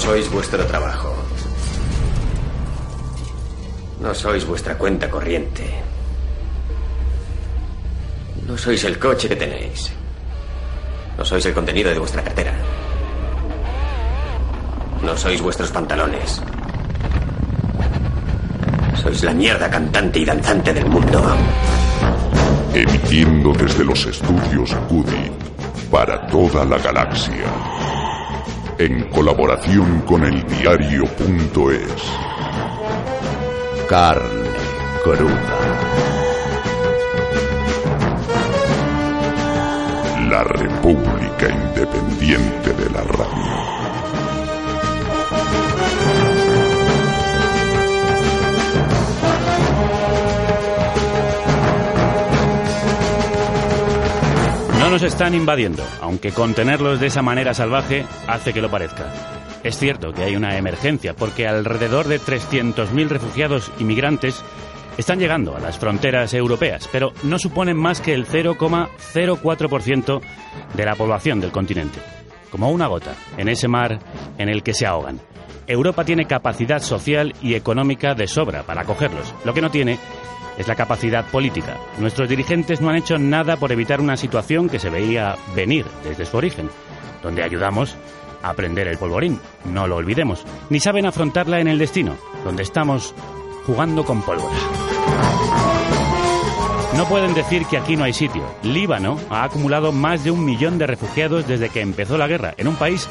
sois 0.00 0.30
vuestro 0.30 0.64
trabajo. 0.64 1.14
No 4.00 4.14
sois 4.14 4.46
vuestra 4.46 4.78
cuenta 4.78 5.10
corriente. 5.10 5.62
No 8.46 8.56
sois 8.56 8.82
el 8.84 8.98
coche 8.98 9.28
que 9.28 9.36
tenéis. 9.36 9.92
No 11.18 11.24
sois 11.24 11.44
el 11.44 11.52
contenido 11.52 11.90
de 11.90 11.98
vuestra 11.98 12.24
cartera. 12.24 12.54
No 15.02 15.14
sois 15.18 15.42
vuestros 15.42 15.70
pantalones. 15.70 16.40
Sois 19.02 19.22
la 19.22 19.34
mierda 19.34 19.68
cantante 19.68 20.18
y 20.18 20.24
danzante 20.24 20.72
del 20.72 20.86
mundo. 20.86 21.22
Emitiendo 22.72 23.52
desde 23.52 23.84
los 23.84 24.06
estudios 24.06 24.74
Cudi 24.88 25.30
para 25.90 26.26
toda 26.26 26.64
la 26.64 26.78
galaxia. 26.78 27.69
En 28.80 29.04
colaboración 29.10 30.00
con 30.06 30.24
el 30.24 30.42
diario.es. 30.46 32.02
Carne 33.86 34.50
cruda. 35.04 35.58
La 40.30 40.44
República 40.44 41.50
Independiente 41.50 42.72
de 42.72 42.90
la 42.90 43.02
Radio. 43.02 43.79
No 54.90 54.94
nos 54.94 55.04
están 55.04 55.36
invadiendo, 55.36 55.84
aunque 56.00 56.32
contenerlos 56.32 56.98
de 56.98 57.06
esa 57.06 57.22
manera 57.22 57.54
salvaje 57.54 58.04
hace 58.26 58.52
que 58.52 58.60
lo 58.60 58.72
parezca. 58.72 59.06
Es 59.62 59.78
cierto 59.78 60.12
que 60.12 60.24
hay 60.24 60.34
una 60.34 60.58
emergencia, 60.58 61.14
porque 61.14 61.46
alrededor 61.46 62.08
de 62.08 62.18
300.000 62.18 63.06
refugiados 63.06 63.70
inmigrantes 63.78 64.42
están 64.98 65.20
llegando 65.20 65.54
a 65.54 65.60
las 65.60 65.78
fronteras 65.78 66.34
europeas, 66.34 66.88
pero 66.90 67.12
no 67.22 67.38
suponen 67.38 67.76
más 67.76 68.00
que 68.00 68.14
el 68.14 68.26
0,04% 68.26 70.20
de 70.74 70.84
la 70.84 70.96
población 70.96 71.40
del 71.40 71.52
continente, 71.52 72.00
como 72.50 72.72
una 72.72 72.88
gota 72.88 73.14
en 73.38 73.48
ese 73.48 73.68
mar 73.68 74.00
en 74.38 74.48
el 74.48 74.64
que 74.64 74.74
se 74.74 74.86
ahogan. 74.86 75.20
Europa 75.68 76.04
tiene 76.04 76.26
capacidad 76.26 76.82
social 76.82 77.32
y 77.40 77.54
económica 77.54 78.14
de 78.14 78.26
sobra 78.26 78.64
para 78.64 78.80
acogerlos. 78.80 79.32
Lo 79.44 79.54
que 79.54 79.62
no 79.62 79.70
tiene 79.70 80.00
es 80.60 80.68
la 80.68 80.76
capacidad 80.76 81.24
política. 81.24 81.78
Nuestros 81.98 82.28
dirigentes 82.28 82.82
no 82.82 82.90
han 82.90 82.96
hecho 82.96 83.18
nada 83.18 83.56
por 83.56 83.72
evitar 83.72 84.00
una 84.00 84.18
situación 84.18 84.68
que 84.68 84.78
se 84.78 84.90
veía 84.90 85.36
venir 85.56 85.86
desde 86.04 86.26
su 86.26 86.36
origen, 86.36 86.68
donde 87.22 87.42
ayudamos 87.42 87.96
a 88.42 88.50
aprender 88.50 88.86
el 88.86 88.98
polvorín, 88.98 89.40
no 89.64 89.86
lo 89.86 89.96
olvidemos, 89.96 90.44
ni 90.68 90.78
saben 90.78 91.06
afrontarla 91.06 91.60
en 91.60 91.68
el 91.68 91.78
destino, 91.78 92.16
donde 92.44 92.62
estamos 92.62 93.14
jugando 93.66 94.04
con 94.04 94.20
pólvora. 94.20 94.54
No 96.96 97.06
pueden 97.06 97.32
decir 97.32 97.64
que 97.64 97.78
aquí 97.78 97.96
no 97.96 98.04
hay 98.04 98.12
sitio. 98.12 98.42
Líbano 98.62 99.18
ha 99.30 99.44
acumulado 99.44 99.92
más 99.92 100.24
de 100.24 100.30
un 100.30 100.44
millón 100.44 100.76
de 100.76 100.86
refugiados 100.86 101.48
desde 101.48 101.70
que 101.70 101.80
empezó 101.80 102.18
la 102.18 102.26
guerra, 102.26 102.52
en 102.58 102.68
un 102.68 102.76
país 102.76 103.08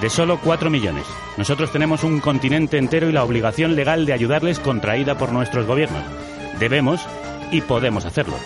de 0.00 0.08
solo 0.08 0.38
4 0.42 0.70
millones. 0.70 1.04
Nosotros 1.36 1.70
tenemos 1.70 2.04
un 2.04 2.20
continente 2.20 2.78
entero 2.78 3.10
y 3.10 3.12
la 3.12 3.24
obligación 3.24 3.76
legal 3.76 4.06
de 4.06 4.14
ayudarles 4.14 4.60
contraída 4.60 5.18
por 5.18 5.32
nuestros 5.32 5.66
gobiernos. 5.66 6.04
Debemos 6.58 7.06
y 7.50 7.60
podemos 7.60 8.04
hacerlo. 8.04 8.36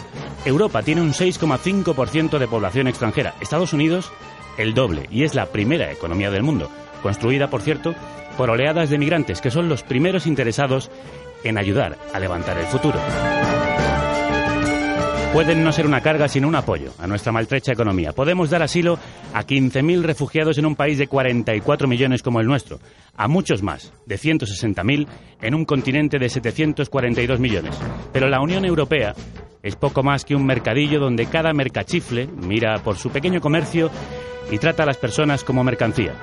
Europa 0.45 0.83
tiene 0.83 1.03
un 1.03 1.13
6,5% 1.13 2.39
de 2.39 2.49
población 2.49 2.89
extranjera, 2.89 3.35
Estados 3.41 3.73
Unidos 3.73 4.11
el 4.59 4.75
doble, 4.75 5.07
y 5.11 5.25
es 5.25 5.35
la 5.35 5.47
primera 5.47 5.91
economía 5.91 6.31
del 6.31 6.43
mundo, 6.43 6.71
construida, 7.03 7.49
por 7.49 7.63
cierto, 7.63 7.95
por 8.37 8.51
oleadas 8.51 8.91
de 8.91 8.99
migrantes 8.99 9.41
que 9.41 9.51
son 9.51 9.69
los 9.69 9.83
primeros 9.83 10.27
interesados 10.27 10.91
en 11.45 11.59
ayudar 11.59 11.97
a 12.13 12.19
levantar 12.19 12.59
el 12.59 12.67
futuro. 12.67 12.99
Pueden 15.33 15.63
no 15.63 15.71
ser 15.71 15.87
una 15.87 16.01
carga 16.01 16.27
sino 16.27 16.49
un 16.49 16.57
apoyo 16.57 16.93
a 16.99 17.07
nuestra 17.07 17.31
maltrecha 17.31 17.73
economía. 17.73 18.13
Podemos 18.13 18.51
dar 18.51 18.65
asilo 18.65 18.99
a 19.33 19.45
15.000 19.45 20.03
refugiados 20.03 20.59
en 20.59 20.67
un 20.67 20.75
país 20.75 20.99
de 20.99 21.07
44 21.07 21.87
millones 21.87 22.21
como 22.21 22.41
el 22.41 22.49
nuestro, 22.49 22.81
a 23.15 23.29
muchos 23.29 23.63
más, 23.63 23.93
de 24.07 24.17
160.000, 24.17 25.07
en 25.41 25.55
un 25.55 25.65
continente 25.65 26.19
de 26.19 26.29
742 26.29 27.39
millones. 27.39 27.79
Pero 28.13 28.29
la 28.29 28.41
Unión 28.41 28.65
Europea 28.65 29.15
es 29.63 29.77
poco 29.77 30.03
más 30.03 30.25
que 30.25 30.35
un 30.35 30.45
mercadillo 30.45 30.99
donde 30.99 31.27
cada 31.27 31.53
mercachifle 31.53 32.27
mira 32.27 32.79
por 32.83 32.97
su 32.97 33.11
pequeño 33.11 33.41
comercio 33.41 33.89
y 34.51 34.59
trata 34.59 34.83
a 34.83 34.87
las 34.87 34.97
personas 34.97 35.45
como 35.45 35.63
mercancía. 35.63 36.15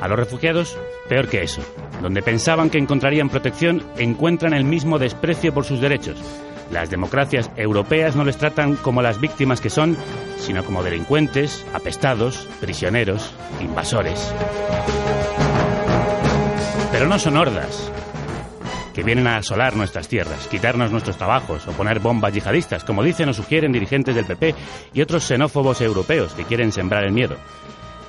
A 0.00 0.08
los 0.08 0.18
refugiados, 0.18 0.76
peor 1.08 1.28
que 1.28 1.42
eso. 1.42 1.62
Donde 2.00 2.22
pensaban 2.22 2.70
que 2.70 2.78
encontrarían 2.78 3.28
protección, 3.28 3.82
encuentran 3.96 4.54
el 4.54 4.64
mismo 4.64 4.98
desprecio 4.98 5.52
por 5.54 5.64
sus 5.64 5.80
derechos. 5.80 6.16
Las 6.70 6.90
democracias 6.90 7.50
europeas 7.56 8.16
no 8.16 8.24
les 8.24 8.38
tratan 8.38 8.76
como 8.76 9.02
las 9.02 9.20
víctimas 9.20 9.60
que 9.60 9.70
son, 9.70 9.96
sino 10.38 10.64
como 10.64 10.82
delincuentes, 10.82 11.66
apestados, 11.74 12.48
prisioneros, 12.60 13.32
invasores. 13.60 14.32
Pero 16.90 17.06
no 17.06 17.18
son 17.18 17.36
hordas 17.36 17.90
que 18.92 19.02
vienen 19.02 19.26
a 19.26 19.38
asolar 19.38 19.76
nuestras 19.76 20.08
tierras, 20.08 20.46
quitarnos 20.48 20.90
nuestros 20.90 21.16
trabajos 21.16 21.66
o 21.66 21.72
poner 21.72 22.00
bombas 22.00 22.32
yihadistas, 22.32 22.84
como 22.84 23.02
dicen 23.02 23.28
o 23.28 23.34
sugieren 23.34 23.72
dirigentes 23.72 24.14
del 24.14 24.26
PP 24.26 24.54
y 24.92 25.00
otros 25.00 25.24
xenófobos 25.24 25.80
europeos 25.80 26.32
que 26.34 26.44
quieren 26.44 26.72
sembrar 26.72 27.04
el 27.04 27.12
miedo. 27.12 27.36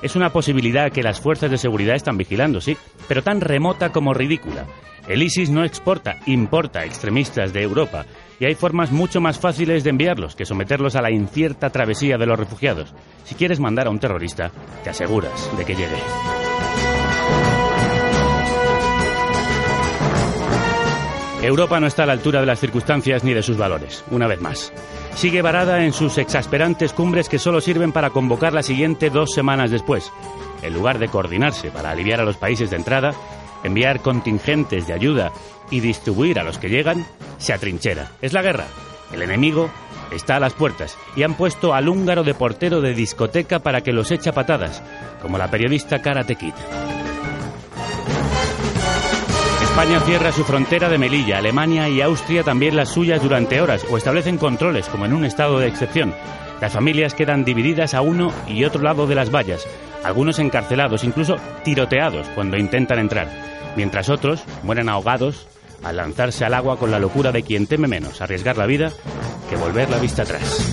Es 0.02 0.16
una 0.16 0.30
posibilidad 0.30 0.92
que 0.92 1.02
las 1.02 1.20
fuerzas 1.20 1.50
de 1.50 1.58
seguridad 1.58 1.96
están 1.96 2.18
vigilando, 2.18 2.60
sí, 2.60 2.76
pero 3.08 3.22
tan 3.22 3.40
remota 3.40 3.90
como 3.90 4.14
ridícula. 4.14 4.66
El 5.08 5.22
ISIS 5.22 5.50
no 5.50 5.64
exporta, 5.64 6.16
importa 6.26 6.84
extremistas 6.84 7.52
de 7.52 7.62
Europa 7.62 8.06
y 8.40 8.46
hay 8.46 8.54
formas 8.54 8.90
mucho 8.90 9.20
más 9.20 9.38
fáciles 9.38 9.84
de 9.84 9.90
enviarlos 9.90 10.34
que 10.34 10.46
someterlos 10.46 10.96
a 10.96 11.02
la 11.02 11.10
incierta 11.10 11.70
travesía 11.70 12.16
de 12.16 12.26
los 12.26 12.38
refugiados. 12.38 12.94
Si 13.24 13.34
quieres 13.34 13.60
mandar 13.60 13.86
a 13.86 13.90
un 13.90 13.98
terrorista, 13.98 14.50
te 14.82 14.90
aseguras 14.90 15.50
de 15.56 15.64
que 15.64 15.74
llegue. 15.74 15.96
Europa 21.42 21.78
no 21.78 21.86
está 21.86 22.04
a 22.04 22.06
la 22.06 22.14
altura 22.14 22.40
de 22.40 22.46
las 22.46 22.58
circunstancias 22.58 23.22
ni 23.22 23.34
de 23.34 23.42
sus 23.42 23.58
valores, 23.58 24.02
una 24.10 24.26
vez 24.26 24.40
más. 24.40 24.72
Sigue 25.16 25.42
varada 25.42 25.84
en 25.84 25.92
sus 25.92 26.18
exasperantes 26.18 26.92
cumbres 26.92 27.28
que 27.28 27.38
solo 27.38 27.60
sirven 27.60 27.92
para 27.92 28.10
convocar 28.10 28.52
la 28.52 28.62
siguiente 28.62 29.10
dos 29.10 29.30
semanas 29.32 29.70
después. 29.70 30.12
En 30.62 30.74
lugar 30.74 30.98
de 30.98 31.08
coordinarse 31.08 31.70
para 31.70 31.90
aliviar 31.90 32.20
a 32.20 32.24
los 32.24 32.36
países 32.36 32.70
de 32.70 32.76
entrada, 32.76 33.14
enviar 33.62 34.00
contingentes 34.00 34.86
de 34.86 34.92
ayuda 34.92 35.32
y 35.70 35.80
distribuir 35.80 36.38
a 36.38 36.44
los 36.44 36.58
que 36.58 36.68
llegan, 36.68 37.06
se 37.38 37.52
atrinchera. 37.52 38.10
Es 38.20 38.32
la 38.32 38.42
guerra. 38.42 38.66
El 39.12 39.22
enemigo 39.22 39.70
está 40.10 40.36
a 40.36 40.40
las 40.40 40.52
puertas 40.52 40.96
y 41.16 41.22
han 41.22 41.34
puesto 41.34 41.74
al 41.74 41.88
húngaro 41.88 42.24
de 42.24 42.34
portero 42.34 42.80
de 42.80 42.94
discoteca 42.94 43.60
para 43.60 43.82
que 43.82 43.92
los 43.92 44.10
echa 44.10 44.32
patadas, 44.32 44.82
como 45.22 45.38
la 45.38 45.50
periodista 45.50 46.02
Karate 46.02 46.36
Kid. 46.36 46.54
España 49.74 49.98
cierra 50.02 50.30
su 50.30 50.44
frontera 50.44 50.88
de 50.88 50.98
Melilla, 50.98 51.38
Alemania 51.38 51.88
y 51.88 52.00
Austria 52.00 52.44
también 52.44 52.76
las 52.76 52.90
suyas 52.90 53.20
durante 53.20 53.60
horas 53.60 53.84
o 53.90 53.96
establecen 53.96 54.38
controles 54.38 54.86
como 54.86 55.04
en 55.04 55.12
un 55.12 55.24
estado 55.24 55.58
de 55.58 55.66
excepción. 55.66 56.14
Las 56.60 56.72
familias 56.72 57.12
quedan 57.12 57.44
divididas 57.44 57.92
a 57.92 58.00
uno 58.00 58.32
y 58.46 58.62
otro 58.62 58.82
lado 58.82 59.08
de 59.08 59.16
las 59.16 59.34
vallas, 59.34 59.66
algunos 60.04 60.38
encarcelados, 60.38 61.02
incluso 61.02 61.34
tiroteados 61.64 62.28
cuando 62.36 62.56
intentan 62.56 63.00
entrar, 63.00 63.28
mientras 63.74 64.10
otros 64.10 64.44
mueren 64.62 64.88
ahogados 64.88 65.48
al 65.82 65.96
lanzarse 65.96 66.44
al 66.44 66.54
agua 66.54 66.78
con 66.78 66.92
la 66.92 67.00
locura 67.00 67.32
de 67.32 67.42
quien 67.42 67.66
teme 67.66 67.88
menos 67.88 68.22
arriesgar 68.22 68.56
la 68.56 68.66
vida 68.66 68.92
que 69.50 69.56
volver 69.56 69.90
la 69.90 69.98
vista 69.98 70.22
atrás. 70.22 70.72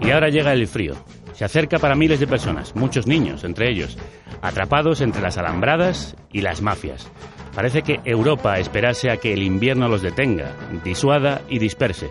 Y 0.00 0.10
ahora 0.10 0.30
llega 0.30 0.52
el 0.52 0.66
frío. 0.66 0.96
Se 1.32 1.44
acerca 1.44 1.78
para 1.78 1.94
miles 1.94 2.18
de 2.18 2.26
personas, 2.26 2.74
muchos 2.76 3.06
niños 3.06 3.42
entre 3.42 3.70
ellos, 3.70 3.96
atrapados 4.44 5.00
entre 5.00 5.22
las 5.22 5.38
alambradas 5.38 6.16
y 6.30 6.42
las 6.42 6.60
mafias. 6.60 7.10
Parece 7.54 7.82
que 7.82 8.00
Europa 8.04 8.58
esperase 8.58 9.10
a 9.10 9.16
que 9.16 9.32
el 9.32 9.42
invierno 9.42 9.88
los 9.88 10.02
detenga, 10.02 10.52
disuada 10.84 11.40
y 11.48 11.58
disperse. 11.58 12.10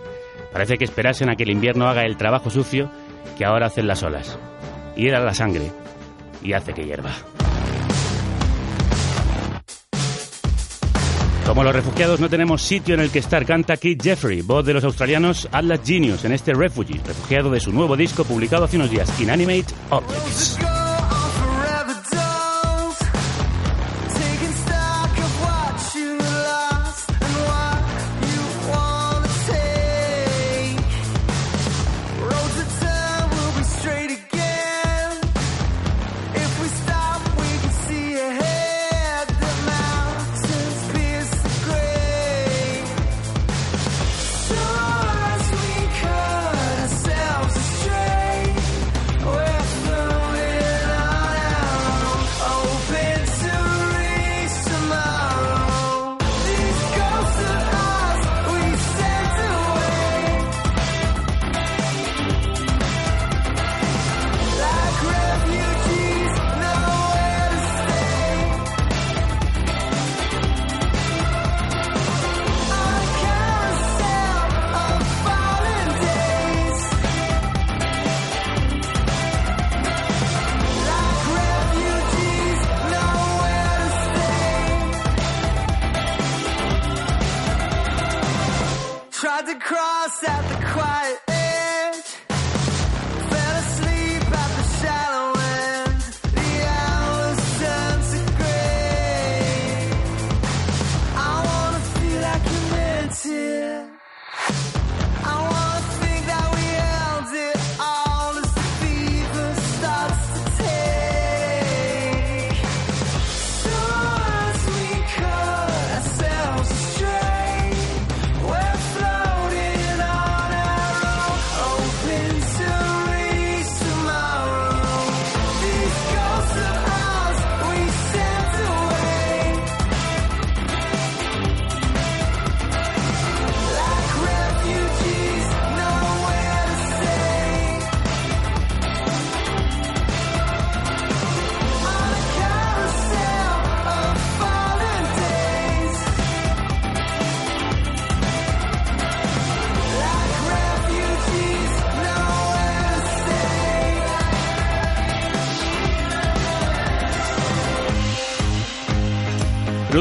Parece 0.51 0.77
que 0.77 0.85
esperasen 0.85 1.29
a 1.29 1.35
que 1.35 1.43
el 1.43 1.51
invierno 1.51 1.87
haga 1.87 2.01
el 2.03 2.17
trabajo 2.17 2.49
sucio 2.49 2.89
que 3.37 3.45
ahora 3.45 3.67
hacen 3.67 3.87
las 3.87 4.01
olas. 4.01 4.39
Y 4.95 5.07
era 5.07 5.19
la 5.19 5.33
sangre 5.33 5.71
y 6.41 6.53
hace 6.53 6.73
que 6.73 6.83
hierva. 6.83 7.11
Como 11.45 11.63
los 11.63 11.73
refugiados 11.75 12.19
no 12.19 12.29
tenemos 12.29 12.63
sitio 12.63 12.95
en 12.95 13.01
el 13.01 13.11
que 13.11 13.19
estar, 13.19 13.45
canta 13.45 13.77
Keith 13.77 14.01
Jeffrey, 14.01 14.41
voz 14.41 14.65
de 14.65 14.73
los 14.73 14.83
australianos 14.83 15.47
Atlas 15.51 15.81
Genius, 15.85 16.25
en 16.25 16.31
este 16.31 16.53
Refugee, 16.53 17.01
refugiado 17.05 17.51
de 17.51 17.59
su 17.59 17.71
nuevo 17.71 17.95
disco 17.95 18.23
publicado 18.23 18.63
hace 18.63 18.77
unos 18.77 18.89
días, 18.89 19.19
Inanimate 19.19 19.73
Objects. 19.89 20.57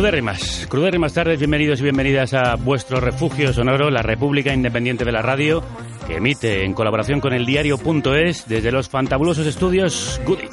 Crudérrimas, 0.02 0.66
crudérrimas 0.68 1.14
tardes, 1.14 1.38
bienvenidos 1.38 1.78
y 1.78 1.84
bienvenidas 1.84 2.34
a 2.34 2.56
vuestro 2.56 2.98
refugio 2.98 3.52
sonoro, 3.52 3.88
la 3.88 4.02
República 4.02 4.52
Independiente 4.52 5.04
de 5.04 5.12
la 5.12 5.22
Radio, 5.22 5.62
que 6.08 6.16
emite 6.16 6.64
en 6.64 6.74
colaboración 6.74 7.20
con 7.20 7.32
el 7.32 7.46
diario.es 7.46 8.48
desde 8.48 8.72
los 8.72 8.88
fantabulosos 8.88 9.46
estudios 9.46 10.20
Goodit. 10.26 10.50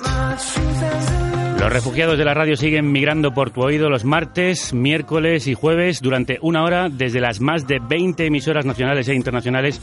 Los 1.60 1.74
refugiados 1.74 2.20
de 2.20 2.26
la 2.26 2.36
radio 2.36 2.56
siguen 2.56 2.92
migrando 2.92 3.34
por 3.34 3.50
tu 3.50 3.62
oído 3.62 3.90
los 3.90 4.06
martes, 4.06 4.72
miércoles 4.72 5.48
y 5.48 5.56
jueves 5.56 6.00
durante 6.00 6.38
una 6.44 6.64
hora 6.64 6.88
desde 6.88 7.20
las 7.20 7.42
más 7.42 7.66
de 7.66 7.80
20 7.80 8.28
emisoras 8.28 8.68
nacionales 8.68 9.08
e 9.08 9.16
internacionales 9.16 9.82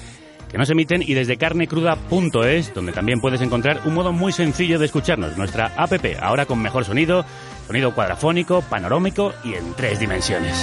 que 0.49 0.59
nos 0.59 0.71
emiten 0.71 1.03
y 1.03 1.15
desde 1.15 1.37
carnecruda.es, 1.37 2.73
donde 2.73 2.93
también 2.93 3.21
puedes 3.21 3.41
encontrar 3.41 3.81
un 3.85 3.95
modo 3.95 4.13
muy 4.13 4.33
sencillo 4.33 4.79
de 4.79 4.87
escucharnos, 4.87 5.37
nuestra 5.37 5.73
app, 5.77 5.93
ahora 6.21 6.47
con 6.47 6.63
mejor 6.63 6.85
sonido, 6.85 7.25
sonido 7.67 7.95
cuadrafónico, 7.95 8.63
panorámico 8.63 9.33
y 9.45 9.55
en 9.55 9.75
tres 9.75 9.99
dimensiones. 9.99 10.57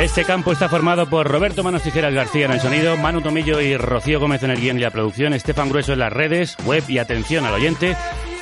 Este 0.00 0.24
campo 0.24 0.52
está 0.52 0.68
formado 0.68 1.10
por 1.10 1.28
Roberto 1.28 1.62
Manos 1.62 1.82
Tijeras 1.82 2.14
García 2.14 2.46
en 2.46 2.52
el 2.52 2.60
sonido, 2.60 2.96
Manu 2.96 3.20
Tomillo 3.20 3.60
y 3.60 3.76
Rocío 3.76 4.20
Gómez 4.20 4.42
en 4.42 4.50
el 4.50 4.60
guion 4.60 4.78
y 4.78 4.80
la 4.80 4.90
producción, 4.90 5.34
Estefan 5.34 5.68
Grueso 5.68 5.92
en 5.92 5.98
las 5.98 6.12
redes, 6.12 6.56
web 6.64 6.84
y 6.88 6.98
atención 6.98 7.44
al 7.44 7.54
oyente, 7.54 7.96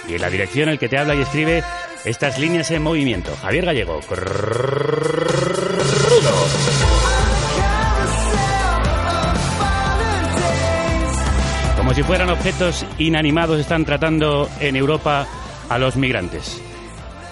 y 0.08 0.14
en 0.14 0.20
la 0.20 0.30
dirección 0.30 0.68
el 0.68 0.78
que 0.78 0.88
te 0.88 0.98
habla 0.98 1.14
y 1.14 1.22
escribe 1.22 1.64
estas 2.04 2.38
líneas 2.38 2.70
en 2.70 2.82
movimiento. 2.82 3.34
Javier 3.42 3.64
Gallego. 3.64 4.00
Como 11.88 11.96
si 11.96 12.02
fueran 12.02 12.28
objetos 12.28 12.84
inanimados 12.98 13.58
están 13.58 13.86
tratando 13.86 14.46
en 14.60 14.76
Europa 14.76 15.26
a 15.70 15.78
los 15.78 15.96
migrantes. 15.96 16.60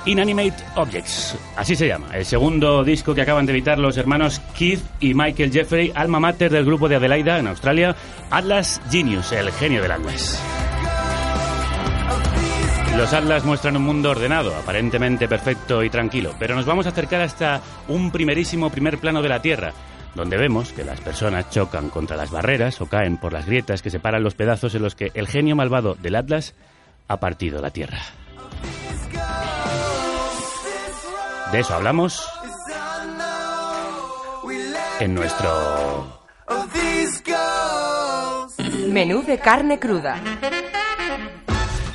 Inanimate 0.07 0.57
Objects, 0.77 1.37
así 1.57 1.77
se 1.77 1.87
llama, 1.87 2.07
el 2.15 2.25
segundo 2.25 2.83
disco 2.83 3.15
que 3.15 3.21
acaban 3.21 3.45
de 3.45 3.53
editar 3.53 3.79
los 3.79 3.99
hermanos 3.99 4.41
Keith 4.57 4.81
y 4.99 5.13
Michael 5.13 5.53
Jeffrey, 5.53 5.93
alma 5.95 6.21
mater 6.21 6.51
del 6.51 6.65
grupo 6.65 6.89
de 6.89 6.97
Adelaida 6.97 7.39
en 7.39 7.49
Australia, 7.49 7.95
Atlas 8.31 8.81
Genius, 8.91 9.31
el 9.33 9.53
genio 9.53 9.83
del 9.83 9.93
Atlas. 9.93 10.43
Los 12.97 13.13
Atlas 13.13 13.45
muestran 13.45 13.77
un 13.77 13.83
mundo 13.83 14.09
ordenado, 14.09 14.57
aparentemente 14.57 15.29
perfecto 15.29 15.85
y 15.85 15.91
tranquilo, 15.91 16.33
pero 16.39 16.57
nos 16.57 16.65
vamos 16.65 16.87
a 16.87 16.89
acercar 16.89 17.21
hasta 17.21 17.61
un 17.89 18.11
primerísimo 18.11 18.71
primer 18.71 18.97
plano 18.97 19.21
de 19.21 19.29
la 19.29 19.43
Tierra, 19.43 19.75
donde 20.17 20.37
vemos 20.37 20.73
que 20.73 20.83
las 20.83 21.01
personas 21.01 21.51
chocan 21.51 21.91
contra 21.91 22.17
las 22.17 22.31
barreras 22.31 22.81
o 22.81 22.87
caen 22.87 23.19
por 23.19 23.33
las 23.33 23.47
grietas 23.47 23.83
que 23.83 23.91
separan 23.91 24.23
los 24.23 24.35
pedazos 24.35 24.75
en 24.75 24.83
los 24.83 24.95
que 24.95 25.13
el 25.15 25.29
genio 25.29 25.55
malvado 25.55 25.95
del 25.95 26.17
Atlas 26.17 26.55
ha 27.07 27.21
partido 27.21 27.61
la 27.61 27.71
Tierra. 27.71 28.01
De 31.53 31.61
eso 31.61 31.75
hablamos 31.75 32.27
en 34.99 35.15
nuestro. 35.15 36.25
Menú 38.89 39.23
de 39.23 39.39
carne 39.39 39.79
cruda. 39.79 40.21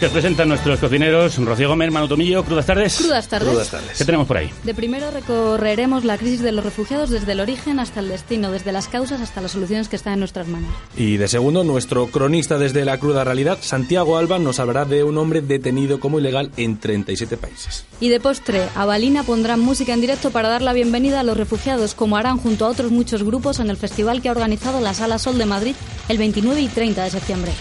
Que 0.02 0.08
os 0.08 0.14
presentan 0.14 0.50
nuestros 0.50 0.80
cocineros 0.80 1.38
Rocío 1.38 1.70
Gómez, 1.70 1.92
Manu 1.92 2.08
Tomillo, 2.08 2.44
crudas 2.44 2.66
tardes. 2.66 2.98
Crudas 2.98 3.28
tardes. 3.28 3.70
¿Qué 3.96 4.04
tenemos 4.04 4.26
por 4.26 4.38
ahí? 4.38 4.50
De 4.64 4.74
primero 4.74 5.12
recorreremos 5.12 6.06
la 6.06 6.18
crisis 6.18 6.42
de 6.42 6.52
los 6.52 6.66
refugiados 6.66 7.12
desde 7.12 7.34
el 7.34 7.40
origen 7.40 7.80
hasta 7.80 8.00
el 8.00 8.10
destino, 8.10 8.52
desde 8.52 8.72
las 8.72 8.88
causas 8.88 9.22
hasta 9.22 9.42
las 9.42 9.52
soluciones 9.52 9.90
que 9.90 9.96
están 9.96 10.14
en 10.14 10.20
nuestras 10.20 10.48
manos. 10.48 10.72
Y 10.98 11.18
de 11.18 11.28
segundo, 11.28 11.64
nuestro 11.64 12.08
cronista 12.08 12.58
desde 12.58 12.84
la 12.84 12.98
cruda 12.98 13.24
realidad, 13.24 13.60
Santiago 13.62 14.18
Alba, 14.18 14.40
nos 14.40 14.60
hablará 14.60 14.86
de 14.86 15.04
un 15.04 15.20
hombre 15.20 15.42
detenido 15.42 16.00
como 16.00 16.18
ilegal 16.18 16.50
en 16.58 16.80
37 16.80 17.38
países. 17.38 17.86
Y 18.00 18.10
de 18.10 18.20
postre, 18.20 18.70
Avalina 18.74 19.22
pondrá 19.22 19.56
música 19.56 19.94
en 19.94 20.02
directo 20.02 20.32
para 20.32 20.50
dar 20.50 20.64
la 20.64 20.74
bienvenida 20.74 21.20
a 21.20 21.24
los 21.24 21.38
refugiados, 21.38 21.94
como 21.94 22.18
harán 22.18 22.40
junto 22.40 22.66
a 22.66 22.70
otros 22.70 22.90
muchos 22.90 23.22
grupos 23.22 23.60
en 23.60 23.70
el 23.70 23.78
festival 23.78 24.24
que 24.24 24.30
ha 24.30 24.32
organizado 24.32 24.82
la 24.82 24.96
Sala 24.96 25.20
Sol 25.20 25.38
de 25.38 25.46
Madrid 25.46 25.76
el 26.10 26.18
29 26.18 26.60
y 26.60 26.68
30 26.70 27.04
de 27.04 27.10
septiembre. 27.12 27.52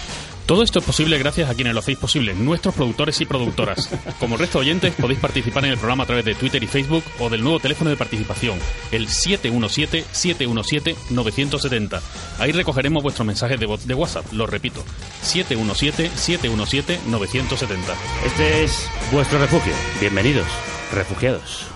Todo 0.50 0.64
esto 0.64 0.80
es 0.80 0.84
posible 0.84 1.16
gracias 1.16 1.48
a 1.48 1.54
quienes 1.54 1.74
lo 1.74 1.78
hacéis 1.78 1.96
posible, 1.96 2.34
nuestros 2.34 2.74
productores 2.74 3.20
y 3.20 3.24
productoras. 3.24 3.88
Como 4.18 4.36
resto 4.36 4.58
de 4.58 4.64
oyentes, 4.64 4.92
podéis 4.96 5.20
participar 5.20 5.64
en 5.64 5.70
el 5.70 5.78
programa 5.78 6.02
a 6.02 6.06
través 6.06 6.24
de 6.24 6.34
Twitter 6.34 6.60
y 6.60 6.66
Facebook 6.66 7.04
o 7.20 7.30
del 7.30 7.44
nuevo 7.44 7.60
teléfono 7.60 7.88
de 7.88 7.96
participación, 7.96 8.58
el 8.90 9.06
717-717-970. 9.06 12.00
Ahí 12.40 12.50
recogeremos 12.50 13.00
vuestros 13.00 13.24
mensajes 13.24 13.60
de 13.60 13.66
voz 13.66 13.86
de 13.86 13.94
WhatsApp, 13.94 14.26
lo 14.32 14.48
repito, 14.48 14.84
717-717-970. 15.22 17.78
Este 18.26 18.64
es 18.64 18.90
vuestro 19.12 19.38
refugio. 19.38 19.74
Bienvenidos, 20.00 20.48
refugiados. 20.92 21.68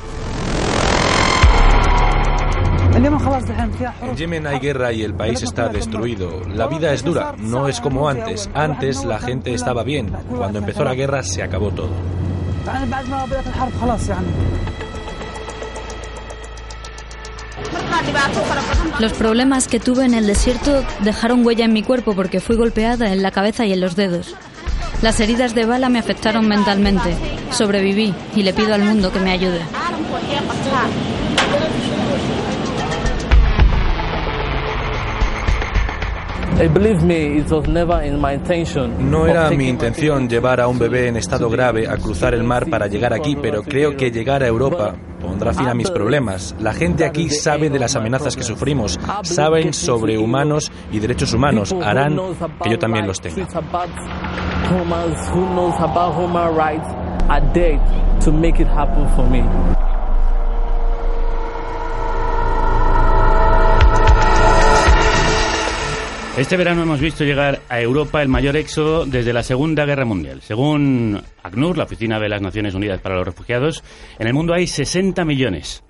En 2.95 4.17
Yemen 4.17 4.47
hay 4.47 4.61
guerra 4.61 4.93
y 4.93 5.03
el 5.03 5.15
país 5.15 5.43
está 5.43 5.69
destruido. 5.69 6.43
La 6.49 6.69
vida 6.69 6.93
es 6.93 7.03
dura, 7.03 7.35
no 7.39 7.67
es 7.67 7.81
como 7.81 8.09
antes. 8.09 8.49
Antes 8.55 9.05
la 9.05 9.19
gente 9.19 9.53
estaba 9.53 9.83
bien. 9.83 10.13
Cuando 10.37 10.61
empezó 10.61 10.85
la 10.85 10.95
guerra 10.95 11.23
se 11.23 11.43
acabó 11.43 11.71
todo. 11.71 11.91
Los 19.01 19.13
problemas 19.15 19.67
que 19.67 19.81
tuve 19.81 20.05
en 20.05 20.15
el 20.15 20.27
desierto 20.27 20.85
dejaron 21.01 21.45
huella 21.45 21.65
en 21.65 21.73
mi 21.73 21.83
cuerpo 21.83 22.15
porque 22.15 22.41
fui 22.41 22.57
golpeada 22.57 23.13
en 23.13 23.23
la 23.23 23.33
cabeza 23.33 23.67
y 23.67 23.73
en 23.73 23.81
los 23.81 23.97
dedos. 23.97 24.37
Las 25.03 25.19
heridas 25.21 25.55
de 25.55 25.67
bala 25.67 25.89
me 25.89 25.99
afectaron 25.99 26.47
mentalmente. 26.47 27.15
Sobreviví 27.51 28.15
y 28.37 28.43
le 28.43 28.55
pido 28.55 28.75
al 28.75 28.83
mundo 28.83 29.13
que 29.13 29.21
me 29.21 29.33
ayude. 29.33 29.61
No 39.11 39.27
era 39.27 39.51
mi 39.51 39.69
intención 39.69 40.29
llevar 40.29 40.61
a 40.61 40.69
un 40.69 40.79
bebé 40.79 41.09
en 41.09 41.17
estado 41.17 41.51
grave 41.51 41.89
a 41.89 41.97
cruzar 41.97 42.33
el 42.33 42.45
mar 42.45 42.71
para 42.71 42.87
llegar 42.87 43.13
aquí, 43.13 43.37
pero 43.41 43.63
creo 43.63 43.97
que 43.97 44.11
llegar 44.13 44.43
a 44.43 44.47
Europa 44.47 44.95
pondrá 45.21 45.53
fin 45.53 45.67
a 45.67 45.75
mis 45.75 45.91
problemas. 45.91 46.55
La 46.61 46.73
gente 46.73 47.05
aquí 47.05 47.29
sabe 47.29 47.71
de 47.71 47.79
las 47.81 47.97
amenazas 47.97 48.37
que 48.37 48.45
sufrimos, 48.45 49.01
saben 49.25 49.73
sobre 49.73 50.17
humanos 50.17 50.71
y 50.93 51.01
derechos 51.01 51.33
humanos, 51.35 51.75
harán 51.83 52.17
que 52.63 52.71
yo 52.71 52.79
también 52.79 53.07
los 53.07 53.21
tenga. 53.21 53.37
Este 66.37 66.57
verano 66.57 66.83
hemos 66.83 66.99
visto 66.99 67.23
llegar 67.23 67.61
a 67.69 67.81
Europa 67.81 68.21
el 68.21 68.29
mayor 68.29 68.57
éxodo 68.57 69.07
desde 69.07 69.33
la 69.33 69.45
Segunda 69.45 69.85
Guerra 69.87 70.05
Mundial. 70.05 70.41
Según 70.43 71.23
ACNUR, 71.45 71.79
la 71.79 71.85
Oficina 71.85 72.19
de 72.19 72.29
las 72.29 72.43
Naciones 72.43 72.75
Unidas 72.75 73.01
para 73.01 73.15
los 73.15 73.25
Refugiados, 73.25 73.85
en 74.19 74.27
el 74.27 74.35
mundo 74.35 74.53
hay 74.53 74.67
60 74.67 75.25
millones. 75.25 75.85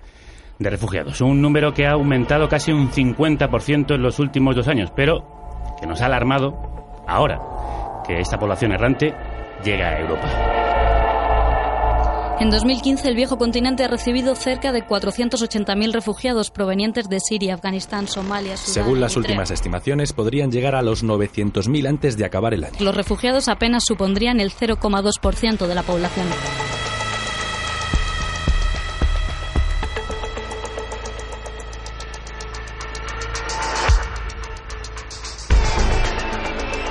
de 0.57 0.69
refugiados. 0.69 1.19
Un 1.19 1.41
número 1.41 1.73
que 1.73 1.85
ha 1.85 1.91
aumentado 1.91 2.47
casi 2.47 2.71
un 2.71 2.89
50% 2.89 3.95
en 3.95 4.01
los 4.01 4.19
últimos 4.19 4.55
dos 4.55 4.69
años, 4.69 4.89
pero 4.95 5.75
que 5.81 5.85
nos 5.85 6.01
ha 6.01 6.05
alarmado 6.05 7.03
ahora 7.07 7.41
que 8.07 8.19
esta 8.19 8.37
población 8.37 8.71
errante 8.71 9.13
llega 9.65 9.89
a 9.89 9.99
Europa. 9.99 10.64
En 12.37 12.49
2015 12.49 13.07
el 13.07 13.15
viejo 13.15 13.37
continente 13.37 13.85
ha 13.85 13.87
recibido 13.87 14.35
cerca 14.35 14.73
de 14.73 14.85
480.000 14.85 15.93
refugiados 15.93 16.51
provenientes 16.51 17.07
de 17.07 17.21
Siria, 17.21 17.53
Afganistán, 17.53 18.09
Somalia, 18.09 18.57
Sudán. 18.57 18.73
Según 18.73 18.99
las 18.99 19.15
últimas 19.15 19.51
estimaciones, 19.51 20.11
podrían 20.11 20.51
llegar 20.51 20.75
a 20.75 20.81
los 20.81 21.01
900.000 21.01 21.87
antes 21.87 22.17
de 22.17 22.25
acabar 22.25 22.53
el 22.53 22.65
año. 22.65 22.75
Los 22.81 22.93
refugiados 22.93 23.47
apenas 23.47 23.85
supondrían 23.85 24.41
el 24.41 24.51
0,2% 24.51 25.65
de 25.65 25.75
la 25.75 25.83
población. 25.83 26.27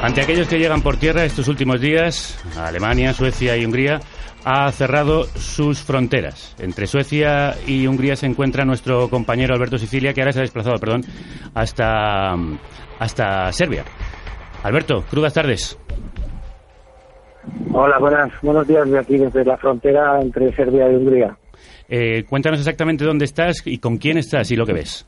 Ante 0.00 0.20
aquellos 0.20 0.48
que 0.48 0.58
llegan 0.58 0.82
por 0.82 0.96
tierra 0.96 1.24
estos 1.24 1.48
últimos 1.48 1.80
días, 1.80 2.38
Alemania, 2.58 3.12
Suecia 3.14 3.56
y 3.56 3.64
Hungría 3.64 4.00
ha 4.44 4.70
cerrado 4.72 5.24
sus 5.24 5.80
fronteras. 5.80 6.54
Entre 6.58 6.86
Suecia 6.86 7.54
y 7.66 7.86
Hungría 7.86 8.16
se 8.16 8.26
encuentra 8.26 8.64
nuestro 8.64 9.08
compañero 9.08 9.54
Alberto 9.54 9.78
Sicilia, 9.78 10.12
que 10.12 10.20
ahora 10.20 10.32
se 10.32 10.40
ha 10.40 10.42
desplazado, 10.42 10.76
perdón, 10.78 11.02
hasta, 11.54 12.34
hasta 12.98 13.52
Serbia. 13.52 13.84
Alberto, 14.62 15.04
crudas 15.10 15.34
tardes. 15.34 15.78
Hola, 17.72 17.98
buenas, 17.98 18.30
buenos 18.42 18.66
días 18.66 18.88
de 18.90 18.98
aquí 18.98 19.18
desde 19.18 19.44
la 19.44 19.56
frontera 19.56 20.20
entre 20.20 20.54
Serbia 20.54 20.90
y 20.90 20.96
Hungría. 20.96 21.36
Eh, 21.88 22.24
cuéntanos 22.28 22.60
exactamente 22.60 23.04
dónde 23.04 23.26
estás 23.26 23.62
y 23.66 23.78
con 23.78 23.98
quién 23.98 24.16
estás 24.16 24.50
y 24.50 24.56
lo 24.56 24.64
que 24.64 24.72
ves. 24.72 25.06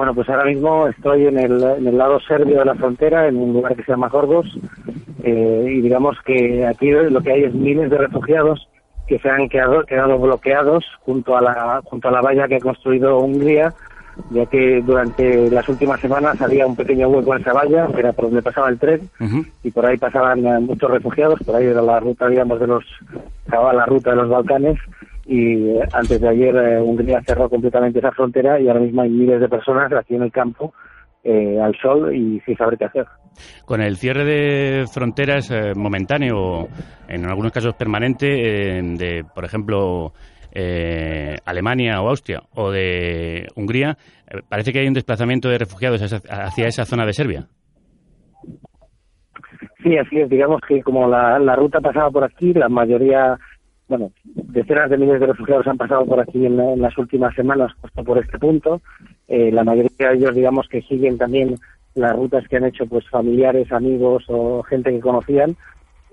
Bueno, 0.00 0.14
pues 0.14 0.30
ahora 0.30 0.46
mismo 0.46 0.88
estoy 0.88 1.26
en 1.26 1.38
el, 1.38 1.62
en 1.62 1.86
el 1.86 1.98
lado 1.98 2.18
serbio 2.20 2.60
de 2.60 2.64
la 2.64 2.74
frontera, 2.74 3.28
en 3.28 3.36
un 3.36 3.52
lugar 3.52 3.76
que 3.76 3.82
se 3.82 3.92
llama 3.92 4.08
Gorgos, 4.08 4.46
eh, 5.22 5.66
y 5.68 5.82
digamos 5.82 6.16
que 6.24 6.64
aquí 6.64 6.90
lo 6.90 7.20
que 7.20 7.32
hay 7.32 7.44
es 7.44 7.52
miles 7.52 7.90
de 7.90 7.98
refugiados 7.98 8.66
que 9.06 9.18
se 9.18 9.28
han 9.28 9.50
quedado, 9.50 9.84
quedado 9.84 10.18
bloqueados 10.18 10.86
junto 11.00 11.36
a, 11.36 11.42
la, 11.42 11.82
junto 11.84 12.08
a 12.08 12.12
la 12.12 12.22
valla 12.22 12.48
que 12.48 12.56
ha 12.56 12.60
construido 12.60 13.18
Hungría, 13.18 13.74
ya 14.30 14.46
que 14.46 14.80
durante 14.80 15.50
las 15.50 15.68
últimas 15.68 16.00
semanas 16.00 16.40
había 16.40 16.66
un 16.66 16.76
pequeño 16.76 17.08
hueco 17.08 17.34
en 17.34 17.42
esa 17.42 17.52
valla, 17.52 17.86
que 17.88 18.00
era 18.00 18.14
por 18.14 18.24
donde 18.24 18.40
pasaba 18.40 18.70
el 18.70 18.78
tren, 18.78 19.02
y 19.62 19.70
por 19.70 19.84
ahí 19.84 19.98
pasaban 19.98 20.46
eh, 20.46 20.60
muchos 20.60 20.90
refugiados, 20.90 21.40
por 21.44 21.56
ahí 21.56 21.66
era 21.66 21.82
la 21.82 22.00
ruta, 22.00 22.26
digamos, 22.26 22.58
de 22.58 22.68
los, 22.68 22.84
estaba 23.44 23.74
la 23.74 23.84
ruta 23.84 24.12
de 24.12 24.16
los 24.16 24.30
Balcanes, 24.30 24.78
y 25.30 25.70
eh, 25.70 25.88
antes 25.92 26.20
de 26.20 26.28
ayer 26.28 26.56
eh, 26.56 26.80
Hungría 26.80 27.22
cerró 27.24 27.48
completamente 27.48 28.00
esa 28.00 28.10
frontera 28.10 28.58
y 28.58 28.66
ahora 28.66 28.80
mismo 28.80 29.02
hay 29.02 29.10
miles 29.10 29.40
de 29.40 29.48
personas 29.48 29.92
aquí 29.92 30.16
en 30.16 30.22
el 30.22 30.32
campo 30.32 30.74
eh, 31.22 31.60
al 31.60 31.72
sol 31.80 32.12
y 32.12 32.40
sin 32.40 32.56
saber 32.56 32.76
qué 32.76 32.86
hacer. 32.86 33.06
Con 33.64 33.80
el 33.80 33.96
cierre 33.96 34.24
de 34.24 34.86
fronteras 34.92 35.48
eh, 35.52 35.72
momentáneo, 35.76 36.66
en 37.08 37.26
algunos 37.26 37.52
casos 37.52 37.74
permanente, 37.74 38.26
de, 38.26 39.24
por 39.32 39.44
ejemplo, 39.44 40.12
eh, 40.52 41.36
Alemania 41.46 42.02
o 42.02 42.08
Austria, 42.08 42.40
o 42.56 42.72
de 42.72 43.46
Hungría, 43.54 43.96
parece 44.48 44.72
que 44.72 44.80
hay 44.80 44.88
un 44.88 44.94
desplazamiento 44.94 45.48
de 45.48 45.58
refugiados 45.58 46.02
hacia, 46.02 46.18
hacia 46.28 46.66
esa 46.66 46.84
zona 46.84 47.06
de 47.06 47.12
Serbia. 47.12 47.46
Sí, 49.84 49.96
así 49.96 50.18
es. 50.18 50.28
Digamos 50.28 50.60
que 50.66 50.82
como 50.82 51.06
la, 51.06 51.38
la 51.38 51.54
ruta 51.54 51.80
pasaba 51.80 52.10
por 52.10 52.24
aquí, 52.24 52.52
la 52.52 52.68
mayoría, 52.68 53.38
bueno, 53.90 54.12
decenas 54.24 54.88
de 54.88 54.96
miles 54.96 55.18
de 55.18 55.26
refugiados 55.26 55.66
han 55.66 55.76
pasado 55.76 56.06
por 56.06 56.20
aquí 56.20 56.46
en, 56.46 56.58
en 56.60 56.80
las 56.80 56.96
últimas 56.96 57.34
semanas, 57.34 57.72
justo 57.82 58.04
por 58.04 58.18
este 58.18 58.38
punto. 58.38 58.80
Eh, 59.26 59.50
la 59.50 59.64
mayoría 59.64 60.10
de 60.10 60.14
ellos, 60.14 60.34
digamos, 60.34 60.68
que 60.68 60.80
siguen 60.82 61.18
también 61.18 61.56
las 61.96 62.14
rutas 62.14 62.46
que 62.48 62.56
han 62.56 62.64
hecho 62.64 62.86
pues 62.86 63.06
familiares, 63.10 63.72
amigos 63.72 64.24
o 64.28 64.62
gente 64.62 64.92
que 64.92 65.00
conocían. 65.00 65.56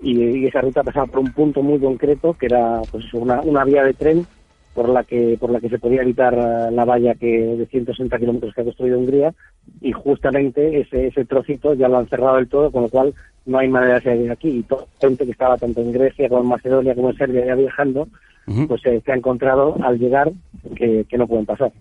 Y, 0.02 0.20
y 0.20 0.46
esa 0.46 0.60
ruta 0.60 0.82
pasaba 0.82 1.06
por 1.06 1.20
un 1.20 1.32
punto 1.32 1.62
muy 1.62 1.78
concreto, 1.78 2.34
que 2.34 2.46
era 2.46 2.82
pues 2.90 3.04
una 3.14 3.64
vía 3.64 3.84
de 3.84 3.94
tren 3.94 4.26
por 4.78 4.90
la 4.90 5.02
que 5.02 5.36
por 5.40 5.50
la 5.50 5.58
que 5.58 5.68
se 5.68 5.80
podía 5.80 6.02
evitar 6.02 6.34
eh, 6.34 6.70
la 6.70 6.84
valla 6.84 7.16
que 7.16 7.26
de 7.26 7.66
160 7.66 8.16
kilómetros 8.16 8.54
que 8.54 8.60
ha 8.60 8.64
construido 8.64 8.96
Hungría 8.96 9.34
y 9.80 9.90
justamente 9.90 10.82
ese, 10.82 11.08
ese 11.08 11.24
trocito 11.24 11.74
ya 11.74 11.88
lo 11.88 11.98
han 11.98 12.08
cerrado 12.08 12.36
del 12.36 12.48
todo, 12.48 12.70
con 12.70 12.82
lo 12.82 12.88
cual 12.88 13.12
no 13.44 13.58
hay 13.58 13.66
manera 13.66 13.94
de 13.94 14.02
salir 14.02 14.30
aquí. 14.30 14.48
Y 14.50 14.62
toda 14.62 14.82
la 14.82 15.08
gente 15.08 15.24
que 15.24 15.32
estaba 15.32 15.56
tanto 15.56 15.80
en 15.80 15.90
Grecia 15.90 16.28
como 16.28 16.42
en 16.42 16.48
Macedonia 16.48 16.94
como 16.94 17.10
en 17.10 17.16
Serbia 17.16 17.44
ya 17.44 17.56
viajando, 17.56 18.06
pues 18.68 18.86
eh, 18.86 19.02
se 19.04 19.10
ha 19.10 19.16
encontrado 19.16 19.76
al 19.82 19.98
llegar 19.98 20.30
que, 20.76 21.04
que 21.08 21.18
no 21.18 21.26
pueden 21.26 21.44
pasar. 21.44 21.72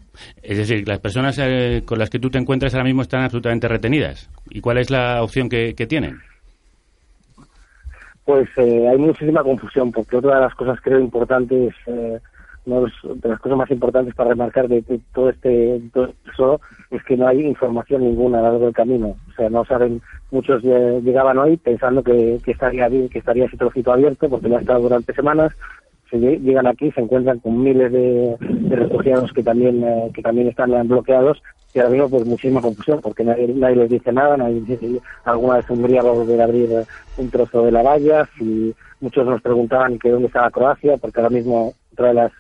Es 0.42 0.58
decir, 0.58 0.88
las 0.88 0.98
personas 0.98 1.38
eh, 1.40 1.84
con 1.86 2.00
las 2.00 2.10
que 2.10 2.18
tú 2.18 2.32
te 2.32 2.40
encuentras 2.40 2.74
ahora 2.74 2.86
mismo 2.86 3.04
están 3.04 3.22
absolutamente 3.22 3.68
retenidas. 3.68 4.28
¿Y 4.50 4.60
cuál 4.60 4.80
es 4.80 4.90
la 4.90 5.22
opción 5.22 5.50
que, 5.50 5.76
que 5.76 5.86
tienen? 5.86 6.18
Pues 8.26 8.50
eh, 8.58 8.88
hay 8.90 8.98
muchísima 8.98 9.44
confusión, 9.44 9.92
porque 9.92 10.18
otra 10.18 10.36
de 10.36 10.42
las 10.42 10.56
cosas 10.56 10.82
creo 10.82 11.00
importantes, 11.00 11.76
una 12.68 12.82
de 12.82 13.30
las 13.30 13.40
cosas 13.40 13.58
más 13.58 13.72
importantes 13.72 14.14
para 14.14 14.30
remarcar 14.32 14.68
de, 14.68 14.84
todo 15.14 15.30
este 15.30 15.82
todo 15.94 16.10
eso 16.32 16.62
es 16.92 17.04
que 17.06 17.16
no 17.18 17.28
hay 17.28 17.42
información 17.46 18.02
ninguna 18.04 18.40
a 18.40 18.42
lo 18.42 18.48
largo 18.50 18.66
del 18.66 18.74
camino. 18.76 19.16
O 19.30 19.34
sea, 19.36 19.50
no 19.50 19.66
saben, 19.66 20.02
muchos 20.32 20.62
llegaban 20.64 21.38
hoy 21.38 21.58
pensando 21.58 22.04
que, 22.04 22.40
que 22.44 22.52
estaría 22.52 22.88
bien, 22.90 23.10
que 23.10 23.20
estaría 23.20 23.46
ese 23.46 23.58
trocito 23.58 23.92
abierto, 23.94 24.30
porque 24.30 24.50
no 24.50 24.58
ha 24.58 24.62
estado 24.62 24.82
durante 24.82 25.14
semanas. 25.14 25.54
Se 26.12 26.18
lle- 26.18 26.40
llegan 26.42 26.68
aquí, 26.68 26.92
se 26.92 27.02
encuentran 27.02 27.40
con 27.40 27.62
miles 27.62 27.92
de, 27.92 28.38
refugiados 28.70 29.32
que 29.34 29.44
también 29.44 29.84
eh, 29.84 30.12
que 30.14 30.22
también 30.22 30.48
están 30.48 30.72
bloqueados 30.88 31.42
y 31.74 31.80
ahora 31.80 31.92
mismo 31.92 32.10
pues 32.10 32.26
muchísima 32.26 32.62
confusión 32.62 33.02
porque 33.02 33.24
nadie, 33.26 33.48
nadie 33.50 33.76
les 33.76 33.90
dice 33.90 34.12
nada, 34.14 34.38
nadie 34.38 34.62
dice 34.62 34.78
si 34.78 35.00
alguna 35.26 35.58
vez 35.58 35.70
Hungría 35.70 36.02
va 36.02 36.10
a 36.10 36.14
volver 36.14 36.40
a 36.42 36.46
abrir 36.46 36.72
eh, 36.72 36.86
un 37.18 37.30
trozo 37.30 37.64
de 37.66 37.72
la 37.72 37.84
valla, 37.84 38.28
si 38.38 38.74
muchos 39.02 39.26
nos 39.28 39.42
preguntaban 39.42 40.00
que 40.00 40.10
dónde 40.10 40.28
estaba 40.28 40.50
Croacia, 40.50 40.96
porque 40.98 41.20
ahora 41.20 41.30
mismo 41.30 41.74
otra 41.92 42.08
de 42.08 42.14
las 42.14 42.32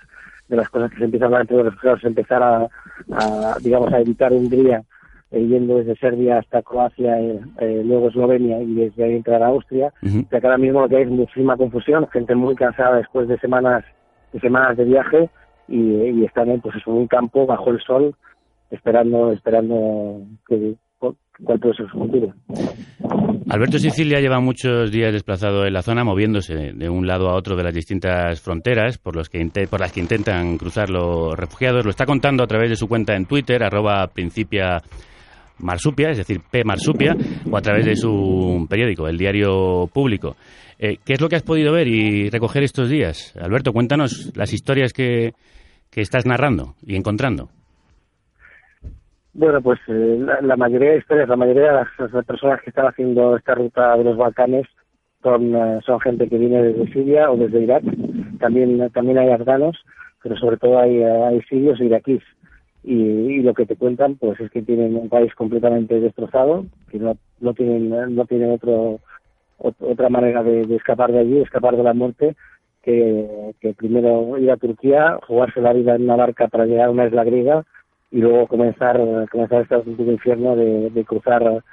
de 0.47 0.55
las 0.55 0.69
cosas 0.69 0.91
que 0.91 0.97
se 0.97 1.05
empiezan 1.05 1.25
a 1.25 1.27
hablar 1.27 1.41
entre 1.41 1.57
los 1.57 1.65
refugiados 1.65 1.99
es 1.99 2.05
empezar 2.05 2.43
a, 2.43 2.67
a, 3.11 3.55
digamos 3.61 3.91
a 3.93 3.99
evitar 3.99 4.31
Hungría 4.31 4.83
eh, 5.31 5.45
yendo 5.45 5.77
desde 5.77 5.97
Serbia 5.97 6.39
hasta 6.39 6.61
Croacia, 6.61 7.19
eh, 7.19 7.41
eh, 7.59 7.81
luego 7.85 8.07
Eslovenia 8.07 8.61
y 8.61 8.73
desde 8.75 9.03
ahí 9.03 9.15
entrar 9.15 9.43
a 9.43 9.47
Austria. 9.47 9.91
O 10.01 10.29
sea 10.29 10.39
que 10.39 10.47
ahora 10.47 10.57
mismo 10.57 10.81
lo 10.81 10.87
que 10.87 10.97
hay 10.97 11.03
es 11.03 11.09
muchísima 11.09 11.57
confusión, 11.57 12.07
gente 12.07 12.33
muy 12.33 12.55
cansada 12.55 12.97
después 12.97 13.27
de 13.27 13.37
semanas 13.39 13.83
de 14.31 14.39
semanas 14.39 14.77
de 14.77 14.85
viaje 14.85 15.29
y, 15.67 15.79
y 15.79 16.25
están 16.25 16.49
en, 16.49 16.61
pues 16.61 16.75
en 16.85 16.93
un 16.93 17.07
campo 17.07 17.45
bajo 17.45 17.71
el 17.71 17.81
sol 17.81 18.15
esperando 18.71 19.31
esperando 19.31 20.21
que 20.47 20.75
Alberto 23.49 23.77
Sicilia 23.77 24.19
lleva 24.19 24.39
muchos 24.39 24.91
días 24.91 25.13
desplazado 25.13 25.65
en 25.65 25.73
la 25.73 25.81
zona, 25.81 26.03
moviéndose 26.03 26.73
de 26.73 26.89
un 26.89 27.05
lado 27.05 27.29
a 27.29 27.35
otro 27.35 27.55
de 27.55 27.63
las 27.63 27.73
distintas 27.73 28.41
fronteras 28.41 28.97
por, 28.97 29.15
que 29.29 29.67
por 29.69 29.79
las 29.79 29.91
que 29.93 29.99
intentan 29.99 30.57
cruzar 30.57 30.89
los 30.89 31.37
refugiados. 31.37 31.85
Lo 31.85 31.91
está 31.91 32.05
contando 32.05 32.43
a 32.43 32.47
través 32.47 32.69
de 32.69 32.75
su 32.75 32.87
cuenta 32.87 33.15
en 33.15 33.25
Twitter, 33.25 33.63
arroba 33.63 34.07
principia 34.07 34.81
marsupia, 35.59 36.09
es 36.09 36.17
decir, 36.17 36.41
P 36.51 36.63
marsupia, 36.63 37.15
o 37.49 37.55
a 37.55 37.61
través 37.61 37.85
de 37.85 37.95
su 37.95 38.65
periódico, 38.69 39.07
el 39.07 39.17
Diario 39.17 39.87
Público. 39.93 40.35
Eh, 40.79 40.97
¿Qué 41.03 41.13
es 41.13 41.21
lo 41.21 41.29
que 41.29 41.35
has 41.35 41.43
podido 41.43 41.71
ver 41.71 41.87
y 41.87 42.29
recoger 42.29 42.63
estos 42.63 42.89
días? 42.89 43.35
Alberto, 43.39 43.71
cuéntanos 43.71 44.31
las 44.35 44.51
historias 44.53 44.93
que 44.93 45.33
estás 45.95 46.25
narrando 46.25 46.75
y 46.85 46.95
encontrando. 46.95 47.49
Bueno, 49.37 49.61
pues 49.61 49.79
eh, 49.87 50.25
la, 50.41 50.55
mayoría 50.55 50.93
de 50.93 50.97
historias, 50.97 51.29
la 51.29 51.35
mayoría 51.35 51.67
de 51.71 51.73
las, 51.73 52.25
personas 52.25 52.59
que 52.59 52.71
están 52.71 52.87
haciendo 52.87 53.37
esta 53.37 53.53
ruta 53.53 53.95
de 53.95 54.03
los 54.03 54.17
Balcanes 54.17 54.65
son, 55.21 55.55
eh, 55.55 55.79
son 55.85 55.99
gente 55.99 56.27
que 56.27 56.39
viene 56.39 56.63
desde 56.63 56.91
Siria 56.91 57.29
o 57.29 57.37
desde 57.37 57.61
Irak. 57.61 57.83
También, 58.39 58.89
también 58.89 59.19
hay 59.19 59.29
afganos, 59.29 59.77
pero 60.23 60.35
sobre 60.37 60.57
todo 60.57 60.79
hay, 60.79 61.03
eh, 61.03 61.23
hay 61.25 61.41
sirios 61.43 61.79
e 61.79 61.85
iraquíes. 61.85 62.23
Y, 62.83 63.43
lo 63.43 63.53
que 63.53 63.67
te 63.67 63.75
cuentan, 63.75 64.15
pues 64.15 64.39
es 64.39 64.49
que 64.49 64.63
tienen 64.63 64.95
un 64.95 65.07
país 65.07 65.31
completamente 65.35 65.99
destrozado, 65.99 66.65
que 66.89 66.97
no, 66.97 67.15
no 67.39 67.53
tienen, 67.53 68.15
no 68.15 68.25
tienen 68.25 68.49
otro, 68.53 68.99
ot- 69.59 69.75
otra 69.81 70.09
manera 70.09 70.41
de, 70.41 70.63
escapar 70.75 71.11
de 71.11 71.19
allí, 71.19 71.41
escapar 71.41 71.77
de 71.77 71.83
la 71.83 71.93
muerte, 71.93 72.35
que 72.81 73.53
primero 73.77 74.35
ir 74.39 74.49
a 74.49 74.57
Turquía, 74.57 75.19
jugarse 75.27 75.61
la 75.61 75.73
vida 75.73 75.95
en 75.95 76.03
una 76.03 76.15
barca 76.15 76.47
para 76.47 76.65
llegar 76.65 76.87
a 76.87 76.91
una 76.91 77.05
isla 77.05 77.23
griega 77.23 77.65
y 78.11 78.19
luego 78.19 78.47
comenzar 78.47 78.99
comenzar 79.31 79.61
este 79.61 79.75
auténtico 79.75 80.11
infierno 80.11 80.55
de, 80.55 80.89
de 80.89 81.05
cruzar 81.05 81.63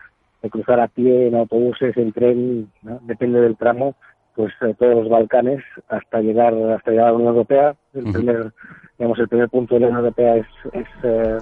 de 0.43 0.51
cruzar 0.51 0.81
a 0.81 0.89
pie 0.89 1.29
en 1.29 1.35
autobuses 1.35 1.97
en 1.97 2.13
tren 2.13 2.71
¿no? 2.83 3.01
depende 3.03 3.41
del 3.41 3.57
tramo 3.57 3.95
pues 4.35 4.53
eh, 4.63 4.75
todos 4.79 4.97
los 4.97 5.09
Balcanes 5.09 5.63
hasta 5.89 6.21
llegar 6.21 6.55
hasta 6.55 6.91
llegar 6.91 7.07
a 7.07 7.11
la 7.11 7.17
Unión 7.17 7.35
Europea 7.35 7.77
el 7.95 8.13
primer 8.13 8.53
digamos, 8.99 9.19
el 9.19 9.29
primer 9.29 9.49
punto 9.49 9.75
de 9.75 9.81
la 9.81 9.87
Unión 9.89 10.05
Europea 10.05 10.37
es, 10.37 10.47
es 10.73 10.87
eh, 11.03 11.39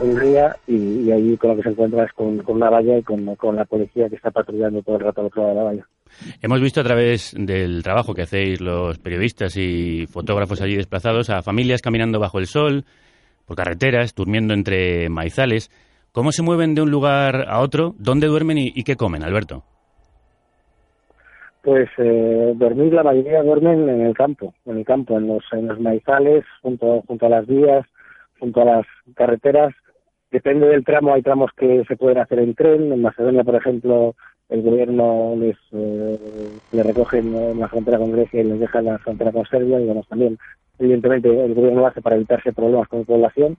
Hungría 0.00 0.56
y, 0.66 0.76
y 1.02 1.12
ahí 1.12 1.36
con 1.36 1.50
lo 1.50 1.56
que 1.56 1.62
se 1.62 1.70
encuentra 1.70 2.04
es 2.04 2.12
con, 2.12 2.38
con 2.38 2.56
una 2.56 2.70
valla 2.70 2.98
y 2.98 3.02
con, 3.02 3.34
con 3.36 3.56
la 3.56 3.64
policía 3.64 4.08
que 4.08 4.16
está 4.16 4.30
patrullando 4.30 4.82
todo 4.82 4.96
el 4.96 5.02
rato 5.02 5.20
al 5.20 5.26
otro 5.28 5.42
lado 5.42 5.54
de 5.54 5.60
la 5.60 5.64
valla. 5.64 5.86
Hemos 6.42 6.60
visto 6.60 6.80
a 6.80 6.84
través 6.84 7.34
del 7.38 7.82
trabajo 7.82 8.14
que 8.14 8.22
hacéis 8.22 8.60
los 8.60 8.98
periodistas 8.98 9.56
y 9.56 10.06
fotógrafos 10.06 10.60
allí 10.60 10.76
desplazados 10.76 11.30
a 11.30 11.42
familias 11.42 11.82
caminando 11.82 12.18
bajo 12.20 12.38
el 12.38 12.46
sol, 12.46 12.84
por 13.50 13.56
carreteras, 13.56 14.14
durmiendo 14.14 14.54
entre 14.54 15.08
maizales. 15.08 15.72
¿Cómo 16.12 16.30
se 16.30 16.40
mueven 16.40 16.76
de 16.76 16.82
un 16.82 16.92
lugar 16.92 17.46
a 17.48 17.58
otro? 17.58 17.96
¿Dónde 17.98 18.28
duermen 18.28 18.58
y, 18.58 18.84
qué 18.84 18.94
comen, 18.94 19.24
Alberto? 19.24 19.64
Pues 21.64 21.88
eh, 21.98 22.52
dormir, 22.54 22.92
la 22.92 23.02
mayoría 23.02 23.42
duermen 23.42 23.88
en 23.88 24.02
el 24.02 24.14
campo, 24.14 24.54
en 24.66 24.78
el 24.78 24.84
campo, 24.84 25.18
en 25.18 25.26
los, 25.26 25.42
en 25.50 25.66
los 25.66 25.80
maizales, 25.80 26.44
junto, 26.62 27.02
junto 27.08 27.26
a 27.26 27.28
las 27.28 27.46
vías, 27.48 27.84
junto 28.38 28.62
a 28.62 28.66
las 28.66 28.86
carreteras. 29.16 29.74
Depende 30.30 30.68
del 30.68 30.84
tramo, 30.84 31.12
hay 31.12 31.22
tramos 31.22 31.50
que 31.56 31.82
se 31.88 31.96
pueden 31.96 32.18
hacer 32.18 32.38
en 32.38 32.54
tren. 32.54 32.92
En 32.92 33.02
Macedonia, 33.02 33.42
por 33.42 33.56
ejemplo, 33.56 34.14
el 34.50 34.62
gobierno 34.62 35.34
les, 35.38 35.56
eh, 35.72 36.18
les 36.72 36.86
recogen 36.86 37.34
en 37.34 37.60
la 37.60 37.68
frontera 37.68 37.98
con 37.98 38.12
Grecia 38.12 38.40
y 38.40 38.44
les 38.44 38.60
deja 38.60 38.80
en 38.80 38.84
la 38.86 38.98
frontera 38.98 39.32
con 39.32 39.46
Serbia. 39.46 39.80
Y 39.80 39.86
también, 40.08 40.38
evidentemente, 40.78 41.28
el 41.44 41.54
gobierno 41.54 41.80
lo 41.80 41.86
hace 41.86 42.02
para 42.02 42.16
evitarse 42.16 42.52
problemas 42.52 42.88
con 42.88 43.00
la 43.00 43.04
población, 43.06 43.56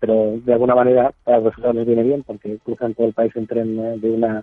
pero 0.00 0.36
de 0.44 0.52
alguna 0.52 0.74
manera 0.74 1.12
a 1.26 1.30
los 1.32 1.44
refugiados 1.44 1.76
les 1.76 1.86
viene 1.86 2.02
bien 2.02 2.22
porque 2.24 2.58
cruzan 2.64 2.94
todo 2.94 3.06
el 3.06 3.12
país 3.12 3.34
en 3.36 3.46
tren 3.46 3.78
eh, 3.78 3.98
de 3.98 4.10
una 4.10 4.42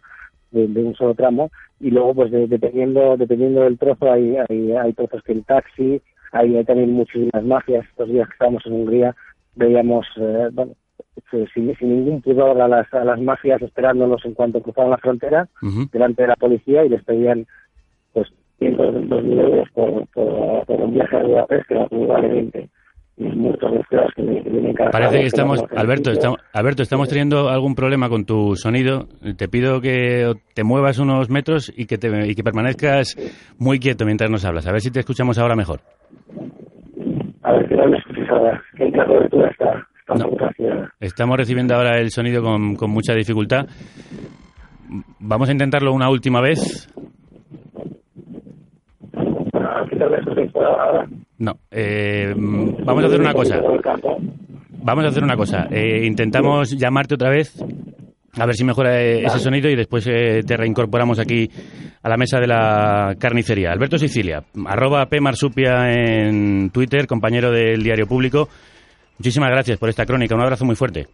de, 0.51 0.65
un 0.65 0.96
solo 0.96 1.13
tramo 1.13 1.51
y 1.79 1.91
luego 1.91 2.15
pues 2.15 2.32
de- 2.32 2.48
dependiendo 2.48 3.18
dependiendo 3.18 3.62
del 3.62 3.77
trozo 3.77 4.12
hay 4.12 4.38
hay, 4.50 4.72
hay 4.72 4.94
trozos 4.94 5.22
que 5.22 5.34
el 5.34 5.44
taxi 5.44 6.01
hay, 6.32 6.56
hay 6.56 6.63
también 6.63 6.91
muchísimas 6.94 7.44
mafias 7.44 7.86
estos 7.88 8.08
días 8.08 8.27
que 8.27 8.34
estábamos 8.34 8.65
en 8.65 8.74
Hungría 8.74 9.15
veíamos 9.56 10.08
eh, 10.18 10.48
bueno, 10.53 10.72
sin, 11.53 11.75
sin 11.77 11.89
ningún 11.89 12.22
pudor 12.22 12.60
a 12.62 12.68
las 12.68 12.91
a 12.94 13.03
las 13.03 13.20
mafias 13.22 13.62
esperándonos 13.62 14.24
en 14.25 14.34
cuanto 14.34 14.62
cruzaban 14.62 14.91
la 14.91 14.98
frontera 14.98 15.48
delante 15.91 16.24
de 16.24 16.27
la 16.29 16.36
policía 16.36 16.84
y 16.86 16.89
les 16.89 17.03
pedían 17.03 17.46
pues 18.13 18.27
cientos 18.58 18.94
mil 19.24 19.39
euros 19.39 19.70
por, 19.74 20.08
por, 20.13 20.65
por 20.65 20.82
un 20.82 20.94
viaje 20.94 21.15
a 21.18 21.24
Budapest 21.24 21.68
que 21.68 21.75
no 21.75 21.88
vale 22.08 22.27
20 22.27 22.70
y 23.18 23.24
muchos 23.24 23.70
refugiados 23.72 24.13
que 24.15 24.22
vienen- 24.22 24.44
que 24.44 24.50
vienen 24.50 24.74
cada 24.74 24.91
Parece 24.91 25.20
que 25.20 25.25
estamos, 25.25 25.62
Alberto, 25.75 26.10
estamos, 26.12 26.39
Alberto, 26.53 26.84
estamos 26.84 27.10
teniendo 27.10 27.50
algún 27.50 27.75
problema 27.75 28.07
con 28.07 28.24
tu 28.25 28.55
sonido. 28.55 29.07
Te 29.38 29.50
pido 29.50 29.81
que 29.81 30.33
te 30.53 30.64
muevas 30.64 31.00
unos 31.00 31.29
metros 31.29 31.70
y 31.75 31.85
que, 31.85 31.98
te, 31.98 32.07
y 32.29 32.33
que 32.33 32.44
permanezcas 32.44 33.18
muy 33.59 33.77
quieto 33.79 34.05
mientras 34.05 34.29
nos 34.31 34.46
hablas. 34.46 34.68
A 34.68 34.72
ver 34.72 34.79
si 34.79 34.90
te 34.90 35.01
escuchamos 35.01 35.38
ahora 35.38 35.57
mejor. 35.57 35.81
A 37.44 37.51
ver, 37.53 37.68
que 37.68 37.75
no 37.75 37.88
me 37.88 37.98
escuches 37.98 38.29
ahora, 38.29 38.62
cobertura 39.05 39.50
está 39.50 39.88
No. 40.17 40.25
Estamos 41.00 41.37
recibiendo 41.37 41.75
ahora 41.75 42.00
el 42.00 42.09
sonido 42.11 42.41
con, 42.41 42.75
con 42.75 42.89
mucha 42.89 43.13
dificultad. 43.13 43.67
Vamos 45.19 45.50
a 45.50 45.51
intentarlo 45.51 45.93
una 45.93 46.09
última 46.09 46.41
vez. 46.41 46.89
No. 51.37 51.53
eh, 51.72 52.33
vamos 52.35 53.03
a 53.03 53.07
hacer 53.07 53.19
una 53.22 53.33
cosa. 53.33 53.61
Vamos 54.81 55.05
a 55.05 55.07
hacer 55.09 55.24
una 55.24 55.35
cosa. 55.35 55.67
Eh, 55.72 56.05
intentamos 56.05 56.72
llamarte 56.72 57.15
otra 57.15 57.29
vez, 57.29 57.63
a 58.37 58.45
ver 58.45 58.55
si 58.55 58.63
mejora 58.63 59.01
eh, 59.01 59.24
ese 59.24 59.39
sonido 59.39 59.69
y 59.69 59.75
después 59.75 60.07
eh, 60.07 60.41
te 60.45 60.57
reincorporamos 60.57 61.19
aquí 61.19 61.50
a 62.01 62.09
la 62.09 62.17
mesa 62.17 62.39
de 62.39 62.48
la 62.48 63.15
carnicería. 63.19 63.72
Alberto 63.72 63.98
Sicilia, 63.98 64.43
arroba 64.65 65.05
pmarsupia 65.05 65.91
en 65.91 66.69
Twitter, 66.72 67.07
compañero 67.07 67.51
del 67.51 67.83
Diario 67.83 68.07
Público. 68.07 68.50
Muchísimas 69.20 69.51
gracias 69.51 69.77
por 69.77 69.90
esta 69.90 70.05
crónica. 70.05 70.34
Un 70.34 70.42
abrazo 70.42 70.64
muy 70.64 70.75
fuerte. 70.75 71.08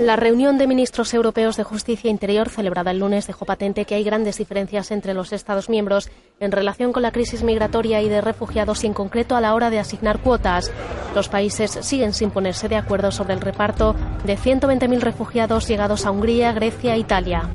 La 0.00 0.16
reunión 0.16 0.58
de 0.58 0.66
ministros 0.66 1.14
europeos 1.14 1.56
de 1.56 1.62
Justicia 1.62 2.08
e 2.08 2.10
Interior 2.10 2.48
celebrada 2.48 2.90
el 2.90 2.98
lunes 2.98 3.26
dejó 3.26 3.44
patente 3.44 3.84
que 3.84 3.94
hay 3.94 4.02
grandes 4.02 4.38
diferencias 4.38 4.90
entre 4.90 5.14
los 5.14 5.32
Estados 5.32 5.68
miembros 5.68 6.10
en 6.40 6.50
relación 6.52 6.92
con 6.92 7.02
la 7.02 7.12
crisis 7.12 7.44
migratoria 7.44 8.00
y 8.00 8.08
de 8.08 8.22
refugiados 8.22 8.82
y 8.82 8.88
en 8.88 8.94
concreto 8.94 9.36
a 9.36 9.40
la 9.40 9.54
hora 9.54 9.70
de 9.70 9.78
asignar 9.78 10.18
cuotas. 10.20 10.72
Los 11.14 11.28
países 11.28 11.70
siguen 11.82 12.14
sin 12.14 12.30
ponerse 12.30 12.68
de 12.68 12.76
acuerdo 12.76 13.12
sobre 13.12 13.34
el 13.34 13.40
reparto 13.40 13.94
de 14.24 14.36
120.000 14.36 15.00
refugiados 15.00 15.68
llegados 15.68 16.06
a 16.06 16.10
Hungría, 16.10 16.52
Grecia 16.52 16.94
e 16.94 16.98
Italia. 16.98 17.50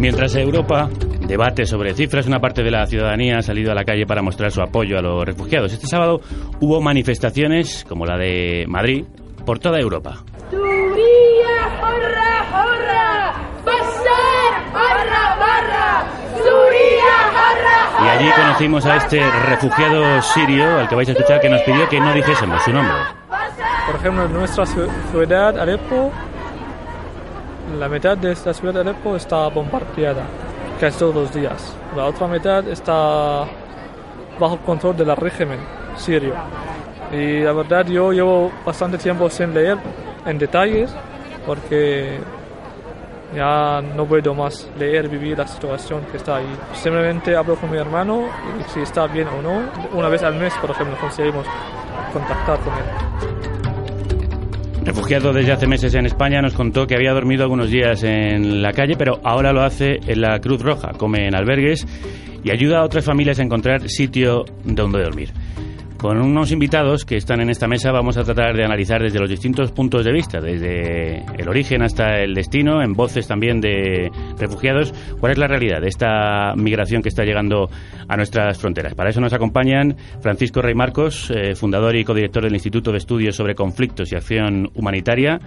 Mientras 0.00 0.34
Europa 0.34 0.88
debate 1.28 1.66
sobre 1.66 1.92
cifras, 1.94 2.26
una 2.26 2.40
parte 2.40 2.62
de 2.62 2.70
la 2.70 2.86
ciudadanía 2.86 3.38
ha 3.38 3.42
salido 3.42 3.70
a 3.70 3.74
la 3.74 3.84
calle 3.84 4.06
para 4.06 4.22
mostrar 4.22 4.50
su 4.50 4.62
apoyo 4.62 4.98
a 4.98 5.02
los 5.02 5.24
refugiados. 5.24 5.72
Este 5.72 5.86
sábado 5.86 6.20
hubo 6.60 6.80
manifestaciones, 6.80 7.84
como 7.86 8.06
la 8.06 8.16
de 8.16 8.64
Madrid, 8.66 9.04
por 9.44 9.58
toda 9.58 9.78
Europa. 9.78 10.24
Y 18.02 18.08
allí 18.08 18.30
conocimos 18.34 18.86
a 18.86 18.96
este 18.96 19.20
refugiado 19.46 20.22
sirio, 20.22 20.78
al 20.78 20.88
que 20.88 20.94
vais 20.94 21.08
a 21.08 21.12
escuchar, 21.12 21.40
que 21.40 21.50
nos 21.50 21.60
pidió 21.62 21.88
que 21.88 22.00
no 22.00 22.12
dijésemos 22.14 22.62
su 22.62 22.72
nombre. 22.72 22.94
Por 23.86 23.96
ejemplo, 23.96 24.24
en 24.24 24.32
nuestra 24.32 24.64
ciu- 24.64 24.88
ciudad, 25.10 25.58
Alepo, 25.58 26.10
la 27.78 27.88
mitad 27.88 28.16
de 28.16 28.32
esta 28.32 28.52
ciudad 28.52 28.74
de 28.74 28.80
Alepo 28.80 29.16
está 29.16 29.48
bombardeada 29.48 30.24
casi 30.80 30.98
todos 30.98 31.14
los 31.14 31.34
días. 31.34 31.76
La 31.96 32.06
otra 32.06 32.26
mitad 32.26 32.66
está 32.68 33.44
bajo 34.38 34.58
control 34.64 34.96
del 34.96 35.14
régimen 35.16 35.58
sirio. 35.96 36.34
Y 37.12 37.40
la 37.40 37.52
verdad 37.52 37.86
yo 37.86 38.12
llevo 38.12 38.50
bastante 38.64 38.98
tiempo 38.98 39.28
sin 39.28 39.52
leer 39.52 39.78
en 40.24 40.38
detalles 40.38 40.94
porque 41.46 42.18
ya 43.34 43.80
no 43.80 44.06
puedo 44.06 44.34
más 44.34 44.68
leer, 44.78 45.08
vivir 45.08 45.38
la 45.38 45.46
situación 45.46 46.02
que 46.10 46.16
está 46.16 46.36
ahí. 46.36 46.56
Simplemente 46.74 47.36
hablo 47.36 47.56
con 47.56 47.70
mi 47.70 47.78
hermano 47.78 48.28
y 48.58 48.70
si 48.72 48.80
está 48.80 49.06
bien 49.06 49.28
o 49.28 49.42
no, 49.42 49.62
una 49.92 50.08
vez 50.08 50.22
al 50.22 50.34
mes, 50.34 50.52
por 50.60 50.70
ejemplo, 50.70 50.96
conseguimos 51.00 51.46
contactar 52.12 52.58
con 52.60 52.72
él. 52.74 53.09
Refugiado 54.90 55.32
desde 55.32 55.52
hace 55.52 55.68
meses 55.68 55.94
en 55.94 56.04
España, 56.04 56.42
nos 56.42 56.54
contó 56.54 56.84
que 56.88 56.96
había 56.96 57.12
dormido 57.12 57.44
algunos 57.44 57.70
días 57.70 58.02
en 58.02 58.60
la 58.60 58.72
calle, 58.72 58.96
pero 58.98 59.20
ahora 59.22 59.52
lo 59.52 59.62
hace 59.62 60.00
en 60.04 60.20
la 60.20 60.40
Cruz 60.40 60.60
Roja, 60.60 60.94
come 60.96 61.28
en 61.28 61.36
albergues 61.36 61.86
y 62.42 62.50
ayuda 62.50 62.80
a 62.80 62.84
otras 62.84 63.04
familias 63.04 63.38
a 63.38 63.44
encontrar 63.44 63.88
sitio 63.88 64.44
donde 64.64 65.00
dormir. 65.00 65.30
Con 66.00 66.18
unos 66.18 66.50
invitados 66.50 67.04
que 67.04 67.18
están 67.18 67.42
en 67.42 67.50
esta 67.50 67.68
mesa 67.68 67.92
vamos 67.92 68.16
a 68.16 68.24
tratar 68.24 68.56
de 68.56 68.64
analizar 68.64 69.02
desde 69.02 69.18
los 69.18 69.28
distintos 69.28 69.70
puntos 69.70 70.02
de 70.02 70.12
vista, 70.12 70.40
desde 70.40 71.26
el 71.36 71.46
origen 71.46 71.82
hasta 71.82 72.22
el 72.22 72.32
destino, 72.32 72.82
en 72.82 72.94
voces 72.94 73.28
también 73.28 73.60
de 73.60 74.10
refugiados, 74.38 74.94
cuál 75.20 75.32
es 75.32 75.38
la 75.38 75.46
realidad 75.46 75.82
de 75.82 75.88
esta 75.88 76.54
migración 76.56 77.02
que 77.02 77.10
está 77.10 77.24
llegando 77.24 77.68
a 78.08 78.16
nuestras 78.16 78.58
fronteras. 78.58 78.94
Para 78.94 79.10
eso 79.10 79.20
nos 79.20 79.34
acompañan 79.34 79.94
Francisco 80.22 80.62
Rey 80.62 80.74
Marcos, 80.74 81.30
eh, 81.36 81.54
fundador 81.54 81.94
y 81.94 82.02
codirector 82.02 82.44
del 82.44 82.54
Instituto 82.54 82.92
de 82.92 82.96
Estudios 82.96 83.36
sobre 83.36 83.54
Conflictos 83.54 84.10
y 84.10 84.16
Acción 84.16 84.70
Humanitaria, 84.74 85.38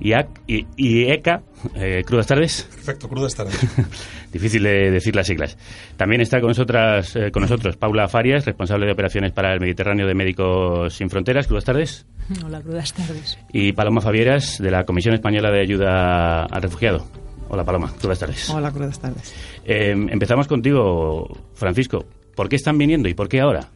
IAC, 0.00 0.28
y, 0.46 0.66
y 0.76 1.10
ECA. 1.10 1.42
Eh, 1.74 2.04
crudas 2.06 2.26
tardes. 2.26 2.68
Perfecto, 2.74 3.08
crudas 3.08 3.34
tardes. 3.34 3.58
Difícil 4.32 4.62
de 4.62 4.90
decir 4.90 5.16
las 5.16 5.26
siglas. 5.26 5.58
También 5.96 6.20
está 6.20 6.40
con 6.40 6.48
nosotras, 6.48 7.16
eh, 7.16 7.30
con 7.32 7.42
nosotros 7.42 7.76
Paula 7.76 8.08
Farias, 8.08 8.44
responsable 8.44 8.86
de 8.86 8.92
operaciones 8.92 9.32
para 9.32 9.52
el 9.52 9.60
Mediterráneo 9.60 10.06
de 10.06 10.14
Médicos 10.14 10.94
Sin 10.94 11.10
Fronteras. 11.10 11.46
Crudas 11.46 11.64
tardes. 11.64 12.06
Hola, 12.44 12.60
crudas 12.60 12.92
tardes. 12.92 13.38
Y 13.52 13.72
Paloma 13.72 14.00
Favieras, 14.00 14.58
de 14.58 14.70
la 14.70 14.84
Comisión 14.84 15.14
Española 15.14 15.50
de 15.50 15.60
Ayuda 15.60 16.44
al 16.44 16.62
Refugiado. 16.62 17.06
Hola 17.48 17.64
Paloma, 17.64 17.92
crudas 17.98 18.18
tardes. 18.18 18.50
Hola, 18.50 18.70
crudas 18.70 19.00
tardes. 19.00 19.34
Eh, 19.64 19.92
empezamos 19.92 20.46
contigo, 20.46 21.26
Francisco. 21.54 22.04
¿Por 22.34 22.48
qué 22.48 22.56
están 22.56 22.76
viniendo 22.76 23.08
y 23.08 23.14
por 23.14 23.28
qué 23.28 23.40
ahora? 23.40 23.68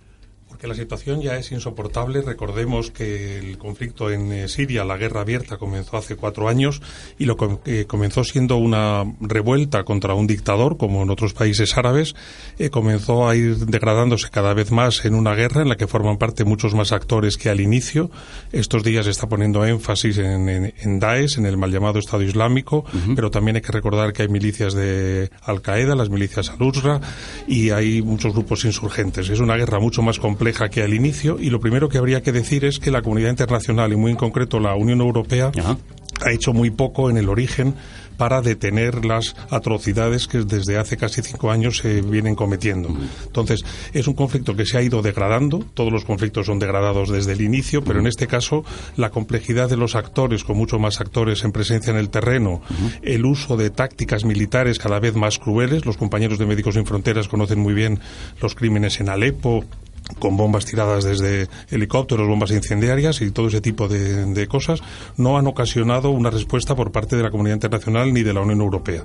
Porque 0.62 0.76
la 0.76 0.80
situación 0.80 1.20
ya 1.20 1.36
es 1.38 1.50
insoportable. 1.50 2.22
Recordemos 2.22 2.92
que 2.92 3.40
el 3.40 3.58
conflicto 3.58 4.12
en 4.12 4.30
eh, 4.30 4.46
Siria, 4.46 4.84
la 4.84 4.96
guerra 4.96 5.22
abierta, 5.22 5.56
comenzó 5.56 5.96
hace 5.96 6.14
cuatro 6.14 6.48
años 6.48 6.80
y 7.18 7.24
lo 7.24 7.36
que 7.36 7.84
comenzó 7.88 8.22
siendo 8.22 8.58
una 8.58 9.02
revuelta 9.20 9.82
contra 9.82 10.14
un 10.14 10.28
dictador, 10.28 10.76
como 10.76 11.02
en 11.02 11.10
otros 11.10 11.32
países 11.32 11.76
árabes, 11.76 12.14
eh, 12.60 12.70
comenzó 12.70 13.28
a 13.28 13.34
ir 13.34 13.56
degradándose 13.56 14.30
cada 14.30 14.54
vez 14.54 14.70
más 14.70 15.04
en 15.04 15.16
una 15.16 15.34
guerra 15.34 15.62
en 15.62 15.68
la 15.68 15.74
que 15.74 15.88
forman 15.88 16.16
parte 16.16 16.44
muchos 16.44 16.74
más 16.76 16.92
actores 16.92 17.36
que 17.36 17.48
al 17.50 17.60
inicio. 17.60 18.12
Estos 18.52 18.84
días 18.84 19.06
se 19.06 19.10
está 19.10 19.28
poniendo 19.28 19.66
énfasis 19.66 20.18
en, 20.18 20.48
en, 20.48 20.74
en 20.78 21.00
Daesh, 21.00 21.38
en 21.38 21.46
el 21.46 21.56
mal 21.56 21.72
llamado 21.72 21.98
Estado 21.98 22.22
Islámico, 22.22 22.84
pero 23.16 23.32
también 23.32 23.56
hay 23.56 23.62
que 23.62 23.72
recordar 23.72 24.12
que 24.12 24.22
hay 24.22 24.28
milicias 24.28 24.74
de 24.74 25.28
Al 25.42 25.60
Qaeda, 25.60 25.96
las 25.96 26.08
milicias 26.08 26.50
al-Nusra, 26.50 27.00
y 27.48 27.70
hay 27.70 28.00
muchos 28.00 28.32
grupos 28.32 28.64
insurgentes. 28.64 29.28
Es 29.28 29.40
una 29.40 29.56
guerra 29.56 29.80
mucho 29.80 30.02
más 30.02 30.20
compleja 30.20 30.51
que 30.70 30.82
al 30.82 30.94
inicio 30.94 31.38
y 31.40 31.50
lo 31.50 31.60
primero 31.60 31.88
que 31.88 31.98
habría 31.98 32.22
que 32.22 32.32
decir 32.32 32.64
es 32.64 32.78
que 32.78 32.90
la 32.90 33.02
comunidad 33.02 33.30
internacional 33.30 33.92
y 33.92 33.96
muy 33.96 34.12
en 34.12 34.16
concreto 34.16 34.60
la 34.60 34.74
Unión 34.74 35.00
Europea 35.00 35.50
ha 36.24 36.32
hecho 36.32 36.52
muy 36.52 36.70
poco 36.70 37.10
en 37.10 37.16
el 37.16 37.28
origen 37.28 37.74
para 38.16 38.42
detener 38.42 39.04
las 39.04 39.34
atrocidades 39.50 40.28
que 40.28 40.38
desde 40.44 40.78
hace 40.78 40.96
casi 40.96 41.22
cinco 41.22 41.50
años 41.50 41.78
se 41.78 42.02
vienen 42.02 42.34
cometiendo. 42.34 42.94
Entonces, 43.24 43.64
es 43.92 44.06
un 44.06 44.14
conflicto 44.14 44.54
que 44.54 44.66
se 44.66 44.78
ha 44.78 44.82
ido 44.82 45.02
degradando, 45.02 45.64
todos 45.74 45.92
los 45.92 46.04
conflictos 46.04 46.46
son 46.46 46.58
degradados 46.58 47.08
desde 47.08 47.32
el 47.32 47.40
inicio, 47.40 47.82
pero 47.82 47.98
en 47.98 48.06
este 48.06 48.26
caso 48.26 48.64
la 48.96 49.10
complejidad 49.10 49.68
de 49.68 49.76
los 49.76 49.96
actores, 49.96 50.44
con 50.44 50.56
mucho 50.56 50.78
más 50.78 51.00
actores 51.00 51.42
en 51.42 51.52
presencia 51.52 51.90
en 51.90 51.96
el 51.96 52.10
terreno, 52.10 52.62
el 53.02 53.24
uso 53.24 53.56
de 53.56 53.70
tácticas 53.70 54.24
militares 54.24 54.78
cada 54.78 55.00
vez 55.00 55.16
más 55.16 55.38
crueles, 55.38 55.84
los 55.84 55.96
compañeros 55.96 56.38
de 56.38 56.46
Médicos 56.46 56.74
Sin 56.74 56.86
Fronteras 56.86 57.26
conocen 57.28 57.58
muy 57.58 57.74
bien 57.74 57.98
los 58.40 58.54
crímenes 58.54 59.00
en 59.00 59.08
Alepo, 59.08 59.64
con 60.18 60.36
bombas 60.36 60.64
tiradas 60.64 61.04
desde 61.04 61.48
helicópteros, 61.70 62.28
bombas 62.28 62.50
incendiarias 62.50 63.20
y 63.20 63.30
todo 63.30 63.48
ese 63.48 63.60
tipo 63.60 63.88
de, 63.88 64.26
de, 64.26 64.46
cosas, 64.46 64.80
no 65.16 65.38
han 65.38 65.46
ocasionado 65.46 66.10
una 66.10 66.30
respuesta 66.30 66.74
por 66.74 66.92
parte 66.92 67.16
de 67.16 67.22
la 67.22 67.30
comunidad 67.30 67.56
internacional 67.56 68.12
ni 68.12 68.22
de 68.22 68.32
la 68.32 68.40
Unión 68.40 68.60
Europea. 68.60 69.04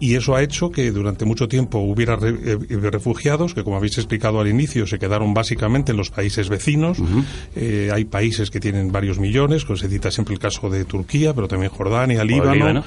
Y 0.00 0.14
eso 0.14 0.34
ha 0.34 0.42
hecho 0.42 0.70
que 0.70 0.90
durante 0.90 1.24
mucho 1.24 1.48
tiempo 1.48 1.78
hubiera 1.78 2.16
re, 2.16 2.30
eh, 2.44 2.58
refugiados 2.90 3.54
que, 3.54 3.64
como 3.64 3.76
habéis 3.76 3.98
explicado 3.98 4.40
al 4.40 4.48
inicio, 4.48 4.86
se 4.86 4.98
quedaron 4.98 5.34
básicamente 5.34 5.92
en 5.92 5.98
los 5.98 6.10
países 6.10 6.48
vecinos. 6.48 6.98
Uh 6.98 7.06
-huh. 7.06 7.24
eh, 7.56 7.90
hay 7.92 8.04
países 8.04 8.50
que 8.50 8.60
tienen 8.60 8.92
varios 8.92 9.18
millones, 9.18 9.64
pues 9.64 9.80
se 9.80 9.88
cita 9.88 10.10
siempre 10.10 10.34
el 10.34 10.40
caso 10.40 10.68
de 10.70 10.84
Turquía, 10.84 11.34
pero 11.34 11.48
también 11.48 11.70
Jordania, 11.70 12.24
Líbano. 12.24 12.54
Líbano 12.54 12.84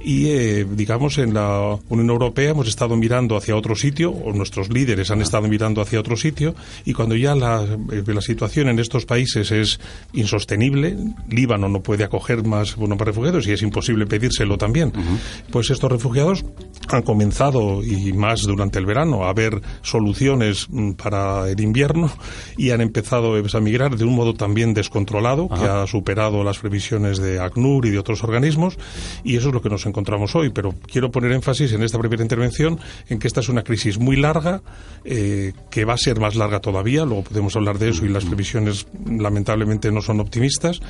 y 0.00 0.28
eh, 0.28 0.66
digamos 0.70 1.18
en 1.18 1.34
la 1.34 1.78
Unión 1.88 2.10
Europea 2.10 2.50
hemos 2.50 2.68
estado 2.68 2.96
mirando 2.96 3.36
hacia 3.36 3.56
otro 3.56 3.74
sitio 3.74 4.10
o 4.10 4.32
nuestros 4.32 4.68
líderes 4.70 5.10
han 5.10 5.20
estado 5.20 5.48
mirando 5.48 5.80
hacia 5.80 6.00
otro 6.00 6.16
sitio 6.16 6.54
y 6.84 6.92
cuando 6.92 7.16
ya 7.16 7.34
la, 7.34 7.64
eh, 7.64 8.02
la 8.06 8.20
situación 8.20 8.68
en 8.68 8.78
estos 8.78 9.06
países 9.06 9.50
es 9.50 9.80
insostenible 10.12 10.96
Líbano 11.28 11.68
no 11.68 11.80
puede 11.80 12.04
acoger 12.04 12.44
más 12.44 12.76
bueno, 12.76 12.96
refugiados 12.96 13.46
y 13.48 13.52
es 13.52 13.62
imposible 13.62 14.06
pedírselo 14.06 14.56
también 14.56 14.88
uh 14.88 15.00
-huh. 15.00 15.18
pues 15.50 15.70
estos 15.70 15.90
refugiados 15.90 16.44
han 16.88 17.02
comenzado 17.02 17.82
y 17.82 18.12
más 18.12 18.42
durante 18.42 18.78
el 18.78 18.86
verano 18.86 19.24
a 19.24 19.32
ver 19.32 19.60
soluciones 19.82 20.66
mm, 20.70 20.92
para 20.92 21.48
el 21.50 21.60
invierno 21.60 22.10
y 22.56 22.70
han 22.70 22.80
empezado 22.80 23.38
pues, 23.40 23.54
a 23.54 23.60
migrar 23.60 23.96
de 23.96 24.04
un 24.04 24.14
modo 24.14 24.34
también 24.34 24.74
descontrolado 24.74 25.44
uh 25.44 25.48
-huh. 25.48 25.58
que 25.58 25.66
ha 25.66 25.86
superado 25.86 26.44
las 26.44 26.58
previsiones 26.58 27.18
de 27.18 27.40
ACNUR 27.40 27.86
y 27.86 27.90
de 27.90 27.98
otros 27.98 28.22
organismos 28.22 28.78
y 29.24 29.36
eso 29.36 29.48
es 29.48 29.54
lo 29.54 29.60
que 29.60 29.68
nos 29.68 29.87
encontramos 29.88 30.34
hoy, 30.36 30.50
pero 30.50 30.74
quiero 30.86 31.10
poner 31.10 31.32
énfasis 31.32 31.72
en 31.72 31.82
esta 31.82 31.98
primera 31.98 32.22
intervención 32.22 32.78
en 33.08 33.18
que 33.18 33.26
esta 33.26 33.40
es 33.40 33.48
una 33.48 33.62
crisis 33.62 33.98
muy 33.98 34.16
larga, 34.16 34.62
eh, 35.04 35.52
que 35.70 35.84
va 35.84 35.94
a 35.94 35.98
ser 35.98 36.20
más 36.20 36.36
larga 36.36 36.60
todavía, 36.60 37.04
luego 37.04 37.24
podemos 37.24 37.56
hablar 37.56 37.78
de 37.78 37.90
eso 37.90 38.04
y 38.04 38.08
las 38.08 38.24
previsiones 38.24 38.86
lamentablemente 39.06 39.90
no 39.90 40.00
son 40.00 40.20
optimistas, 40.20 40.80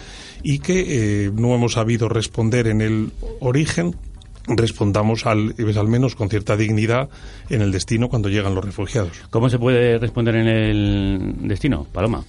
y 0.43 0.59
que 0.59 1.27
eh, 1.27 1.31
no 1.33 1.55
hemos 1.55 1.73
sabido 1.73 2.09
responder 2.09 2.67
en 2.67 2.81
el 2.81 3.13
origen 3.41 3.97
respondamos 4.49 5.27
al, 5.27 5.55
al 5.59 5.89
menos 5.89 6.15
con 6.15 6.31
cierta 6.31 6.57
dignidad 6.57 7.11
en 7.51 7.61
el 7.61 7.71
destino 7.71 8.09
cuando 8.09 8.31
llegan 8.31 8.55
los 8.55 8.65
refugiados. 8.65 9.13
¿Cómo 9.31 9.51
se 9.51 9.59
puede 9.59 9.99
responder 9.99 10.37
en 10.37 10.47
el 10.49 11.35
destino, 11.43 11.87
Paloma? 11.93 12.25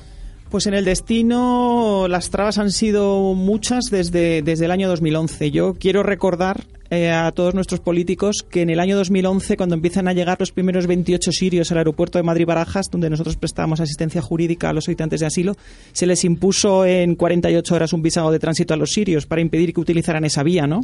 Pues 0.50 0.66
en 0.66 0.74
el 0.74 0.84
destino 0.84 2.08
las 2.10 2.32
trabas 2.32 2.58
han 2.58 2.72
sido 2.72 3.36
muchas 3.36 3.86
desde, 3.92 4.42
desde 4.42 4.66
el 4.66 4.72
año 4.72 4.88
2011. 4.88 5.52
Yo 5.52 5.76
quiero 5.76 6.02
recordar 6.02 6.64
eh, 6.90 7.12
a 7.12 7.32
todos 7.32 7.54
nuestros 7.54 7.82
políticos 7.82 8.38
que 8.50 8.64
en 8.64 8.72
el 8.72 8.80
año 8.80 8.98
2011, 8.98 9.58
cuando 9.58 9.76
empiezan 9.76 10.08
a 10.08 10.14
llegar 10.14 10.38
los 10.40 10.52
primeros 10.52 10.88
28 10.88 11.32
sirios 11.32 11.72
al 11.72 11.78
aeropuerto 11.78 12.18
de 12.18 12.24
Madrid-Barajas, 12.24 12.88
donde 12.90 13.12
nosotros 13.12 13.36
prestábamos 13.36 13.80
asistencia 13.80 14.24
jurídica 14.24 14.70
a 14.70 14.74
los 14.74 14.86
solicitantes 14.86 15.20
de 15.20 15.28
asilo, 15.28 15.56
se 15.92 16.08
les 16.08 16.24
impuso 16.24 16.84
en 16.84 17.14
48 17.14 17.76
horas 17.76 17.94
un 17.94 18.02
visado 18.02 18.32
de 18.32 18.40
tránsito 18.40 18.74
a 18.74 18.78
los 18.78 18.90
sirios 18.90 19.28
para 19.28 19.42
impedir 19.42 19.72
que 19.72 19.82
utilizaran 19.82 20.26
esa 20.26 20.42
vía, 20.42 20.66
¿no? 20.66 20.82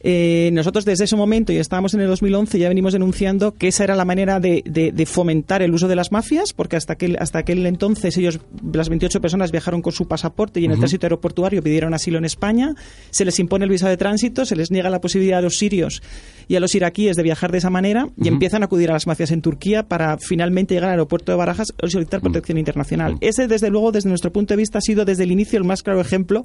Eh, 0.00 0.50
nosotros 0.52 0.84
desde 0.84 1.04
ese 1.04 1.16
momento, 1.16 1.52
y 1.52 1.56
estábamos 1.56 1.94
en 1.94 2.00
el 2.00 2.06
2011, 2.08 2.58
ya 2.58 2.68
venimos 2.68 2.92
denunciando 2.92 3.52
que 3.52 3.68
esa 3.68 3.84
era 3.84 3.96
la 3.96 4.04
manera 4.04 4.38
de, 4.38 4.62
de, 4.64 4.92
de, 4.92 5.06
fomentar 5.06 5.62
el 5.62 5.74
uso 5.74 5.88
de 5.88 5.96
las 5.96 6.12
mafias, 6.12 6.52
porque 6.52 6.76
hasta 6.76 6.92
aquel, 6.92 7.16
hasta 7.18 7.40
aquel 7.40 7.66
entonces 7.66 8.16
ellos, 8.16 8.38
las 8.72 8.88
28 8.88 9.20
personas 9.20 9.50
viajaron 9.50 9.82
con 9.82 9.92
su 9.92 10.06
pasaporte 10.06 10.60
y 10.60 10.64
en 10.64 10.70
uh 10.70 10.72
-huh. 10.72 10.74
el 10.74 10.80
tránsito 10.80 11.06
aeroportuario 11.06 11.62
pidieron 11.62 11.94
asilo 11.94 12.18
en 12.18 12.24
España, 12.24 12.74
se 13.10 13.24
les 13.24 13.38
impone 13.38 13.64
el 13.64 13.70
visado 13.70 13.90
de 13.90 13.96
tránsito, 13.96 14.44
se 14.44 14.54
les 14.54 14.70
niega 14.70 14.88
la 14.90 15.00
posibilidad 15.00 15.38
a 15.38 15.42
los 15.42 15.58
sirios 15.58 16.02
y 16.46 16.56
a 16.56 16.60
los 16.60 16.74
iraquíes 16.74 17.16
de 17.16 17.22
viajar 17.22 17.50
de 17.50 17.58
esa 17.58 17.70
manera 17.70 18.08
y 18.16 18.22
uh 18.22 18.24
-huh. 18.24 18.28
empiezan 18.28 18.62
a 18.62 18.66
acudir 18.66 18.90
a 18.90 18.92
las 18.92 19.06
mafias 19.06 19.32
en 19.32 19.42
Turquía 19.42 19.82
para 19.82 20.16
finalmente 20.18 20.74
llegar 20.74 20.90
al 20.90 20.94
aeropuerto 20.94 21.32
de 21.32 21.38
Barajas 21.38 21.68
y 21.82 21.90
solicitar 21.90 22.20
protección 22.20 22.56
uh 22.56 22.58
-huh. 22.58 22.60
internacional. 22.60 23.16
Ese, 23.20 23.48
desde 23.48 23.70
luego, 23.70 23.90
desde 23.92 24.08
nuestro 24.08 24.32
punto 24.32 24.54
de 24.54 24.58
vista, 24.58 24.78
ha 24.78 24.82
sido 24.82 25.04
desde 25.04 25.24
el 25.24 25.32
inicio 25.32 25.58
el 25.58 25.64
más 25.64 25.82
claro 25.82 26.00
ejemplo 26.00 26.44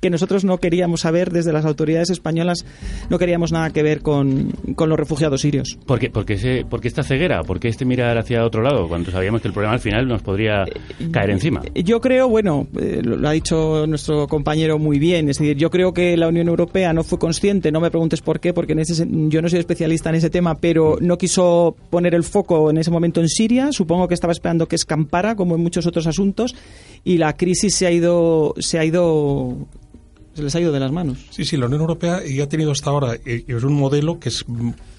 que 0.00 0.10
nosotros 0.10 0.44
no 0.44 0.58
queríamos 0.58 1.00
saber 1.00 1.32
desde 1.32 1.52
las 1.52 1.64
autoridades 1.64 2.10
españolas, 2.10 2.64
no 3.10 3.18
queríamos 3.18 3.52
nada 3.52 3.70
que 3.70 3.82
ver 3.82 4.00
con, 4.00 4.52
con 4.74 4.88
los 4.88 4.98
refugiados 4.98 5.40
sirios. 5.40 5.78
¿Por 5.86 5.98
qué, 5.98 6.10
porque 6.10 6.38
se, 6.38 6.64
porque 6.64 6.88
esta 6.88 7.02
ceguera? 7.02 7.42
¿Por 7.42 7.58
qué 7.58 7.68
este 7.68 7.84
mirar 7.84 8.16
hacia 8.18 8.44
otro 8.44 8.62
lado 8.62 8.88
cuando 8.88 9.10
sabíamos 9.10 9.42
que 9.42 9.48
el 9.48 9.54
problema 9.54 9.74
al 9.74 9.80
final 9.80 10.06
nos 10.06 10.22
podría 10.22 10.64
caer 11.10 11.30
encima? 11.30 11.62
Yo 11.74 12.00
creo, 12.00 12.28
bueno, 12.28 12.68
eh, 12.80 13.00
lo 13.02 13.28
ha 13.28 13.32
dicho 13.32 13.86
nuestro 13.86 14.28
compañero 14.28 14.78
muy 14.78 14.98
bien, 14.98 15.28
es 15.28 15.38
decir, 15.38 15.56
yo 15.56 15.70
creo 15.70 15.92
que 15.92 16.16
la 16.16 16.28
Unión 16.28 16.48
Europea 16.48 16.92
no 16.92 17.02
fue 17.02 17.18
consciente, 17.18 17.72
no 17.72 17.80
me 17.80 17.90
preguntes 17.90 18.20
por 18.20 18.40
qué, 18.40 18.52
porque 18.52 18.72
en 18.72 18.80
ese, 18.80 19.06
yo 19.08 19.42
no 19.42 19.48
soy 19.48 19.58
especialista 19.58 20.10
en 20.10 20.16
ese 20.16 20.30
tema, 20.30 20.56
pero 20.56 20.98
no 21.00 21.18
quiso 21.18 21.76
poner 21.90 22.14
el 22.14 22.22
foco 22.22 22.70
en 22.70 22.78
ese 22.78 22.90
momento 22.90 23.20
en 23.20 23.28
Siria, 23.28 23.72
supongo 23.72 24.06
que 24.06 24.14
estaba 24.14 24.32
esperando 24.32 24.68
que 24.68 24.76
escampara, 24.76 25.34
como 25.34 25.56
en 25.56 25.62
muchos 25.62 25.86
otros 25.86 26.06
asuntos, 26.06 26.54
y 27.04 27.18
la 27.18 27.36
crisis 27.36 27.74
se 27.74 27.86
ha 27.86 27.90
ido, 27.90 28.54
se 28.58 28.78
ha 28.78 28.84
ido 28.84 29.66
se 30.38 30.44
les 30.44 30.54
ha 30.54 30.60
ido 30.60 30.70
de 30.70 30.78
las 30.78 30.92
manos. 30.92 31.18
Sí, 31.30 31.44
sí, 31.44 31.56
la 31.56 31.66
Unión 31.66 31.80
Europea 31.80 32.22
ya 32.24 32.44
ha 32.44 32.48
tenido 32.48 32.70
hasta 32.70 32.90
ahora 32.90 33.16
eh, 33.24 33.44
es 33.44 33.64
un 33.64 33.72
modelo 33.72 34.20
que 34.20 34.28
es 34.28 34.44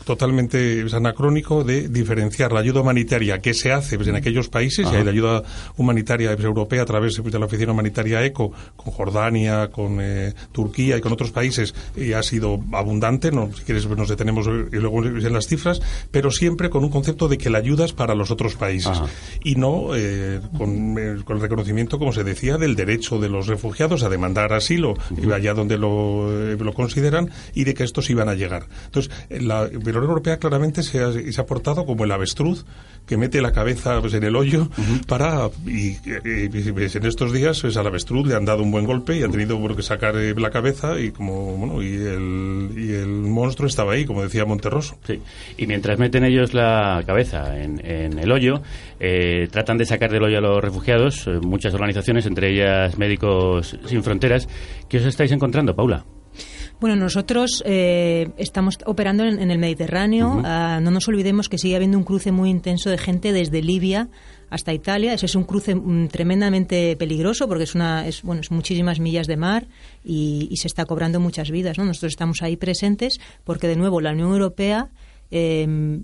totalmente 0.09 0.81
es 0.81 0.93
anacrónico 0.95 1.63
de 1.63 1.87
diferenciar 1.87 2.51
la 2.51 2.61
ayuda 2.61 2.81
humanitaria 2.81 3.37
que 3.37 3.53
se 3.53 3.71
hace 3.71 3.95
pues, 3.95 4.07
en 4.07 4.15
aquellos 4.15 4.49
países, 4.49 4.87
Ajá. 4.87 4.95
y 4.95 4.97
hay 4.97 5.03
la 5.03 5.11
ayuda 5.11 5.43
humanitaria 5.77 6.33
pues, 6.33 6.45
europea 6.45 6.81
a 6.81 6.85
través 6.85 7.19
pues, 7.19 7.31
de 7.31 7.37
la 7.37 7.45
Oficina 7.45 7.73
Humanitaria 7.73 8.25
ECO, 8.25 8.51
con 8.75 8.91
Jordania, 8.91 9.69
con 9.69 9.99
eh, 10.01 10.33
Turquía 10.51 10.97
y 10.97 11.01
con 11.01 11.13
otros 11.13 11.29
países, 11.29 11.75
y 11.95 12.13
ha 12.13 12.23
sido 12.23 12.59
abundante, 12.71 13.31
no, 13.31 13.51
si 13.55 13.61
quieres 13.61 13.87
nos 13.87 14.09
detenemos 14.09 14.47
y 14.47 14.77
luego 14.77 15.05
en 15.05 15.31
las 15.31 15.45
cifras, 15.45 15.79
pero 16.09 16.31
siempre 16.31 16.71
con 16.71 16.83
un 16.83 16.89
concepto 16.89 17.27
de 17.27 17.37
que 17.37 17.51
la 17.51 17.59
ayuda 17.59 17.85
es 17.85 17.93
para 17.93 18.15
los 18.15 18.31
otros 18.31 18.55
países, 18.55 18.97
Ajá. 18.97 19.05
y 19.43 19.55
no 19.55 19.95
eh, 19.95 20.41
con, 20.57 20.97
eh, 20.97 21.21
con, 21.23 21.37
el 21.37 21.43
reconocimiento, 21.43 21.99
como 21.99 22.13
se 22.13 22.23
decía, 22.23 22.57
del 22.57 22.75
derecho 22.75 23.19
de 23.19 23.29
los 23.29 23.45
refugiados 23.45 24.01
a 24.01 24.09
demandar 24.09 24.53
asilo, 24.53 24.95
allá 25.31 25.53
donde 25.53 25.77
lo, 25.77 26.51
eh, 26.51 26.57
lo, 26.59 26.73
consideran, 26.73 27.29
y 27.53 27.65
de 27.65 27.75
que 27.75 27.83
estos 27.83 28.09
iban 28.09 28.27
a 28.27 28.33
llegar. 28.33 28.65
Entonces, 28.85 29.11
la, 29.29 29.69
pero 29.83 29.98
la 29.99 30.05
Unión 30.05 30.11
Europea 30.11 30.37
claramente 30.37 30.83
se 30.83 31.01
ha, 31.03 31.11
se 31.11 31.41
ha 31.41 31.45
portado 31.45 31.85
como 31.85 32.03
el 32.03 32.11
avestruz 32.11 32.65
que 33.05 33.17
mete 33.17 33.41
la 33.41 33.51
cabeza 33.51 33.99
pues, 34.01 34.13
en 34.13 34.23
el 34.23 34.35
hoyo 34.35 34.63
uh 34.63 34.81
-huh. 34.81 35.05
para 35.05 35.49
y, 35.65 35.89
y, 35.89 35.99
y, 36.23 36.71
pues, 36.71 36.95
en 36.95 37.05
estos 37.05 37.33
días 37.33 37.61
pues, 37.61 37.75
al 37.77 37.87
avestruz 37.87 38.27
le 38.27 38.35
han 38.35 38.45
dado 38.45 38.63
un 38.63 38.71
buen 38.71 38.85
golpe 38.85 39.17
y 39.17 39.23
ha 39.23 39.29
tenido 39.29 39.57
que 39.75 39.81
sacar 39.81 40.15
eh, 40.15 40.33
la 40.37 40.49
cabeza 40.51 40.99
y 40.99 41.11
como 41.11 41.57
bueno 41.57 41.81
y 41.81 41.93
el, 41.95 42.71
y 42.77 42.93
el 42.93 43.07
monstruo 43.07 43.67
estaba 43.67 43.93
ahí 43.93 44.05
como 44.05 44.21
decía 44.21 44.45
Monterroso 44.45 44.97
sí 45.05 45.19
y 45.57 45.67
mientras 45.67 45.99
meten 45.99 46.23
ellos 46.23 46.53
la 46.53 47.03
cabeza 47.05 47.59
en, 47.59 47.83
en 47.85 48.19
el 48.19 48.31
hoyo 48.31 48.61
eh, 48.99 49.47
tratan 49.51 49.77
de 49.77 49.85
sacar 49.85 50.11
del 50.11 50.23
hoyo 50.23 50.37
a 50.37 50.41
los 50.41 50.61
refugiados 50.61 51.27
eh, 51.27 51.39
muchas 51.41 51.73
organizaciones 51.73 52.25
entre 52.25 52.51
ellas 52.51 52.97
Médicos 52.97 53.77
Sin 53.85 54.03
Fronteras 54.03 54.47
¿qué 54.87 54.97
os 54.97 55.05
estáis 55.05 55.31
encontrando 55.31 55.75
Paula? 55.75 56.05
Bueno, 56.79 56.95
nosotros 56.95 57.61
eh, 57.65 58.29
estamos 58.37 58.77
operando 58.85 59.25
en, 59.25 59.39
en 59.39 59.51
el 59.51 59.57
Mediterráneo. 59.57 60.29
Uh 60.29 60.41
-huh. 60.41 60.77
uh, 60.77 60.81
no 60.81 60.91
nos 60.91 61.07
olvidemos 61.09 61.49
que 61.49 61.57
sigue 61.57 61.75
habiendo 61.75 61.97
un 61.97 62.05
cruce 62.05 62.31
muy 62.31 62.49
intenso 62.49 62.89
de 62.89 62.97
gente 62.97 63.33
desde 63.33 63.61
Libia 63.61 64.07
hasta 64.49 64.73
Italia. 64.73 65.13
Ese 65.13 65.25
es 65.25 65.35
un 65.35 65.43
cruce 65.43 65.75
um, 65.75 66.07
tremendamente 66.07 66.95
peligroso 66.95 67.49
porque 67.49 67.65
es 67.65 67.75
una, 67.75 68.07
es, 68.07 68.23
bueno, 68.23 68.39
es 68.39 68.49
muchísimas 68.49 69.01
millas 69.01 69.27
de 69.27 69.35
mar 69.35 69.67
y, 70.05 70.47
y, 70.49 70.55
se 70.57 70.67
está 70.67 70.85
cobrando 70.85 71.19
muchas 71.19 71.51
vidas. 71.51 71.77
¿no? 71.77 71.83
Nosotros 71.83 72.13
estamos 72.13 72.41
ahí 72.41 72.55
presentes 72.55 73.19
porque, 73.43 73.67
de 73.67 73.75
nuevo, 73.75 73.99
la 73.99 74.11
Unión 74.11 74.31
Europea 74.31 74.89
eh, 75.31 76.01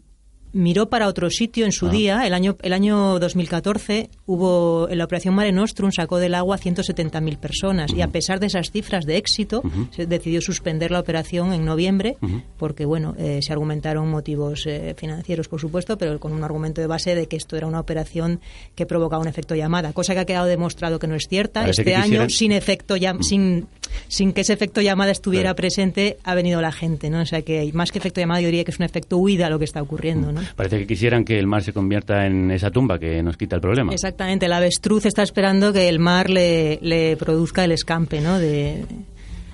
miró 0.56 0.88
para 0.90 1.08
otro 1.08 1.30
sitio 1.30 1.66
en 1.66 1.74
su 1.74 1.88
ah. 1.88 1.92
día. 1.92 2.26
El 2.26 2.34
año, 2.34 2.56
el 2.62 2.72
año 2.72 3.20
2014 3.20 4.10
hubo 4.26 4.88
en 4.90 4.98
la 4.98 5.04
operación 5.04 5.36
Mare 5.36 5.52
Nostrum 5.52 5.92
sacó 5.92 6.18
del 6.18 6.34
agua 6.34 6.58
170.000 6.58 7.38
personas 7.38 7.92
uh 7.92 7.96
-huh. 7.96 8.00
y 8.00 8.02
a 8.02 8.08
pesar 8.08 8.40
de 8.40 8.48
esas 8.48 8.72
cifras 8.72 9.06
de 9.06 9.18
éxito 9.18 9.62
uh 9.64 9.68
-huh. 9.68 9.92
se 9.92 10.06
decidió 10.06 10.40
suspender 10.42 10.92
la 10.92 11.02
operación 11.02 11.54
en 11.54 11.66
noviembre 11.66 12.16
uh 12.22 12.28
-huh. 12.28 12.44
porque 12.58 12.86
bueno 12.86 13.16
eh, 13.18 13.40
se 13.42 13.52
argumentaron 13.52 14.10
motivos 14.10 14.66
eh, 14.66 14.96
financieros 14.98 15.50
por 15.50 15.60
supuesto 15.60 15.98
pero 15.98 16.20
con 16.20 16.32
un 16.32 16.44
argumento 16.44 16.80
de 16.80 16.88
base 16.88 17.16
de 17.16 17.28
que 17.28 17.36
esto 17.36 17.58
era 17.58 17.68
una 17.68 17.82
operación 17.82 18.40
que 18.76 18.86
provocaba 18.86 19.22
un 19.22 19.28
efecto 19.28 19.56
llamada 19.56 19.92
cosa 19.92 20.14
que 20.14 20.22
ha 20.22 20.26
quedado 20.26 20.46
demostrado 20.46 21.00
que 21.00 21.08
no 21.08 21.16
es 21.16 21.28
cierta 21.28 21.62
Parece 21.62 21.82
este 21.82 21.94
quisieran... 21.94 22.22
año 22.22 22.30
sin 22.30 22.52
efecto 22.54 22.96
ya 22.96 23.16
sin 23.22 23.68
sin 24.08 24.32
que 24.34 24.42
ese 24.42 24.54
efecto 24.54 24.82
llamada 24.82 25.12
estuviera 25.12 25.50
claro. 25.50 25.56
presente 25.58 26.18
ha 26.24 26.34
venido 26.34 26.62
la 26.62 26.72
gente 26.72 27.10
no 27.10 27.22
o 27.22 27.26
sea 27.26 27.42
que 27.42 27.70
más 27.74 27.92
que 27.92 28.00
efecto 28.00 28.22
llamada 28.22 28.40
yo 28.42 28.48
diría 28.48 28.64
que 28.64 28.72
es 28.72 28.80
un 28.80 28.86
efecto 28.86 29.18
huida 29.18 29.50
lo 29.50 29.60
que 29.60 29.66
está 29.66 29.82
ocurriendo 29.82 30.32
no 30.32 30.45
Parece 30.56 30.80
que 30.80 30.88
quisieran 30.88 31.24
que 31.24 31.38
el 31.38 31.48
mar 31.48 31.64
se 31.64 31.74
convierta 31.74 32.26
en 32.26 32.52
esa 32.52 32.72
tumba 32.72 33.00
que 33.00 33.22
nos 33.24 33.38
quita 33.38 33.56
el 33.56 33.62
problema. 33.62 33.94
Exactamente, 33.94 34.46
el 34.46 34.54
avestruz 34.54 35.06
está 35.06 35.24
esperando 35.24 35.74
que 35.74 35.90
el 35.90 36.00
mar 36.00 36.30
le, 36.30 36.80
le 36.82 37.18
produzca 37.18 37.64
el 37.64 37.72
escampe, 37.72 38.22
¿no? 38.22 38.40
De, 38.40 38.86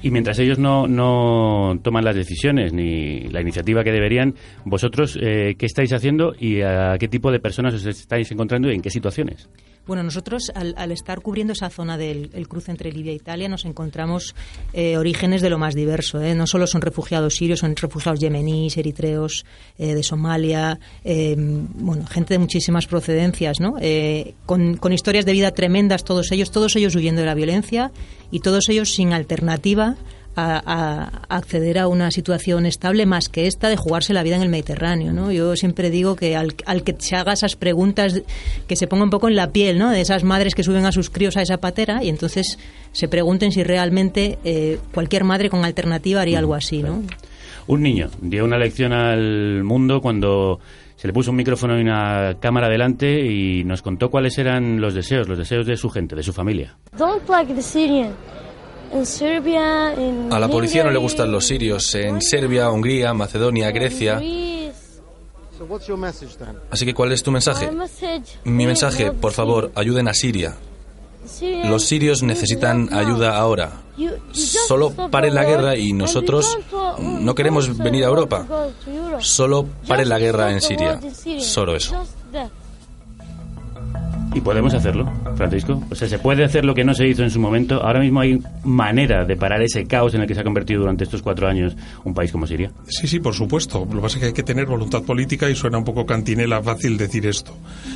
Y 0.04 0.10
mientras 0.10 0.39
ellos 0.39 0.58
no, 0.58 0.88
no 0.88 1.77
toman 1.84 2.04
las 2.04 2.15
decisiones 2.15 2.73
ni 2.73 3.21
la 3.30 3.41
iniciativa 3.41 3.84
que 3.84 3.91
deberían, 3.91 4.34
vosotros, 4.65 5.17
eh, 5.21 5.56
¿qué 5.58 5.65
estáis 5.65 5.93
haciendo 5.93 6.34
y 6.39 6.62
a 6.62 6.95
qué 6.99 7.08
tipo 7.08 7.32
de 7.32 7.39
personas 7.39 7.73
os 7.75 7.86
estáis 7.86 8.32
encontrando 8.32 8.71
y 8.71 8.75
en 8.75 8.82
qué 8.82 8.89
situaciones? 8.89 9.47
Bueno, 9.88 10.04
nosotros 10.04 10.52
al, 10.54 10.74
al 10.78 10.91
estar 10.91 11.22
cubriendo 11.22 11.54
esa 11.54 11.70
zona 11.70 11.98
del 11.98 12.30
el 12.34 12.48
cruce 12.48 12.72
entre 12.72 12.91
Libia 12.91 13.12
e 13.12 13.15
Italia 13.15 13.50
nos 13.50 13.65
encontramos 13.65 14.36
eh, 14.74 14.98
orígenes 14.98 15.41
de 15.41 15.50
lo 15.50 15.58
más 15.58 15.76
diverso. 15.76 16.22
¿eh? 16.22 16.36
No 16.36 16.48
solo 16.48 16.67
son 16.67 16.82
refugiados 16.82 17.36
sirios, 17.36 17.60
son 17.60 17.76
refugiados 17.76 18.20
yemeníes, 18.20 18.78
eritreos, 18.78 19.46
eh, 19.78 19.94
de 19.94 20.04
Somalia, 20.04 20.80
eh, 21.04 21.36
bueno, 21.38 22.06
gente 22.08 22.36
de 22.36 22.39
muchísimas 22.39 22.88
procedencias, 22.88 23.60
¿no? 23.60 23.76
Con, 24.46 24.78
con 24.78 24.94
historias 24.94 25.26
de 25.26 25.34
vida 25.34 25.52
tremendas 25.52 26.04
todos 26.04 26.32
ellos, 26.32 26.52
todos 26.52 26.76
ellos 26.76 26.96
huyendo 26.96 27.22
de 27.22 27.28
la 27.28 27.36
violencia 27.36 27.91
y 28.32 28.39
todos 28.39 28.70
ellos 28.70 28.94
sin 28.94 29.13
alternativa 29.13 29.96
a, 30.36 30.62
a 30.65 31.36
acceder 31.36 31.80
a 31.80 31.88
una 31.88 32.12
situación 32.12 32.65
estable 32.65 33.06
más 33.06 33.30
que 33.30 33.48
esta 33.48 33.70
de 33.70 33.76
jugarse 33.76 34.13
la 34.13 34.24
vida 34.24 34.36
en 34.36 34.41
el 34.41 34.50
Mediterráneo. 34.50 35.13
¿no? 35.13 35.32
Yo 35.32 35.56
siempre 35.56 35.89
digo 35.89 36.15
que 36.15 36.36
al, 36.36 36.56
al 36.65 36.84
que 36.84 36.96
se 36.98 37.15
haga 37.15 37.34
esas 37.34 37.56
preguntas, 37.56 38.22
que 38.67 38.76
se 38.76 38.88
ponga 38.88 39.04
un 39.04 39.10
poco 39.10 39.28
en 39.28 39.36
la 39.36 39.52
piel 39.52 39.78
¿no? 39.78 39.89
de 39.89 40.02
esas 40.02 40.24
madres 40.24 40.56
que 40.56 40.63
suben 40.63 40.86
a 40.86 40.91
sus 40.91 41.10
críos 41.10 41.38
a 41.38 41.41
esa 41.41 41.58
patera 41.58 42.04
y 42.04 42.10
entonces 42.10 42.58
se 42.91 43.08
pregunten 43.08 43.52
si 43.52 43.63
realmente 43.63 44.39
eh, 44.44 44.80
cualquier 44.94 45.24
madre 45.24 45.50
con 45.50 45.65
alternativa 45.65 46.22
haría 46.22 46.39
algo 46.39 46.56
así. 46.56 46.84
¿no? 46.84 47.04
Un 47.67 47.82
niño 47.82 48.10
dio 48.22 48.44
una 48.44 48.58
lección 48.58 48.94
al 48.94 49.63
mundo 49.63 50.02
cuando 50.02 50.60
se 50.96 51.08
le 51.08 51.13
puso 51.13 51.32
un 51.32 51.38
micrófono 51.38 51.78
y 51.80 51.82
una 51.82 52.38
cámara 52.39 52.70
delante 52.70 53.26
y 53.26 53.63
nos 53.63 53.82
contó 53.82 54.12
cuáles 54.12 54.38
eran 54.38 54.80
los 54.80 54.94
deseos, 54.94 55.28
los 55.28 55.38
deseos 55.38 55.65
de 55.65 55.76
su 55.76 55.89
gente, 55.89 56.15
de 56.15 56.22
su 56.22 56.32
familia. 56.32 56.78
Don't 56.96 57.28
like 57.28 57.54
the 57.54 57.62
Syrian. 57.62 58.13
In 58.93 59.06
Serbia, 59.06 59.93
in 59.97 60.30
A 60.32 60.39
la 60.39 60.47
policía 60.49 60.84
no 60.84 60.91
le 60.91 60.97
gustan 60.99 61.32
los 61.32 61.47
sirios 61.47 61.95
en 61.95 62.21
Serbia, 62.21 62.69
Hungría, 62.69 63.13
Macedonia, 63.13 63.71
Grecia. 63.71 64.21
Así 66.71 66.86
que, 66.86 66.93
¿cuál 66.93 67.12
es 67.12 67.23
tu 67.23 67.32
mensaje? 67.32 67.69
My 67.71 67.77
message, 67.77 68.38
Mi 68.43 68.65
please 68.65 68.67
mensaje, 68.67 69.04
help 69.06 69.19
por 69.21 69.32
favor, 69.32 69.71
ayuden 69.75 70.08
a 70.08 70.13
Siria. 70.13 70.56
Syrians, 71.25 71.69
Los 71.69 71.84
sirios 71.86 72.23
necesitan 72.23 72.82
help 72.82 72.91
now. 72.91 72.99
ayuda 72.99 73.38
ahora. 73.38 73.71
Solo 74.34 74.89
stop 74.89 75.12
pare 75.12 75.27
the 75.30 75.36
la 75.36 75.41
war 75.41 75.49
guerra 75.49 75.75
y 75.77 75.91
and 75.91 75.91
we 75.91 75.97
nosotros 76.08 76.58
don't, 76.71 76.99
no 77.21 77.36
queremos 77.36 77.77
venir 77.77 78.04
a 78.06 78.10
want 78.10 78.17
Europa. 78.19 78.39
to 78.39 78.47
go 78.47 78.71
to 78.86 78.91
Europe. 78.91 79.23
Solo 79.23 79.65
pare 79.88 80.01
Just 80.04 80.10
la 80.10 80.19
guerra 80.19 80.43
stop 80.45 80.54
en 80.54 80.60
the 80.60 80.62
Siria. 80.67 80.93
war 80.95 81.04
in 81.06 81.15
Syria. 81.15 81.41
Solo 81.45 81.75
eso. 81.75 81.95
Y 84.34 84.39
podemos 84.39 84.74
hacerlo, 84.74 85.12
Francisco. 85.36 85.82
O 85.91 85.96
sea, 85.96 86.08
se 86.08 86.17
puede 86.17 86.46
hacer 86.46 86.63
lo 86.63 86.74
que 86.74 86.86
no 86.86 86.94
se 86.94 87.06
hizo 87.06 87.22
en 87.22 87.30
su 87.30 87.39
momento. 87.39 87.82
Ahora 87.84 88.00
mismo 88.00 88.22
hay 88.22 88.41
manera 88.63 89.26
de 89.26 89.36
parar 89.36 89.62
ese 89.62 89.86
caos 89.86 90.13
en 90.13 90.22
el 90.22 90.28
que 90.28 90.34
se 90.36 90.39
ha 90.39 90.44
convertido 90.46 90.80
durante 90.82 91.04
estos 91.04 91.22
cuatro 91.22 91.48
años 91.50 91.76
un 92.06 92.13
país 92.13 92.32
como 92.32 92.48
Siria. 92.48 92.72
Sí, 92.88 93.08
sí, 93.08 93.20
por 93.20 93.34
supuesto. 93.34 93.80
Lo 93.89 93.96
que 93.98 94.02
pasa 94.02 94.15
es 94.17 94.20
que 94.22 94.26
hay 94.28 94.34
que 94.34 94.44
tener 94.44 94.67
voluntad 94.67 95.04
política 95.04 95.50
y 95.50 95.56
suena 95.56 95.78
un 95.80 95.84
poco 95.84 96.06
cantinela 96.06 96.62
fácil 96.63 96.98
decir 96.98 97.26
esto. 97.26 97.54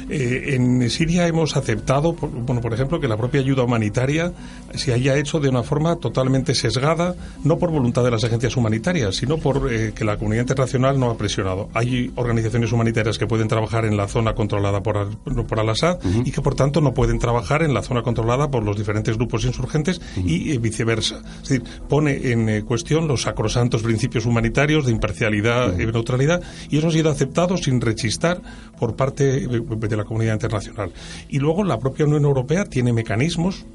Eh, 0.10 0.56
en 0.56 0.90
Siria 0.90 1.26
hemos 1.28 1.56
aceptado, 1.56 2.14
por- 2.16 2.30
bueno, 2.30 2.60
por 2.62 2.74
ejemplo, 2.74 3.00
que 3.00 3.08
la 3.08 3.16
propia 3.16 3.40
ayuda 3.40 3.64
humanitaria 3.64 4.34
se 4.74 4.94
haya 4.94 5.16
hecho 5.18 5.40
de 5.40 5.48
una 5.48 5.64
forma 5.64 5.96
totalmente 5.96 6.54
sesgada, 6.54 7.16
no 7.46 7.58
por 7.58 7.72
voluntad 7.72 8.04
de 8.04 8.12
las 8.12 8.26
agencias 8.26 8.58
humanitarias, 8.58 9.16
sino 9.16 9.38
por 9.38 9.72
eh, 9.72 9.94
que 9.96 10.04
la 10.04 10.18
comunidad 10.18 10.42
internacional 10.44 11.00
no 11.00 11.10
ha 11.12 11.18
presionado. 11.18 11.70
Hay 11.74 12.12
organizaciones 12.16 12.74
humanitarias 12.74 13.18
que 13.18 13.26
pueden 13.26 13.48
trabajar 13.48 13.86
en 13.86 13.96
la 13.96 14.10
zona 14.10 14.34
controlada 14.34 14.84
por, 14.84 14.98
al- 14.98 15.16
por 15.48 15.60
Al-Assad 15.62 16.00
y 16.26 16.32
que, 16.32 16.42
por 16.42 16.56
tanto, 16.56 16.82
no 16.82 16.94
pueden 16.94 17.20
trabajar 17.20 17.62
en 17.62 17.74
la 17.74 17.84
zona 17.84 18.02
controlada 18.02 18.50
por 18.52 18.64
los 18.64 18.76
diferentes 18.76 19.16
grupos 19.16 19.46
insurgentes 19.46 20.02
y 20.18 20.52
eh, 20.52 20.58
viceversa. 20.58 21.22
Es 21.44 21.50
decir, 21.50 21.64
pone 21.88 22.32
en 22.32 22.50
eh, 22.50 22.64
cuestión 22.64 23.08
los 23.08 23.22
sacrosantos 23.22 23.84
principios 23.84 24.26
humanitarios 24.26 24.86
de 24.86 24.92
imparcialidad 24.92 25.78
y 25.78 25.86
neutralidad 25.86 26.42
y 26.70 26.80
eso 26.80 26.88
ha 26.88 26.92
sido 26.92 27.12
aceptado 27.12 27.58
sin 27.58 27.80
rechistar 27.80 28.42
por 28.80 28.96
parte 28.96 29.44
eh, 29.44 29.48
de 29.48 29.96
la 29.96 30.04
comunidad 30.04 30.34
internacional. 30.34 30.92
Y 31.30 31.40
luego 31.40 31.64
la 31.64 31.80
propia 31.80 32.06
Unión 32.06 32.26
Europea 32.26 32.66
tiene 32.66 32.92
mecanismos 32.92 33.66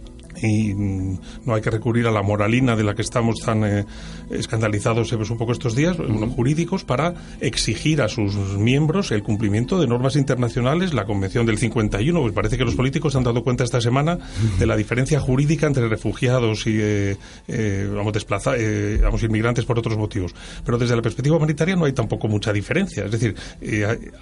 y 0.43 0.75
mm, 0.75 1.19
no 1.47 1.55
hay 1.55 1.61
que 1.63 1.71
recurrir 1.71 2.07
a 2.07 2.11
la 2.11 2.23
moralina 2.23 2.77
de 2.77 2.85
la 2.85 2.95
que 2.95 3.03
estamos 3.03 3.37
tan 3.45 3.65
eh, 3.65 3.85
escandalizados 4.31 5.13
eh, 5.13 5.17
pues, 5.17 5.31
un 5.31 5.39
poco 5.39 5.53
estos 5.53 5.75
días, 5.75 5.97
jurídicos, 6.35 6.85
para 6.85 7.15
exigir 7.41 8.03
a 8.03 8.09
sus 8.09 8.35
miembros 8.59 9.11
el 9.13 9.23
cumplimiento 9.23 9.81
de 9.81 9.87
normas 9.87 10.17
internacionales, 10.17 10.95
la 10.95 11.05
Convención 11.05 11.47
del 11.47 11.59
51. 11.59 12.21
Pues 12.21 12.33
parece 12.33 12.57
que 12.59 12.65
los 12.65 12.75
políticos 12.75 13.13
se 13.13 13.19
han 13.19 13.25
dado 13.25 13.43
cuenta 13.43 13.65
esta 13.65 13.81
semana 13.81 14.19
de 14.59 14.67
la 14.67 14.77
diferencia 14.77 15.21
jurídica 15.21 15.67
entre 15.67 15.89
refugiados 15.89 16.67
y 16.67 16.77
eh, 16.81 17.17
eh, 17.49 17.91
vamos, 17.95 18.13
desplaza- 18.13 18.57
vamos, 19.03 19.23
inmigrantes 19.23 19.65
por 19.65 19.79
otros 19.79 19.97
motivos. 19.97 20.35
Pero 20.65 20.79
desde 20.79 20.97
la 20.97 21.03
perspectiva 21.03 21.37
humanitaria 21.37 21.77
no 21.77 21.85
hay 21.85 21.93
tampoco 21.93 22.29
mucha 22.29 22.53
diferencia. 22.53 23.05
Es 23.05 23.11
decir, 23.11 23.35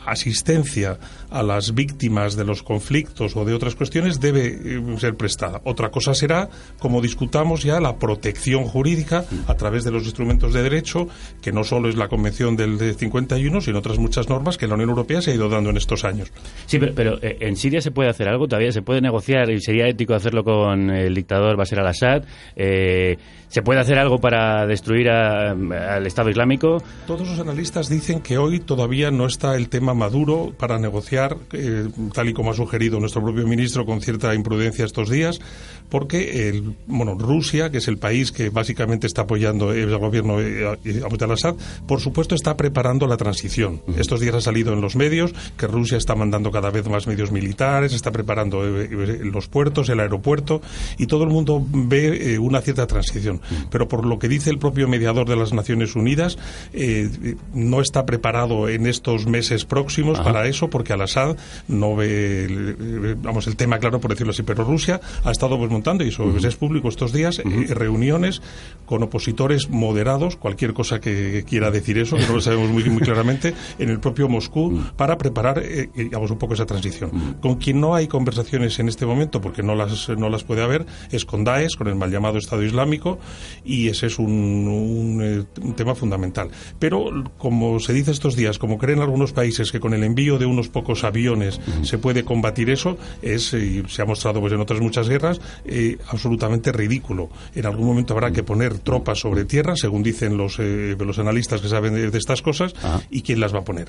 asistencia 0.06 0.98
a 1.30 1.42
las 1.42 1.74
víctimas 1.74 2.36
de 2.36 2.44
los 2.44 2.62
conflictos 2.62 3.36
o 3.36 3.44
de 3.44 3.54
otras 3.54 3.74
cuestiones 3.74 4.20
debe 4.20 4.80
ser 4.98 5.16
prestada. 5.16 5.60
Otra 5.64 5.90
cosa 5.90 6.07
será 6.14 6.48
como 6.78 7.00
discutamos 7.00 7.62
ya 7.62 7.80
la 7.80 7.96
protección 7.96 8.64
jurídica 8.64 9.24
a 9.46 9.54
través 9.54 9.84
de 9.84 9.90
los 9.90 10.04
instrumentos 10.04 10.52
de 10.52 10.62
derecho, 10.62 11.08
que 11.42 11.52
no 11.52 11.64
solo 11.64 11.88
es 11.88 11.96
la 11.96 12.08
Convención 12.08 12.56
del 12.56 12.78
de 12.78 12.94
51, 12.94 13.60
sino 13.60 13.78
otras 13.78 13.98
muchas 13.98 14.28
normas 14.28 14.56
que 14.58 14.66
la 14.66 14.74
Unión 14.74 14.90
Europea 14.90 15.20
se 15.22 15.30
ha 15.32 15.34
ido 15.34 15.48
dando 15.48 15.70
en 15.70 15.76
estos 15.76 16.04
años. 16.04 16.32
Sí, 16.66 16.78
pero, 16.78 16.92
pero, 16.94 17.18
eh, 17.22 17.38
en 17.40 17.56
Siria 17.56 17.80
se 17.80 17.90
puede 17.90 18.10
hacer 18.10 18.28
algo, 18.28 18.46
todavía 18.48 18.72
se 18.72 18.82
puede 18.82 19.00
negociar 19.00 19.50
y 19.50 19.60
sería 19.60 19.86
ético 19.88 20.14
hacerlo 20.14 20.44
con 20.44 20.90
el 20.90 21.14
dictador 21.14 21.56
Bashar 21.56 21.80
al-Assad. 21.80 22.24
Eh, 22.56 23.16
se 23.48 23.62
puede 23.62 23.80
hacer 23.80 23.98
algo 23.98 24.18
para 24.18 24.66
destruir 24.66 25.08
a- 25.08 25.52
al 25.52 26.06
Estado 26.06 26.28
Islámico. 26.28 26.82
Todos 27.06 27.26
los 27.26 27.38
analistas 27.38 27.88
dicen 27.88 28.20
que 28.20 28.36
hoy 28.36 28.60
todavía 28.60 29.10
no 29.10 29.24
está 29.26 29.56
el 29.56 29.70
tema 29.70 29.94
maduro 29.94 30.52
para 30.58 30.78
negociar, 30.78 31.36
eh, 31.54 31.88
tal 32.12 32.28
y 32.28 32.34
como 32.34 32.50
ha 32.50 32.54
sugerido 32.54 33.00
nuestro 33.00 33.22
propio 33.22 33.46
ministro 33.46 33.86
con 33.86 34.02
cierta 34.02 34.34
imprudencia 34.34 34.84
estos 34.84 35.08
días, 35.08 35.40
porque 35.88 36.48
el, 36.48 36.74
bueno, 36.86 37.14
Rusia, 37.14 37.70
que 37.70 37.78
es 37.78 37.88
el 37.88 37.98
país 37.98 38.32
que 38.32 38.50
básicamente 38.50 39.06
está 39.06 39.22
apoyando 39.22 39.72
el 39.72 39.96
gobierno 39.98 40.40
eh, 40.40 40.78
eh, 40.84 41.02
de 41.18 41.24
al-Assad, 41.24 41.54
por 41.86 42.00
supuesto 42.00 42.34
está 42.34 42.56
preparando 42.56 43.06
la 43.06 43.16
transición. 43.16 43.82
Estos 43.96 44.20
días 44.20 44.34
ha 44.34 44.40
salido 44.40 44.72
en 44.72 44.80
los 44.80 44.96
medios 44.96 45.34
que 45.56 45.66
Rusia 45.66 45.98
está 45.98 46.14
mandando 46.14 46.50
cada 46.50 46.70
vez 46.70 46.88
más 46.88 47.06
medios 47.06 47.32
militares, 47.32 47.92
está 47.92 48.10
preparando 48.12 48.64
eh, 48.64 48.88
eh, 48.90 49.20
los 49.22 49.48
puertos, 49.48 49.88
el 49.88 50.00
aeropuerto, 50.00 50.60
y 50.98 51.06
todo 51.06 51.24
el 51.24 51.30
mundo 51.30 51.64
ve 51.70 52.34
eh, 52.34 52.38
una 52.38 52.60
cierta 52.60 52.86
transición. 52.86 53.40
Pero 53.70 53.88
por 53.88 54.04
lo 54.06 54.18
que 54.18 54.28
dice 54.28 54.50
el 54.50 54.58
propio 54.58 54.88
mediador 54.88 55.28
de 55.28 55.36
las 55.36 55.52
Naciones 55.52 55.96
Unidas, 55.96 56.38
eh, 56.72 57.08
eh, 57.22 57.36
no 57.54 57.80
está 57.80 58.06
preparado 58.06 58.68
en 58.68 58.86
estos 58.86 59.26
meses 59.26 59.64
próximos 59.64 60.20
para 60.20 60.46
eso, 60.46 60.68
porque 60.70 60.92
al-Assad 60.92 61.36
no 61.68 61.96
ve, 61.96 62.44
el, 62.44 62.76
eh, 62.80 63.16
vamos, 63.20 63.46
el 63.46 63.56
tema 63.56 63.78
claro, 63.78 64.00
por 64.00 64.10
decirlo 64.10 64.32
así. 64.32 64.42
Pero 64.42 64.64
Rusia 64.64 65.00
ha 65.24 65.30
estado 65.30 65.58
pues, 65.58 65.70
montando, 65.78 66.04
y 66.04 66.08
eso 66.08 66.36
es 66.36 66.56
público 66.56 66.88
estos 66.88 67.12
días, 67.12 67.38
eh, 67.38 67.44
reuniones 67.74 68.42
con 68.84 69.02
opositores 69.02 69.68
moderados, 69.68 70.36
cualquier 70.36 70.72
cosa 70.72 71.00
que 71.00 71.44
quiera 71.46 71.70
decir 71.70 71.98
eso, 71.98 72.16
que 72.16 72.26
no 72.26 72.34
lo 72.34 72.40
sabemos 72.40 72.70
muy, 72.70 72.82
muy 72.84 73.02
claramente, 73.02 73.54
en 73.78 73.90
el 73.90 74.00
propio 74.00 74.28
Moscú, 74.28 74.82
para 74.96 75.16
preparar, 75.18 75.58
eh, 75.58 75.90
eh, 75.94 76.04
digamos, 76.04 76.30
un 76.30 76.38
poco 76.38 76.54
esa 76.54 76.66
transición. 76.66 77.36
Con 77.40 77.56
quien 77.56 77.80
no 77.80 77.94
hay 77.94 78.08
conversaciones 78.08 78.78
en 78.78 78.88
este 78.88 79.06
momento, 79.06 79.40
porque 79.40 79.62
no 79.62 79.74
las, 79.74 80.08
no 80.08 80.28
las 80.28 80.42
puede 80.42 80.62
haber, 80.62 80.86
es 81.12 81.24
con 81.24 81.44
Daesh, 81.44 81.76
con 81.76 81.86
el 81.86 81.94
mal 81.94 82.10
llamado 82.10 82.38
Estado 82.38 82.64
Islámico, 82.64 83.18
y 83.64 83.88
ese 83.88 84.06
es 84.06 84.18
un, 84.18 84.32
un, 84.66 85.22
eh, 85.22 85.44
un 85.62 85.74
tema 85.74 85.94
fundamental. 85.94 86.48
Pero, 86.78 87.24
como 87.36 87.78
se 87.80 87.92
dice 87.92 88.10
estos 88.10 88.34
días, 88.34 88.58
como 88.58 88.78
creen 88.78 89.00
algunos 89.00 89.32
países 89.32 89.70
que 89.70 89.80
con 89.80 89.94
el 89.94 90.02
envío 90.02 90.38
de 90.38 90.46
unos 90.46 90.68
pocos 90.68 91.04
aviones 91.04 91.60
se 91.82 91.98
puede 91.98 92.24
combatir 92.24 92.70
eso, 92.70 92.96
es, 93.22 93.52
y 93.52 93.82
se 93.86 94.02
ha 94.02 94.06
mostrado 94.06 94.40
pues, 94.40 94.52
en 94.52 94.60
otras 94.60 94.80
muchas 94.80 95.08
guerras, 95.08 95.40
eh, 95.68 95.98
absolutamente 96.08 96.72
ridículo. 96.72 97.28
En 97.54 97.66
algún 97.66 97.86
momento 97.86 98.14
habrá 98.14 98.30
que 98.30 98.42
poner 98.42 98.78
tropas 98.78 99.18
sobre 99.18 99.44
tierra, 99.44 99.76
según 99.76 100.02
dicen 100.02 100.36
los, 100.36 100.58
eh, 100.58 100.96
los 100.98 101.18
analistas 101.18 101.60
que 101.60 101.68
saben 101.68 101.94
de, 101.94 102.10
de 102.10 102.18
estas 102.18 102.42
cosas, 102.42 102.74
y 103.10 103.22
quién 103.22 103.40
las 103.40 103.54
va 103.54 103.60
a 103.60 103.64
poner. 103.64 103.88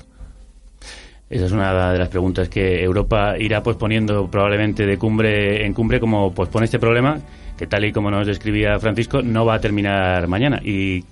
Esa 1.30 1.46
es 1.46 1.52
una 1.52 1.92
de 1.92 1.98
las 1.98 2.08
preguntas 2.08 2.48
que 2.48 2.82
Europa 2.82 3.38
irá 3.38 3.62
posponiendo 3.62 4.28
probablemente 4.28 4.84
de 4.84 4.98
cumbre 4.98 5.64
en 5.64 5.72
cumbre, 5.72 6.00
como 6.00 6.34
pospone 6.34 6.64
este 6.64 6.80
problema, 6.80 7.20
que 7.56 7.68
tal 7.68 7.84
y 7.84 7.92
como 7.92 8.10
nos 8.10 8.26
describía 8.26 8.80
Francisco, 8.80 9.22
no 9.22 9.46
va 9.46 9.54
a 9.54 9.60
terminar 9.60 10.26
mañana. 10.26 10.60
¿Y 10.64 11.04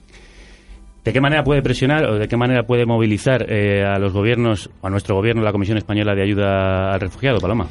de 1.05 1.13
qué 1.13 1.21
manera 1.21 1.45
puede 1.45 1.63
presionar 1.63 2.05
o 2.05 2.19
de 2.19 2.27
qué 2.27 2.37
manera 2.37 2.65
puede 2.65 2.85
movilizar 2.85 3.47
eh, 3.49 3.85
a 3.85 3.99
los 4.01 4.13
gobiernos, 4.13 4.69
a 4.83 4.91
nuestro 4.91 5.15
gobierno, 5.15 5.43
la 5.43 5.53
Comisión 5.53 5.79
Española 5.79 6.17
de 6.17 6.23
Ayuda 6.23 6.93
al 6.93 7.01
Refugiado, 7.01 7.39
Paloma? 7.39 7.69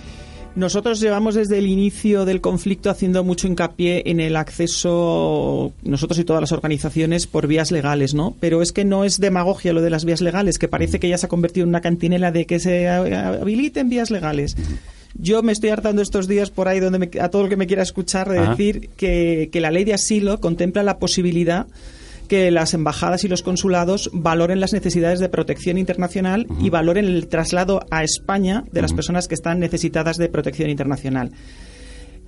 Nosotros 0.58 1.00
llevamos 1.00 1.36
desde 1.36 1.60
el 1.60 1.68
inicio 1.68 2.26
del 2.26 2.42
conflicto 2.42 2.90
haciendo 2.90 3.24
mucho 3.24 3.46
hincapié 3.46 4.02
en 4.08 4.20
el 4.20 4.36
acceso, 4.36 5.72
nosotros 5.84 6.18
y 6.18 6.24
todas 6.24 6.42
las 6.42 6.52
organizaciones, 6.52 7.28
por 7.28 7.46
vías 7.46 7.72
legales, 7.72 8.16
¿no? 8.16 8.36
Pero 8.40 8.64
es 8.64 8.72
que 8.72 8.84
no 8.84 9.04
es 9.04 9.20
demagogia 9.20 9.72
lo 9.72 9.82
de 9.84 9.92
las 9.92 10.04
vías 10.04 10.20
legales, 10.20 10.58
que 10.58 10.68
parece 10.68 11.00
que 11.00 11.10
ya 11.10 11.18
se 11.20 11.28
ha 11.28 11.30
convertido 11.30 11.64
en 11.66 11.70
una 11.70 11.82
cantinela 11.82 12.32
de 12.32 12.48
que 12.48 12.60
se 12.60 12.88
habiliten 12.90 13.88
vías 13.90 14.10
legales. 14.10 14.58
Yo 15.14 15.44
me 15.44 15.52
estoy 15.52 15.70
hartando 15.70 16.02
estos 16.02 16.28
días 16.28 16.50
por 16.50 16.68
ahí 16.68 16.80
donde 16.80 16.98
me- 17.00 17.20
a 17.22 17.30
todo 17.30 17.44
el 17.44 17.50
que 17.50 17.56
me 17.58 17.68
quiera 17.68 17.84
escuchar 17.84 18.28
de 18.28 18.40
Ajá. 18.40 18.50
decir 18.52 18.90
que, 18.98 19.50
que 19.52 19.62
la 19.62 19.70
ley 19.70 19.84
de 19.84 19.94
asilo 19.94 20.40
contempla 20.40 20.82
la 20.82 20.98
posibilidad 20.98 21.68
que 22.28 22.52
las 22.52 22.74
embajadas 22.74 23.24
y 23.24 23.28
los 23.28 23.42
consulados 23.42 24.10
valoren 24.14 24.60
las 24.60 24.74
necesidades 24.74 25.20
de 25.20 25.30
protección 25.30 25.78
internacional 25.78 26.48
y 26.62 26.70
valoren 26.70 27.06
el 27.06 27.28
traslado 27.28 27.82
a 27.90 28.04
España 28.04 28.64
de 28.72 28.82
las 28.82 28.94
personas 28.94 29.28
que 29.28 29.36
están 29.36 29.60
necesitadas 29.60 30.18
de 30.18 30.30
protección 30.30 30.70
internacional. 30.70 31.32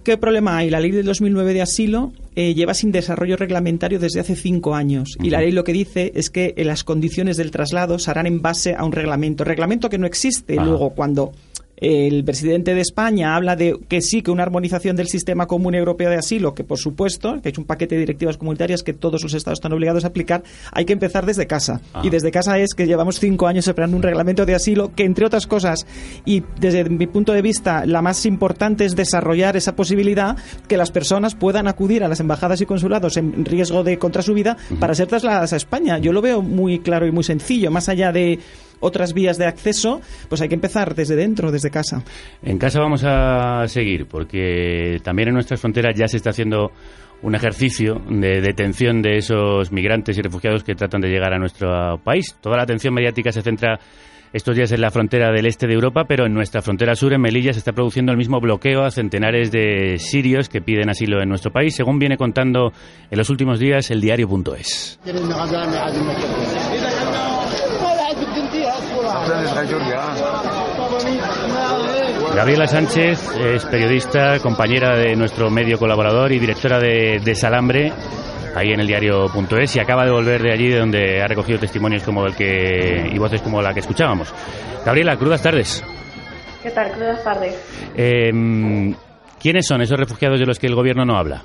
¿Qué 0.04 0.18
problema 0.18 0.58
hay? 0.58 0.70
La 0.70 0.80
ley 0.80 0.92
del 0.92 1.06
2009 1.06 1.54
de 1.54 1.62
asilo 1.62 2.14
eh, 2.36 2.54
lleva 2.54 2.74
sin 2.74 2.92
desarrollo 2.92 3.36
reglamentario 3.36 4.00
desde 4.00 4.22
hace 4.22 4.36
cinco 4.36 4.74
años 4.74 5.18
y 5.22 5.30
la 5.30 5.42
ley 5.42 5.52
lo 5.52 5.66
que 5.66 5.74
dice 5.74 6.14
es 6.16 6.30
que 6.30 6.54
eh, 6.56 6.64
las 6.64 6.84
condiciones 6.86 7.36
del 7.36 7.52
traslado 7.52 8.00
se 8.00 8.10
harán 8.10 8.26
en 8.26 8.42
base 8.42 8.76
a 8.76 8.86
un 8.86 8.94
reglamento. 8.94 9.44
Reglamento 9.44 9.90
que 9.90 9.98
no 9.98 10.08
existe. 10.08 10.56
Ah. 10.58 10.64
Luego, 10.64 10.92
cuando 10.92 11.34
el 11.82 12.24
presidente 12.26 12.76
de 12.76 12.82
España 12.82 13.36
habla 13.36 13.56
de 13.56 13.78
que 13.88 14.02
sí, 14.02 14.22
que 14.22 14.32
una 14.32 14.44
armonización 14.44 14.96
del 14.96 15.08
sistema 15.08 15.48
común 15.48 15.76
europeo 15.76 16.10
de 16.10 16.18
asilo, 16.18 16.54
que 16.54 16.64
por 16.64 16.78
supuesto, 16.78 17.42
que 17.42 17.50
hay 17.50 17.56
un 17.58 17.66
paquete 17.66 17.96
de 17.96 18.02
directivas 18.02 18.38
comunitarias 18.38 18.84
que 18.84 18.94
todos 18.94 19.24
los 19.24 19.34
estados 19.34 19.60
están 19.60 19.74
obligados 19.74 20.04
a 20.04 20.08
aplicar, 20.08 20.44
hay 20.72 20.86
que 20.86 20.94
empezar 20.94 21.26
desde 21.26 21.48
casa. 21.48 21.82
Ah. 21.94 22.02
Y 22.04 22.10
desde 22.10 22.32
casa 22.32 22.58
es 22.60 22.74
que 22.74 22.86
llevamos 22.86 23.20
cinco 23.20 23.48
años 23.48 23.68
esperando 23.68 23.96
un 23.96 24.04
reglamento 24.04 24.46
de 24.46 24.56
asilo 24.56 24.94
que, 24.94 25.04
entre 25.04 25.26
otras 25.26 25.48
cosas, 25.48 25.86
y 26.26 26.44
desde 26.60 26.84
mi 26.90 27.08
punto 27.08 27.32
de 27.32 27.42
vista, 27.42 27.86
la 27.86 28.02
más 28.02 28.26
importante 28.26 28.86
es 28.86 28.96
desarrollar 28.96 29.56
esa 29.56 29.76
posibilidad 29.76 30.38
que 30.68 30.78
las 30.78 30.92
personas 30.92 31.36
puedan 31.36 31.68
acudir 31.68 32.04
a 32.04 32.08
las 32.08 32.20
embajadas 32.20 32.60
y 32.62 32.66
consulados 32.66 33.18
en 33.18 33.46
riesgo 33.46 33.84
de 33.84 33.98
contra 33.98 34.22
su 34.22 34.34
vida 34.34 34.58
para 34.80 34.96
ser 34.96 35.08
trasladadas 35.08 35.54
a 35.54 35.58
España. 35.58 35.98
Yo 35.98 36.12
lo 36.12 36.22
veo 36.22 36.42
muy 36.42 36.80
claro 36.80 37.08
y 37.08 37.12
muy 37.12 37.24
sencillo, 37.24 37.72
más 37.72 37.90
allá 37.90 38.12
de 38.12 38.40
otras 38.80 39.14
vías 39.14 39.38
de 39.38 39.46
acceso, 39.46 40.02
pues 40.28 40.42
hay 40.42 40.50
que 40.50 40.56
empezar 40.56 40.96
desde 40.96 41.16
dentro, 41.16 41.52
desde 41.52 41.70
casa. 41.70 42.04
En 42.42 42.58
casa 42.58 42.80
vamos 42.80 43.04
a 43.06 43.68
seguir, 43.68 44.08
porque 44.08 45.00
también 45.04 45.30
en 45.30 45.36
nuestras 45.36 45.60
fronteras 45.60 45.96
ya 45.96 46.08
se 46.08 46.18
está 46.18 46.32
haciendo 46.32 46.72
un 47.22 47.36
ejercicio 47.36 48.02
de 48.10 48.42
detención 48.42 49.02
de 49.02 49.18
esos 49.18 49.72
migrantes 49.72 50.18
y 50.18 50.22
refugiados 50.22 50.64
que 50.64 50.76
tratan 50.76 51.02
de 51.02 51.10
llegar 51.10 51.34
a 51.34 51.40
nuestro 51.40 52.00
país. 52.04 52.36
Toda 52.42 52.58
la 52.58 52.64
atención 52.64 52.94
mediática 52.94 53.32
se 53.32 53.42
centra 53.42 53.80
estos 54.32 54.56
días 54.56 54.72
en 54.72 54.82
la 54.82 54.92
frontera 54.92 55.32
del 55.32 55.48
este 55.48 55.68
de 55.68 55.74
Europa, 55.74 56.06
pero 56.08 56.26
en 56.26 56.34
nuestra 56.34 56.62
frontera 56.62 56.96
sur, 56.96 57.14
en 57.14 57.22
Melilla, 57.22 57.52
se 57.52 57.60
está 57.60 57.74
produciendo 57.74 58.12
el 58.12 58.18
mismo 58.18 58.40
bloqueo 58.40 58.84
a 58.84 58.92
centenares 58.92 59.52
de 59.52 59.98
sirios 59.98 60.50
que 60.50 60.62
piden 60.62 60.90
asilo 60.90 61.22
en 61.22 61.30
nuestro 61.30 61.52
país, 61.52 61.76
según 61.76 61.98
viene 62.00 62.18
contando 62.18 62.72
en 63.10 63.18
los 63.18 63.30
últimos 63.30 63.60
días 63.60 63.90
el 63.92 64.02
diario.es. 64.02 65.00
Gabriela 72.36 72.68
Sánchez 72.68 73.36
es 73.36 73.66
periodista, 73.66 74.40
compañera 74.40 74.96
de 74.96 75.16
nuestro 75.16 75.50
medio 75.50 75.78
colaborador 75.78 76.32
y 76.32 76.40
directora 76.40 76.80
de 76.80 77.20
Desalambre, 77.24 77.92
ahí 78.56 78.72
en 78.72 78.80
el 78.80 78.88
diario.es, 78.88 79.76
y 79.76 79.80
acaba 79.80 80.06
de 80.06 80.12
volver 80.12 80.42
de 80.42 80.54
allí 80.54 80.70
de 80.70 80.80
donde 80.80 81.22
ha 81.22 81.28
recogido 81.28 81.60
testimonios 81.60 82.04
como 82.04 82.26
el 82.26 82.36
que 82.36 83.10
y 83.12 83.18
voces 83.18 83.42
como 83.42 83.62
la 83.62 83.74
que 83.74 83.82
escuchábamos. 83.82 84.34
Gabriela, 84.86 85.18
crudas 85.18 85.42
tardes. 85.42 85.84
¿Qué 86.64 86.72
tal? 86.72 86.92
Buenas 86.96 87.24
tardes. 87.24 87.92
Eh, 87.96 88.96
¿Quiénes 89.42 89.66
son 89.66 89.82
esos 89.82 89.98
refugiados 89.98 90.40
de 90.40 90.46
los 90.46 90.60
que 90.60 90.68
el 90.68 90.76
gobierno 90.76 91.06
no 91.06 91.18
habla? 91.18 91.44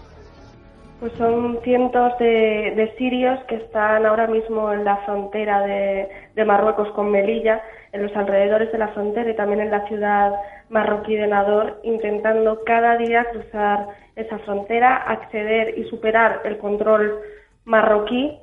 Pues 1.00 1.12
son 1.18 1.59
cientos 1.64 2.16
de, 2.18 2.92
sirios 2.96 3.38
que 3.44 3.57
están 3.57 4.07
ahora 4.07 4.26
mismo 4.26 4.72
en 4.72 4.85
la 4.85 4.96
frontera 4.98 5.61
de, 5.66 6.09
de 6.35 6.44
Marruecos 6.44 6.88
con 6.92 7.11
Melilla, 7.11 7.61
en 7.92 8.04
los 8.04 8.16
alrededores 8.16 8.72
de 8.72 8.78
la 8.78 8.88
frontera 8.88 9.30
y 9.30 9.37
también 9.37 9.61
en 9.61 9.70
la 9.70 9.87
ciudad 9.87 10.33
marroquí 10.70 11.14
de 11.14 11.26
Nador, 11.26 11.80
intentando 11.85 12.61
cada 12.64 12.96
día 12.96 13.26
cruzar 13.33 13.87
esa 14.16 14.38
frontera, 14.40 14.96
acceder 14.96 15.78
y 15.78 15.85
superar 15.85 16.40
el 16.44 16.59
control 16.59 17.18
marroquí, 17.64 18.38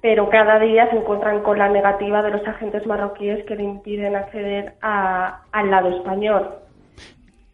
pero 0.00 0.30
cada 0.30 0.58
día 0.60 0.88
se 0.90 0.96
encuentran 0.96 1.42
con 1.42 1.58
la 1.58 1.68
negativa 1.68 2.22
de 2.22 2.30
los 2.30 2.46
agentes 2.46 2.86
marroquíes 2.86 3.44
que 3.44 3.56
le 3.56 3.64
impiden 3.64 4.16
acceder 4.16 4.74
a- 4.80 5.42
al 5.52 5.70
lado 5.70 5.88
español. 5.96 6.48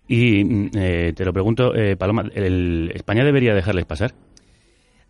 Y 0.07 0.45
mm, 0.45 0.71
eh, 0.77 1.13
te 1.17 1.25
lo 1.25 1.33
pregunto, 1.33 1.75
eh, 1.75 1.97
Paloma, 1.97 2.25
¿el- 2.35 2.93
¿España 2.95 3.25
debería 3.25 3.55
dejarles 3.55 3.87
pasar? 3.87 4.11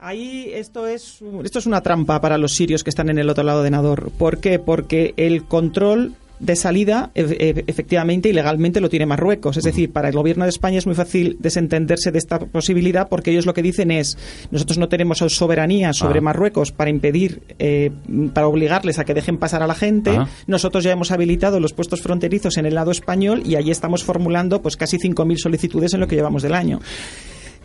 Ahí 0.06 0.50
esto 0.52 0.86
es, 0.86 1.22
un- 1.22 1.46
esto 1.46 1.58
es 1.58 1.64
una 1.66 1.80
trampa 1.80 2.20
para 2.20 2.36
los 2.36 2.52
sirios 2.54 2.84
que 2.84 2.90
están 2.90 3.08
en 3.08 3.16
el 3.18 3.30
otro 3.30 3.42
lado 3.42 3.62
de 3.62 3.70
Nador. 3.70 4.10
¿Por 4.18 4.38
qué? 4.38 4.58
Porque 4.58 5.14
el 5.16 5.44
control 5.44 6.12
de 6.40 6.56
salida 6.56 7.10
e- 7.14 7.22
e- 7.56 7.64
efectivamente 7.68 8.28
y 8.28 8.34
legalmente 8.34 8.82
lo 8.82 8.90
tiene 8.90 9.06
Marruecos. 9.06 9.56
Es 9.56 9.64
decir, 9.64 9.92
para 9.92 10.08
el 10.08 10.14
gobierno 10.14 10.44
de 10.44 10.50
España 10.50 10.76
es 10.76 10.84
muy 10.84 10.94
fácil 10.94 11.38
desentenderse 11.40 12.10
de 12.10 12.18
esta 12.18 12.38
posibilidad 12.38 13.08
porque 13.08 13.30
ellos 13.30 13.46
lo 13.46 13.54
que 13.54 13.62
dicen 13.62 13.90
es 13.90 14.18
nosotros 14.50 14.76
no 14.76 14.88
tenemos 14.90 15.18
soberanía 15.18 15.94
sobre 15.94 16.18
Ah. 16.18 16.22
Marruecos 16.22 16.70
para 16.70 16.90
impedir, 16.90 17.40
eh, 17.58 17.90
para 18.34 18.46
obligarles 18.46 18.98
a 18.98 19.04
que 19.06 19.14
dejen 19.14 19.38
pasar 19.38 19.62
a 19.62 19.66
la 19.66 19.74
gente. 19.74 20.10
Ah. 20.10 20.28
Nosotros 20.46 20.84
ya 20.84 20.90
hemos 20.92 21.12
habilitado 21.12 21.60
los 21.60 21.72
puestos 21.72 22.02
fronterizos 22.02 22.58
en 22.58 22.66
el 22.66 22.74
lado 22.74 22.90
español 22.90 23.42
y 23.46 23.54
allí 23.56 23.70
estamos 23.70 24.04
formulando 24.04 24.60
pues 24.60 24.76
casi 24.76 24.98
5.000 24.98 25.38
solicitudes 25.38 25.94
en 25.94 26.00
lo 26.00 26.08
que 26.08 26.16
llevamos 26.16 26.42
del 26.42 26.52
año. 26.54 26.80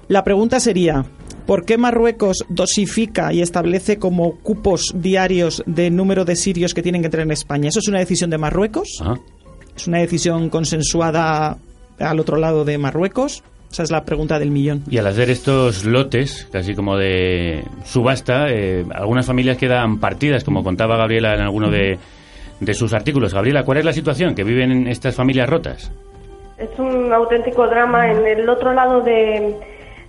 La 0.09 0.23
pregunta 0.23 0.59
sería, 0.59 1.05
¿por 1.45 1.65
qué 1.65 1.77
Marruecos 1.77 2.43
dosifica 2.49 3.31
y 3.31 3.43
establece 3.43 3.99
como 3.99 4.39
cupos 4.39 4.91
diarios 4.95 5.61
de 5.67 5.91
número 5.91 6.25
de 6.25 6.35
sirios 6.35 6.73
que 6.73 6.81
tienen 6.81 7.03
que 7.03 7.05
entrar 7.05 7.23
en 7.23 7.31
España? 7.31 7.69
¿Eso 7.69 7.77
es 7.77 7.87
una 7.89 7.99
decisión 7.99 8.31
de 8.31 8.39
Marruecos? 8.39 9.03
¿Es 9.75 9.87
una 9.87 9.99
decisión 9.99 10.49
consensuada 10.49 11.59
al 11.99 12.19
otro 12.19 12.37
lado 12.37 12.65
de 12.65 12.79
Marruecos? 12.79 13.43
Esa 13.71 13.83
es 13.83 13.91
la 13.91 14.03
pregunta 14.03 14.39
del 14.39 14.49
millón. 14.49 14.81
Y 14.89 14.97
al 14.97 15.05
hacer 15.05 15.29
estos 15.29 15.85
lotes, 15.85 16.49
casi 16.51 16.73
como 16.73 16.97
de 16.97 17.63
subasta, 17.85 18.47
eh, 18.49 18.83
algunas 18.95 19.27
familias 19.27 19.57
quedan 19.57 19.99
partidas, 19.99 20.43
como 20.43 20.63
contaba 20.63 20.97
Gabriela 20.97 21.35
en 21.35 21.41
alguno 21.41 21.69
de, 21.69 21.99
de 22.59 22.73
sus 22.73 22.93
artículos. 22.93 23.35
Gabriela, 23.35 23.63
¿cuál 23.63 23.77
es 23.77 23.85
la 23.85 23.93
situación 23.93 24.33
que 24.33 24.43
viven 24.43 24.87
estas 24.87 25.13
familias 25.13 25.47
rotas? 25.47 25.91
Es 26.57 26.79
un 26.79 27.13
auténtico 27.13 27.67
drama. 27.67 28.11
En 28.11 28.25
el 28.25 28.49
otro 28.49 28.73
lado 28.73 29.01
de, 29.01 29.55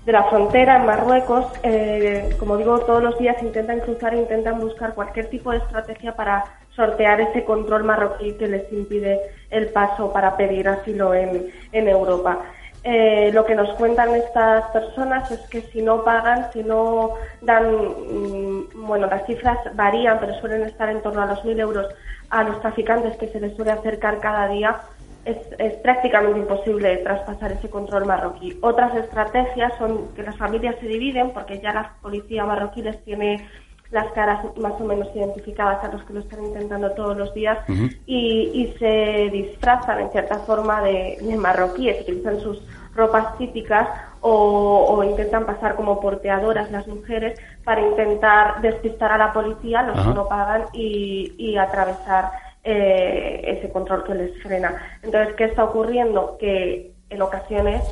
de 0.05 0.13
la 0.13 0.25
frontera, 0.25 0.77
en 0.77 0.87
Marruecos, 0.87 1.47
eh, 1.63 2.35
como 2.39 2.57
digo, 2.57 2.81
todos 2.81 3.03
los 3.03 3.19
días 3.19 3.43
intentan 3.43 3.81
cruzar 3.81 4.15
e 4.15 4.19
intentan 4.19 4.59
buscar 4.59 4.95
cualquier 4.95 5.29
tipo 5.29 5.51
de 5.51 5.59
estrategia 5.59 6.17
para 6.17 6.45
sortear 6.75 7.21
ese 7.21 7.45
control 7.45 7.85
marroquí 7.85 8.33
que 8.35 8.49
les 8.49 8.73
impide 8.73 9.21
el 9.51 9.69
paso 9.69 10.13
para 10.13 10.37
pedir 10.37 10.69
asilo 10.69 11.13
en, 11.15 11.51
en 11.73 11.89
Europa. 11.89 12.41
Eh, 12.83 13.31
lo 13.35 13.45
que 13.45 13.55
nos 13.55 13.69
cuentan 13.75 14.15
estas 14.15 14.65
personas 14.71 15.31
es 15.31 15.41
que 15.51 15.61
si 15.61 15.83
no 15.83 16.03
pagan, 16.03 16.51
si 16.51 16.63
no 16.63 17.11
dan, 17.43 17.75
mm, 17.75 18.87
bueno, 18.87 19.07
las 19.07 19.27
cifras 19.27 19.59
varían, 19.75 20.19
pero 20.19 20.33
suelen 20.41 20.63
estar 20.63 20.89
en 20.89 21.03
torno 21.03 21.23
a 21.23 21.27
los 21.27 21.45
mil 21.45 21.61
euros 21.61 21.87
a 22.31 22.43
los 22.45 22.61
traficantes 22.61 23.17
que 23.19 23.29
se 23.29 23.41
les 23.41 23.55
suele 23.55 23.73
acercar 23.73 24.19
cada 24.21 24.49
día, 24.49 24.81
es, 25.25 25.37
es 25.59 25.75
prácticamente 25.75 26.39
imposible 26.39 26.97
traspasar 26.99 27.53
ese 27.53 27.69
control 27.69 28.07
marroquí. 28.07 28.59
Otras 28.63 28.95
estrategias 28.97 29.73
son 29.79 30.09
que 30.15 30.23
las 30.23 30.37
familias 30.37 30.77
se 30.81 30.87
dividen, 30.87 31.31
porque 31.31 31.61
ya 31.61 31.73
la 31.73 31.93
policía 32.01 32.45
marroquí 32.45 32.83
les 32.83 33.03
tiene 33.05 33.47
las 33.91 34.07
caras 34.13 34.45
más 34.57 34.81
o 34.81 34.85
menos 34.85 35.09
identificadas 35.15 35.83
a 35.83 35.89
los 35.89 36.03
que 36.05 36.13
lo 36.13 36.21
están 36.21 36.45
intentando 36.45 36.93
todos 36.93 37.17
los 37.17 37.35
días 37.35 37.59
y, 38.07 38.51
y 38.55 38.75
se 38.79 39.31
disfrazan 39.33 39.99
en 40.01 40.11
cierta 40.11 40.39
forma 40.41 40.81
de, 40.83 41.19
de 41.21 41.37
marroquíes, 41.37 42.03
utilizan 42.03 42.39
sus 42.41 42.63
ropas 42.95 43.37
típicas 43.37 43.89
o, 44.21 44.87
o 44.89 45.03
intentan 45.03 45.45
pasar 45.45 45.75
como 45.75 46.01
porteadoras 46.01 46.71
las 46.71 46.87
mujeres 46.87 47.41
para 47.65 47.81
intentar 47.81 48.61
despistar 48.61 49.11
a 49.11 49.19
la 49.19 49.33
policía, 49.33 49.83
los 49.83 49.99
Ajá. 49.99 50.09
que 50.09 50.15
no 50.15 50.29
pagan 50.29 50.63
y, 50.73 51.35
y 51.37 51.57
atravesar 51.57 52.31
eh, 52.65 53.41
ese 53.59 53.71
control 53.73 54.05
que 54.05 54.15
les 54.15 54.43
frena. 54.43 54.99
Entonces, 55.03 55.35
¿qué 55.35 55.45
está 55.45 55.65
ocurriendo? 55.65 56.37
Que 56.39 56.93
en 57.09 57.23
ocasiones 57.23 57.83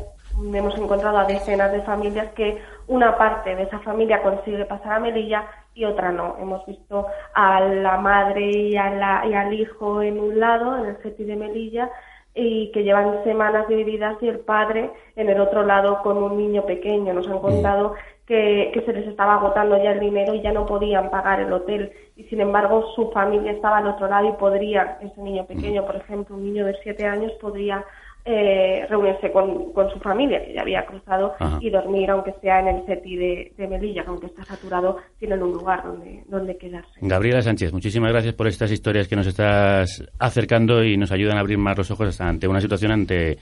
hemos 0.54 0.76
encontrado 0.78 1.18
a 1.18 1.24
decenas 1.24 1.72
de 1.72 1.82
familias 1.82 2.28
que 2.34 2.58
una 2.86 3.16
parte 3.18 3.56
de 3.56 3.64
esa 3.64 3.80
familia 3.80 4.22
consigue 4.22 4.64
pasar 4.66 4.92
a 4.94 5.00
Melilla 5.00 5.44
y 5.74 5.84
otra 5.84 6.12
no. 6.12 6.36
Hemos 6.40 6.64
visto 6.66 7.06
a 7.34 7.60
la 7.60 7.96
madre 7.96 8.42
y, 8.46 8.76
a 8.76 8.90
la- 8.90 9.24
y 9.26 9.34
al 9.34 9.52
hijo 9.52 10.02
en 10.02 10.20
un 10.20 10.38
lado, 10.38 10.76
en 10.78 10.86
el 10.90 10.96
CETI 10.98 11.24
de 11.24 11.36
Melilla, 11.36 11.90
y 12.34 12.70
que 12.70 12.84
llevan 12.84 13.24
semanas 13.24 13.66
divididas 13.66 14.16
y 14.22 14.28
el 14.28 14.38
padre 14.40 14.90
en 15.16 15.28
el 15.28 15.40
otro 15.40 15.64
lado 15.64 16.02
con 16.02 16.18
un 16.22 16.36
niño 16.36 16.64
pequeño. 16.66 17.12
Nos 17.12 17.26
han 17.28 17.40
contado 17.40 17.94
que, 18.29 18.70
que 18.74 18.83
se 18.83 18.93
les 18.93 19.09
estaba 19.09 19.37
agotando 19.37 19.83
ya 19.83 19.93
el 19.93 20.01
dinero 20.01 20.35
y 20.35 20.43
ya 20.43 20.53
no 20.53 20.66
podían 20.66 21.11
pagar 21.11 21.41
el 21.41 21.51
hotel. 21.51 21.91
Y 22.14 22.24
sin 22.24 22.43
embargo, 22.43 22.85
su 22.95 23.11
familia 23.11 23.53
estaba 23.53 23.79
al 23.79 23.87
otro 23.87 24.07
lado 24.07 24.29
y 24.29 24.33
podría, 24.33 24.99
ese 25.01 25.18
niño 25.22 25.47
pequeño, 25.47 25.87
por 25.87 25.97
ejemplo, 25.97 26.37
un 26.37 26.45
niño 26.45 26.66
de 26.66 26.76
siete 26.83 27.07
años, 27.07 27.33
podría 27.41 27.83
eh, 28.26 28.85
reunirse 28.91 29.33
con, 29.33 29.72
con 29.72 29.91
su 29.91 29.99
familia, 30.01 30.45
que 30.45 30.53
ya 30.53 30.61
había 30.61 30.85
cruzado, 30.85 31.37
Ajá. 31.39 31.59
y 31.62 31.70
dormir, 31.70 32.11
aunque 32.11 32.35
sea 32.43 32.61
en 32.61 32.68
el 32.68 32.85
CETI 32.85 33.16
de, 33.16 33.53
de 33.57 33.66
Melilla, 33.66 34.03
que 34.03 34.11
aunque 34.11 34.26
está 34.26 34.45
saturado, 34.45 34.99
tienen 35.18 35.43
un 35.43 35.53
lugar 35.53 35.83
donde, 35.83 36.22
donde 36.26 36.59
quedarse. 36.59 36.91
Gabriela 37.01 37.41
Sánchez, 37.41 37.72
muchísimas 37.72 38.12
gracias 38.12 38.35
por 38.35 38.47
estas 38.47 38.70
historias 38.70 39.09
que 39.09 39.16
nos 39.16 39.26
estás 39.26 40.05
acercando 40.18 40.85
y 40.85 40.99
nos 40.99 41.12
ayudan 41.12 41.39
a 41.39 41.41
abrir 41.41 41.57
más 41.57 41.79
los 41.79 41.91
ojos 41.91 42.20
ante 42.20 42.47
una 42.47 42.61
situación 42.61 42.93
ante 42.93 43.39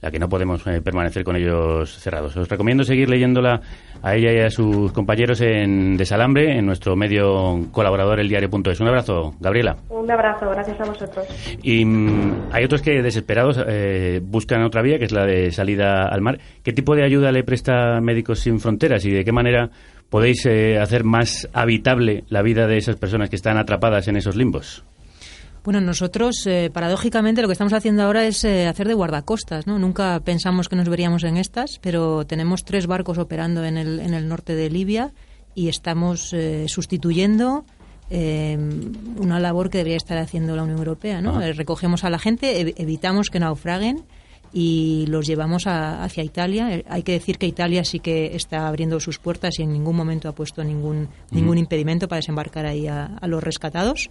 la 0.00 0.10
que 0.10 0.18
no 0.18 0.28
podemos 0.28 0.64
eh, 0.66 0.80
permanecer 0.80 1.24
con 1.24 1.36
ellos 1.36 1.98
cerrados. 1.98 2.36
Os 2.36 2.48
recomiendo 2.48 2.84
seguir 2.84 3.08
leyéndola 3.08 3.60
a 4.02 4.14
ella 4.14 4.32
y 4.32 4.40
a 4.40 4.50
sus 4.50 4.92
compañeros 4.92 5.40
en 5.40 5.96
Desalambre, 5.96 6.56
en 6.56 6.66
nuestro 6.66 6.94
medio 6.94 7.66
colaborador, 7.72 8.20
eldiario.es. 8.20 8.80
Un 8.80 8.88
abrazo, 8.88 9.34
Gabriela. 9.40 9.76
Un 9.88 10.10
abrazo, 10.10 10.48
gracias 10.50 10.80
a 10.80 10.84
vosotros. 10.84 11.26
Y 11.62 11.84
mm, 11.84 12.48
hay 12.52 12.64
otros 12.64 12.82
que 12.82 13.02
desesperados 13.02 13.60
eh, 13.66 14.20
buscan 14.22 14.62
otra 14.62 14.82
vía, 14.82 14.98
que 14.98 15.06
es 15.06 15.12
la 15.12 15.26
de 15.26 15.50
salida 15.50 16.06
al 16.08 16.20
mar. 16.20 16.38
¿Qué 16.62 16.72
tipo 16.72 16.94
de 16.94 17.04
ayuda 17.04 17.32
le 17.32 17.42
presta 17.42 18.00
Médicos 18.00 18.40
Sin 18.40 18.60
Fronteras 18.60 19.04
y 19.04 19.10
de 19.10 19.24
qué 19.24 19.32
manera 19.32 19.70
podéis 20.10 20.46
eh, 20.46 20.78
hacer 20.78 21.04
más 21.04 21.48
habitable 21.52 22.24
la 22.28 22.42
vida 22.42 22.66
de 22.66 22.76
esas 22.76 22.96
personas 22.96 23.30
que 23.30 23.36
están 23.36 23.58
atrapadas 23.58 24.06
en 24.08 24.16
esos 24.16 24.36
limbos? 24.36 24.84
Bueno, 25.68 25.82
nosotros, 25.82 26.46
eh, 26.46 26.70
paradójicamente, 26.72 27.42
lo 27.42 27.46
que 27.48 27.52
estamos 27.52 27.74
haciendo 27.74 28.02
ahora 28.02 28.24
es 28.24 28.42
eh, 28.42 28.66
hacer 28.66 28.88
de 28.88 28.94
guardacostas, 28.94 29.66
¿no? 29.66 29.78
Nunca 29.78 30.18
pensamos 30.20 30.66
que 30.66 30.76
nos 30.76 30.88
veríamos 30.88 31.24
en 31.24 31.36
estas, 31.36 31.78
pero 31.82 32.24
tenemos 32.26 32.64
tres 32.64 32.86
barcos 32.86 33.18
operando 33.18 33.62
en 33.66 33.76
el, 33.76 34.00
en 34.00 34.14
el 34.14 34.28
norte 34.28 34.54
de 34.54 34.70
Libia 34.70 35.12
y 35.54 35.68
estamos 35.68 36.32
eh, 36.32 36.64
sustituyendo 36.68 37.66
eh, 38.08 38.56
una 39.18 39.38
labor 39.40 39.68
que 39.68 39.76
debería 39.76 39.98
estar 39.98 40.16
haciendo 40.16 40.56
la 40.56 40.62
Unión 40.62 40.78
Europea, 40.78 41.20
¿no? 41.20 41.32
Ajá. 41.36 41.48
Eh, 41.48 41.52
recogemos 41.52 42.02
a 42.02 42.08
la 42.08 42.18
gente, 42.18 42.64
ev- 42.64 42.74
evitamos 42.78 43.28
que 43.28 43.38
naufraguen 43.38 44.06
y 44.52 45.04
los 45.08 45.26
llevamos 45.26 45.66
a- 45.66 46.02
hacia 46.04 46.22
Italia. 46.24 46.74
Eh, 46.74 46.84
Hay 46.88 47.02
que 47.02 47.12
decir 47.12 47.38
que 47.38 47.46
Italia 47.46 47.84
sí 47.84 48.00
que 48.00 48.34
está 48.34 48.66
abriendo 48.68 48.98
sus 49.00 49.18
puertas 49.18 49.58
y 49.58 49.62
en 49.62 49.72
ningún 49.72 49.94
momento 49.96 50.28
ha 50.28 50.34
puesto 50.34 50.64
ningún, 50.64 51.08
ningún 51.30 51.58
impedimento 51.58 52.08
para 52.08 52.18
desembarcar 52.18 52.66
ahí 52.66 52.86
a, 52.86 53.06
a 53.20 53.26
los 53.26 53.42
rescatados. 53.42 54.08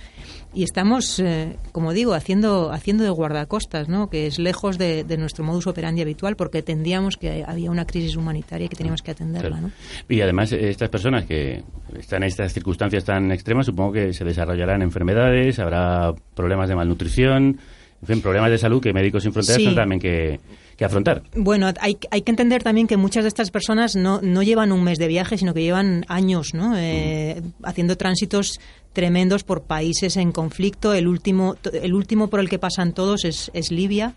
Y 0.53 0.63
estamos, 0.63 1.19
eh, 1.19 1.55
como 1.71 1.93
digo, 1.93 2.13
haciendo, 2.13 2.71
haciendo 2.71 3.03
de 3.03 3.09
guardacostas, 3.09 3.89
¿no? 3.89 4.09
que 4.09 4.27
es 4.27 4.37
lejos 4.39 4.77
de, 4.77 5.03
de 5.03 5.17
nuestro 5.17 5.43
modus 5.43 5.67
operandi 5.67 6.01
habitual 6.01 6.35
porque 6.35 6.59
entendíamos 6.59 7.17
que 7.17 7.43
había 7.47 7.71
una 7.71 7.85
crisis 7.85 8.15
humanitaria 8.15 8.65
y 8.65 8.69
que 8.69 8.75
teníamos 8.75 9.01
que 9.01 9.11
atenderla. 9.11 9.59
¿no? 9.61 9.71
Y 10.07 10.21
además, 10.21 10.51
eh, 10.51 10.69
estas 10.69 10.89
personas 10.89 11.25
que 11.25 11.63
están 11.97 12.23
en 12.23 12.27
estas 12.29 12.53
circunstancias 12.53 13.03
tan 13.03 13.31
extremas, 13.31 13.65
supongo 13.65 13.93
que 13.93 14.13
se 14.13 14.23
desarrollarán 14.23 14.81
enfermedades, 14.81 15.57
habrá 15.59 16.13
problemas 16.35 16.69
de 16.69 16.75
malnutrición, 16.75 17.57
en 18.01 18.07
fin, 18.07 18.21
problemas 18.21 18.51
de 18.51 18.57
salud 18.57 18.81
que 18.81 18.93
Médicos 18.93 19.23
Sin 19.23 19.33
Fronteras 19.33 19.61
Sí. 19.61 19.75
también 19.75 19.99
que, 19.99 20.39
que 20.75 20.85
afrontar. 20.85 21.23
Bueno, 21.35 21.71
hay, 21.79 21.97
hay 22.11 22.21
que 22.21 22.31
entender 22.31 22.61
también 22.63 22.87
que 22.87 22.97
muchas 22.97 23.23
de 23.23 23.27
estas 23.29 23.49
personas 23.49 23.95
no, 23.95 24.21
no 24.21 24.43
llevan 24.43 24.71
un 24.71 24.83
mes 24.83 24.99
de 24.99 25.07
viaje, 25.07 25.37
sino 25.37 25.53
que 25.53 25.61
llevan 25.61 26.05
años 26.07 26.53
¿no? 26.53 26.77
Eh, 26.77 27.41
haciendo 27.63 27.97
tránsitos 27.97 28.59
tremendos 28.93 29.43
por 29.43 29.63
países 29.63 30.17
en 30.17 30.31
conflicto. 30.31 30.93
El 30.93 31.07
último, 31.07 31.55
el 31.73 31.93
último 31.93 32.29
por 32.29 32.39
el 32.39 32.49
que 32.49 32.59
pasan 32.59 32.93
todos 32.93 33.25
es, 33.25 33.51
es 33.53 33.71
Libia, 33.71 34.13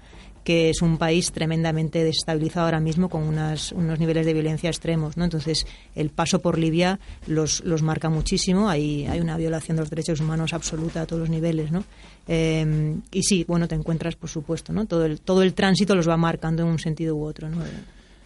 que 0.51 0.69
es 0.71 0.83
un 0.83 0.99
país 0.99 1.31
tremendamente 1.31 2.03
desestabilizado 2.03 2.67
ahora 2.67 2.81
mismo 2.81 3.09
con 3.09 3.23
unas, 3.23 3.71
unos 3.71 4.01
niveles 4.01 4.27
de 4.27 4.33
violencia 4.33 4.69
extremos. 4.69 5.17
¿no? 5.17 5.23
Entonces, 5.23 5.65
el 5.95 6.11
paso 6.11 6.41
por 6.41 6.59
Libia 6.59 6.99
los, 7.29 7.63
los 7.65 7.83
marca 7.83 8.11
muchísimo. 8.11 8.69
Hay, 8.69 9.07
hay 9.07 9.21
una 9.21 9.37
violación 9.37 9.77
de 9.77 9.83
los 9.83 9.91
derechos 9.91 10.21
humanos 10.21 10.53
absoluta 10.53 11.03
a 11.03 11.07
todos 11.07 11.21
los 11.21 11.31
niveles. 11.31 11.71
¿no? 11.71 11.85
Eh, 12.27 12.97
y 13.13 13.23
sí, 13.23 13.45
bueno, 13.47 13.69
te 13.69 13.77
encuentras, 13.77 14.17
por 14.17 14.29
supuesto, 14.29 14.73
¿no? 14.73 14.87
todo, 14.87 15.05
el, 15.05 15.21
todo 15.21 15.45
el 15.45 15.55
tránsito 15.55 15.95
los 15.95 16.09
va 16.09 16.17
marcando 16.17 16.65
en 16.65 16.69
un 16.71 16.81
sentido 16.81 17.15
u 17.15 17.23
otro. 17.23 17.49
¿no? 17.49 17.59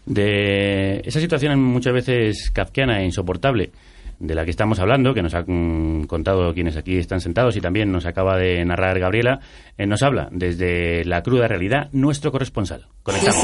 De 0.07 1.03
esa 1.05 1.21
situación 1.21 1.63
muchas 1.63 1.93
veces 1.93 2.51
kafkiana 2.55 3.03
e 3.03 3.05
insoportable 3.05 3.71
de 4.19 4.35
la 4.35 4.45
que 4.45 4.51
estamos 4.51 4.79
hablando, 4.79 5.15
que 5.15 5.23
nos 5.23 5.35
han 5.35 6.05
contado 6.07 6.53
quienes 6.55 6.77
aquí 6.77 6.97
están 6.99 7.21
sentados 7.21 7.57
y 7.57 7.61
también 7.61 7.93
nos 7.93 8.07
acaba 8.07 8.37
de 8.37 8.65
narrar 8.65 8.99
Gabriela, 8.99 9.41
eh, 9.77 9.87
nos 9.87 10.03
habla 10.03 10.29
desde 10.31 11.05
la 11.05 11.23
cruda 11.23 11.49
realidad 11.49 11.89
nuestro 11.93 12.33
corresponsal. 12.33 12.87
Conectamos. 13.03 13.37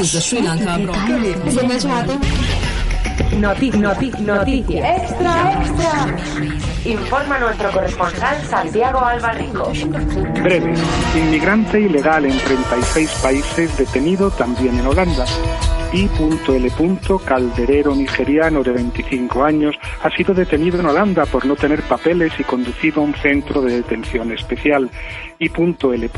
Noticias. 4.19 5.01
Extra, 5.01 5.61
extra. 5.61 6.70
Informa 6.85 7.37
nuestro 7.37 7.71
corresponsal 7.71 8.41
Santiago 8.43 8.99
Albarrico. 9.05 9.71
Breve. 10.41 10.73
Inmigrante 11.15 11.79
ilegal 11.79 12.25
en 12.25 12.37
36 12.37 13.19
países 13.21 13.77
detenido 13.77 14.31
también 14.31 14.79
en 14.79 14.87
Holanda. 14.87 15.25
I.L. 15.93 16.71
Calderero 17.25 17.93
nigeriano 17.93 18.63
de 18.63 18.71
25 18.71 19.43
años 19.43 19.75
ha 20.01 20.09
sido 20.09 20.33
detenido 20.33 20.79
en 20.79 20.85
Holanda 20.85 21.25
por 21.25 21.45
no 21.45 21.57
tener 21.57 21.81
papeles 21.81 22.31
y 22.39 22.45
conducido 22.45 23.01
a 23.01 23.03
un 23.03 23.13
centro 23.13 23.61
de 23.61 23.75
detención 23.75 24.31
especial. 24.31 24.89
I.L. 25.37 26.09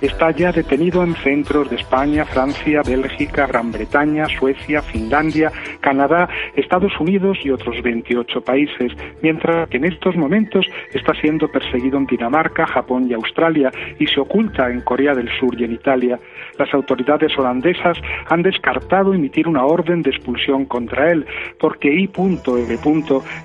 está 0.00 0.30
ya 0.30 0.52
detenido 0.52 1.02
en 1.02 1.16
centros 1.16 1.68
de 1.70 1.76
España, 1.76 2.24
Francia, 2.24 2.82
Bélgica, 2.86 3.48
Gran 3.48 3.72
Bretaña, 3.72 4.26
Suecia, 4.38 4.80
Finlandia, 4.80 5.50
Canadá, 5.80 6.28
Estados 6.54 6.92
Unidos 7.00 7.38
y 7.42 7.50
otros 7.50 7.82
28 7.82 8.42
países, 8.42 8.92
mientras 9.22 9.68
que 9.70 9.78
en 9.78 9.86
estos 9.90 10.16
momentos 10.16 10.66
está 10.92 11.14
siendo 11.14 11.48
perseguido 11.48 11.98
en 11.98 12.06
Dinamarca, 12.06 12.66
Japón 12.66 13.06
y 13.08 13.14
Australia 13.14 13.70
y 13.98 14.06
se 14.06 14.20
oculta 14.20 14.70
en 14.70 14.80
Corea 14.80 15.14
del 15.14 15.28
Sur 15.38 15.60
y 15.60 15.64
en 15.64 15.72
Italia. 15.72 16.18
Las 16.58 16.72
autoridades 16.74 17.36
holandesas 17.38 17.98
han 18.28 18.42
descartado 18.42 19.14
emitir 19.14 19.48
una 19.48 19.64
orden 19.64 20.02
de 20.02 20.10
expulsión 20.10 20.64
contra 20.64 21.10
él 21.10 21.26
porque 21.58 21.92
I.L. 21.92 22.78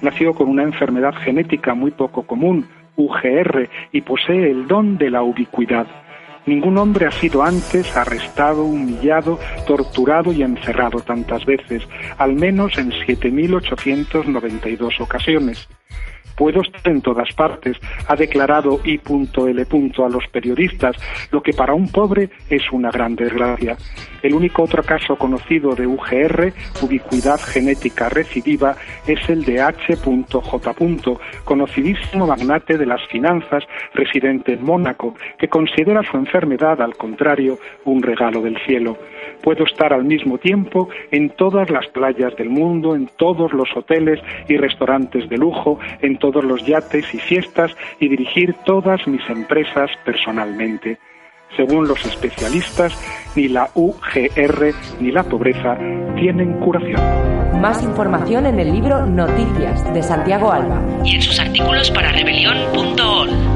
nació 0.02 0.34
con 0.34 0.50
una 0.50 0.64
enfermedad 0.64 1.14
genética 1.16 1.74
muy 1.74 1.92
poco 1.92 2.24
común, 2.24 2.66
UGR, 2.96 3.70
y 3.92 4.02
posee 4.02 4.52
el 4.52 4.68
don 4.68 4.98
de 4.98 5.10
la 5.10 5.24
ubicuidad. 5.24 5.88
Ningún 6.46 6.78
hombre 6.78 7.08
ha 7.08 7.12
sido 7.12 7.44
antes 7.44 7.98
arrestado, 7.98 8.66
humillado, 8.66 9.40
torturado 9.66 10.32
y 10.32 10.44
encerrado 10.44 11.00
tantas 11.00 11.44
veces, 11.46 11.88
al 12.18 12.36
menos 12.36 12.78
en 12.78 12.92
7.892 12.92 15.02
ocasiones. 15.02 15.68
Puedo 16.36 16.62
estar 16.62 16.88
en 16.92 17.02
todas 17.02 17.32
partes, 17.34 17.78
ha 18.08 18.16
declarado 18.16 18.80
I.L. 18.84 19.66
a 20.06 20.10
los 20.10 20.28
periodistas, 20.32 20.96
lo 21.32 21.42
que 21.42 21.54
para 21.54 21.74
un 21.74 21.90
pobre 21.90 22.30
es 22.50 22.64
una 22.72 22.92
gran 22.92 23.16
desgracia. 23.16 23.78
El 24.22 24.34
único 24.34 24.64
otro 24.64 24.84
caso 24.84 25.16
conocido 25.16 25.76
de 25.76 25.86
UGR, 25.86 26.52
ubicuidad 26.82 27.40
genética 27.40 28.10
recidiva, 28.10 28.76
es 29.08 29.30
el 29.30 29.44
de 29.46 29.62
H.J. 29.62 30.76
conocidísimo 31.44 32.28
magnate 32.28 32.78
de 32.78 32.86
las 32.86 33.06
finanzas 33.08 33.64
residente 33.94 34.54
en 34.54 34.64
Mónaco, 34.64 35.16
que 35.38 35.48
considera 35.48 36.02
su 36.04 36.18
enfermedad, 36.18 36.82
al 36.82 36.96
contrario, 36.96 37.60
un 37.86 38.02
regalo 38.02 38.42
del 38.42 38.58
cielo. 38.66 38.98
Puedo 39.46 39.64
estar 39.64 39.94
al 39.94 40.04
mismo 40.04 40.40
tiempo 40.40 40.90
en 41.12 41.30
todas 41.30 41.70
las 41.70 41.86
playas 41.90 42.36
del 42.36 42.50
mundo, 42.50 42.96
en 42.96 43.08
todos 43.16 43.54
los 43.54 43.70
hoteles 43.78 44.20
y 44.50 44.58
restaurantes 44.58 45.30
de 45.30 45.38
lujo, 45.38 45.78
en 46.02 46.18
todos 46.18 46.44
los 46.44 46.66
yates 46.66 47.14
y 47.14 47.20
fiestas 47.20 47.72
y 48.00 48.10
dirigir 48.10 48.56
todas 48.66 49.08
mis 49.08 49.22
empresas 49.30 49.92
personalmente. 50.04 50.98
Según 51.56 51.88
los 51.88 52.04
especialistas, 52.08 53.00
ni 53.36 53.48
la 53.48 53.70
UGR 53.76 54.74
ni 55.00 55.12
la 55.12 55.24
pobreza 55.24 55.78
tienen 56.16 56.60
curación. 56.60 57.00
Más 57.62 57.84
información 57.84 58.48
en 58.48 58.60
el 58.60 58.74
libro 58.74 59.06
Noticias 59.06 59.94
de 59.94 60.02
Santiago 60.02 60.52
Alba. 60.52 60.82
Y 61.04 61.18
en 61.18 61.22
sus 61.22 61.40
artículos 61.40 61.92
para 61.92 62.12
rebelión.org. 62.12 63.55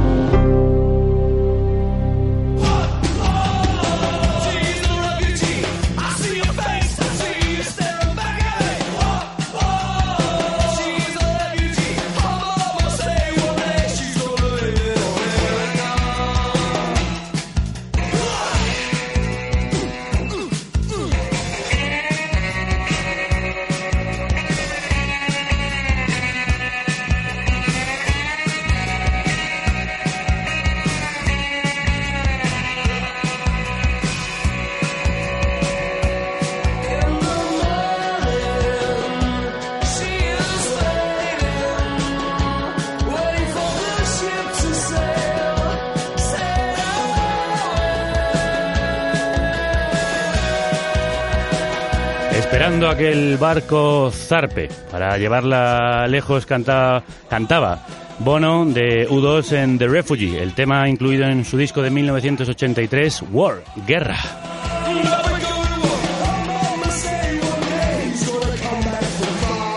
Esperando 52.51 52.89
a 52.89 52.97
que 52.97 53.11
el 53.11 53.37
barco 53.37 54.09
zarpe 54.11 54.69
para 54.89 55.15
llevarla 55.19 56.07
lejos 56.07 56.47
canta, 56.47 57.03
cantaba 57.29 57.85
Bono 58.17 58.65
de 58.65 59.07
U2 59.07 59.51
en 59.53 59.77
The 59.77 59.87
Refugee, 59.87 60.39
el 60.39 60.55
tema 60.55 60.89
incluido 60.89 61.25
en 61.25 61.45
su 61.45 61.57
disco 61.57 61.83
de 61.83 61.91
1983, 61.91 63.25
War, 63.31 63.63
Guerra. 63.85 64.17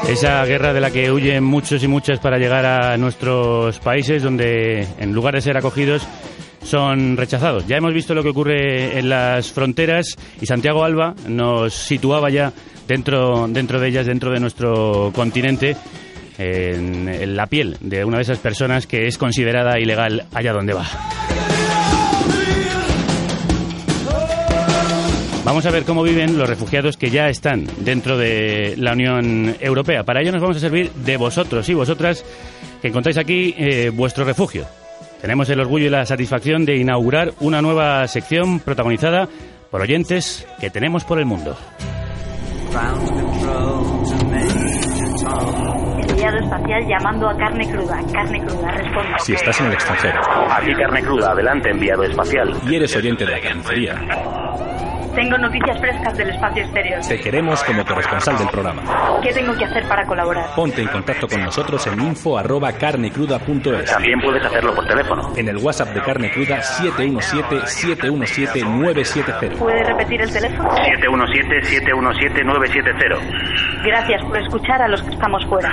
Esa 0.09 0.43
guerra 0.47 0.73
de 0.73 0.81
la 0.81 0.91
que 0.91 1.12
huyen 1.12 1.45
muchos 1.45 1.83
y 1.85 1.89
muchas 1.89 2.20
para 2.20 2.39
llegar 2.39 2.64
a 2.64 2.97
nuestros 2.97 3.79
países, 3.81 4.23
donde 4.23 4.89
en 4.99 5.12
lugar 5.12 5.35
de 5.35 5.43
ser 5.43 5.59
acogidos 5.59 6.09
son 6.64 7.16
rechazados. 7.16 7.66
Ya 7.66 7.76
hemos 7.76 7.94
visto 7.94 8.14
lo 8.14 8.22
que 8.22 8.30
ocurre 8.30 8.98
en 8.98 9.08
las 9.08 9.50
fronteras 9.52 10.16
y 10.40 10.46
Santiago 10.46 10.84
Alba 10.84 11.14
nos 11.28 11.74
situaba 11.74 12.30
ya 12.30 12.52
dentro, 12.86 13.46
dentro 13.48 13.80
de 13.80 13.88
ellas, 13.88 14.06
dentro 14.06 14.30
de 14.30 14.40
nuestro 14.40 15.12
continente, 15.14 15.76
en, 16.38 17.36
la 17.36 17.46
piel 17.46 17.76
de 17.80 18.04
una 18.04 18.18
de 18.18 18.22
esas 18.22 18.38
personas 18.38 18.86
que 18.86 19.06
es 19.06 19.18
considerada 19.18 19.78
ilegal 19.78 20.26
allá 20.32 20.52
donde 20.52 20.74
va. 20.74 20.86
Vamos 25.44 25.66
a 25.66 25.70
ver 25.70 25.82
cómo 25.82 26.04
viven 26.04 26.38
los 26.38 26.48
refugiados 26.48 26.96
que 26.96 27.10
ya 27.10 27.28
están 27.28 27.66
dentro 27.78 28.16
de 28.16 28.74
la 28.78 28.92
Unión 28.92 29.56
Europea. 29.60 30.04
Para 30.04 30.20
ello 30.20 30.30
nos 30.30 30.40
vamos 30.40 30.56
a 30.56 30.60
servir 30.60 30.92
de 30.92 31.16
vosotros 31.16 31.68
y 31.68 31.74
vosotras 31.74 32.24
que 32.80 32.88
encontráis 32.88 33.18
aquí 33.18 33.54
eh, 33.58 33.90
vuestro 33.92 34.24
refugio. 34.24 34.66
Tenemos 35.23 35.49
el 35.51 35.61
orgullo 35.61 35.87
y 35.87 35.89
la 35.89 36.05
satisfacción 36.05 36.64
de 36.64 36.77
inaugurar 36.77 37.31
una 37.39 37.62
nueva 37.62 38.09
sección 38.09 38.59
protagonizada 38.59 39.29
por 39.70 39.81
oyentes 39.81 40.45
que 40.61 40.68
tenemos 40.68 41.05
por 41.05 41.20
el 41.20 41.27
mundo. 41.27 41.57
Enviado 46.09 46.39
espacial 46.39 46.89
llamando 46.89 47.29
a 47.29 47.37
carne 47.37 47.70
cruda. 47.70 48.01
Carne 48.12 48.41
cruda, 48.45 48.70
responda. 48.73 49.18
Si 49.20 49.33
estás 49.35 49.61
en 49.61 49.66
el 49.66 49.73
extranjero. 49.75 50.20
Aquí 50.51 50.75
carne 50.75 51.01
cruda, 51.03 51.31
adelante 51.31 51.70
enviado 51.70 52.03
espacial. 52.03 52.57
Y 52.68 52.75
eres 52.75 52.97
oyente 52.97 53.25
de 53.25 53.31
la 53.31 53.41
carnicería. 53.41 53.95
Tengo 55.14 55.38
noticias 55.38 55.78
frescas 55.78 56.16
del 56.16 56.30
espacio 56.30 56.64
exterior. 56.64 57.00
Te 57.06 57.20
queremos 57.20 57.62
como 57.64 57.84
corresponsal 57.84 58.38
del 58.38 58.48
programa. 58.48 58.82
¿Qué 59.22 59.30
tengo 59.32 59.54
que 59.56 59.64
hacer 59.66 59.86
para 59.86 60.06
colaborar? 60.06 60.46
Ponte 60.56 60.80
en 60.80 60.88
contacto 60.88 61.28
con 61.28 61.42
nosotros 61.42 61.86
en 61.86 62.00
info@carnecruda.es. 62.00 63.90
También 63.90 64.18
puedes 64.20 64.42
hacerlo 64.44 64.74
por 64.74 64.86
teléfono. 64.86 65.32
En 65.36 65.48
el 65.48 65.58
WhatsApp 65.58 65.88
de 65.88 66.00
Carne 66.00 66.30
Cruda 66.30 66.62
717-717-970. 66.62 69.58
¿Puede 69.58 69.84
repetir 69.84 70.22
el 70.22 70.32
teléfono? 70.32 70.70
717-717-970. 70.70 73.18
Gracias 73.84 74.22
por 74.24 74.38
escuchar 74.38 74.80
a 74.82 74.88
los 74.88 75.02
que 75.02 75.10
estamos 75.10 75.44
fuera. 75.46 75.70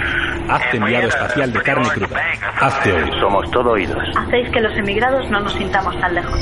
Hazte 0.50 0.78
enviado 0.78 1.08
espacial 1.08 1.54
de 1.54 1.62
Carne 1.62 1.88
Cruda. 1.90 2.20
Hazte 2.60 2.92
oír. 2.92 3.10
Somos 3.20 3.50
todo 3.52 3.72
oídos. 3.72 4.04
Hacéis 4.18 4.50
que 4.52 4.60
los 4.60 4.76
emigrados 4.78 5.30
no 5.30 5.40
nos 5.40 5.54
sintamos 5.54 5.98
tan 6.00 6.16
lejos. 6.16 6.40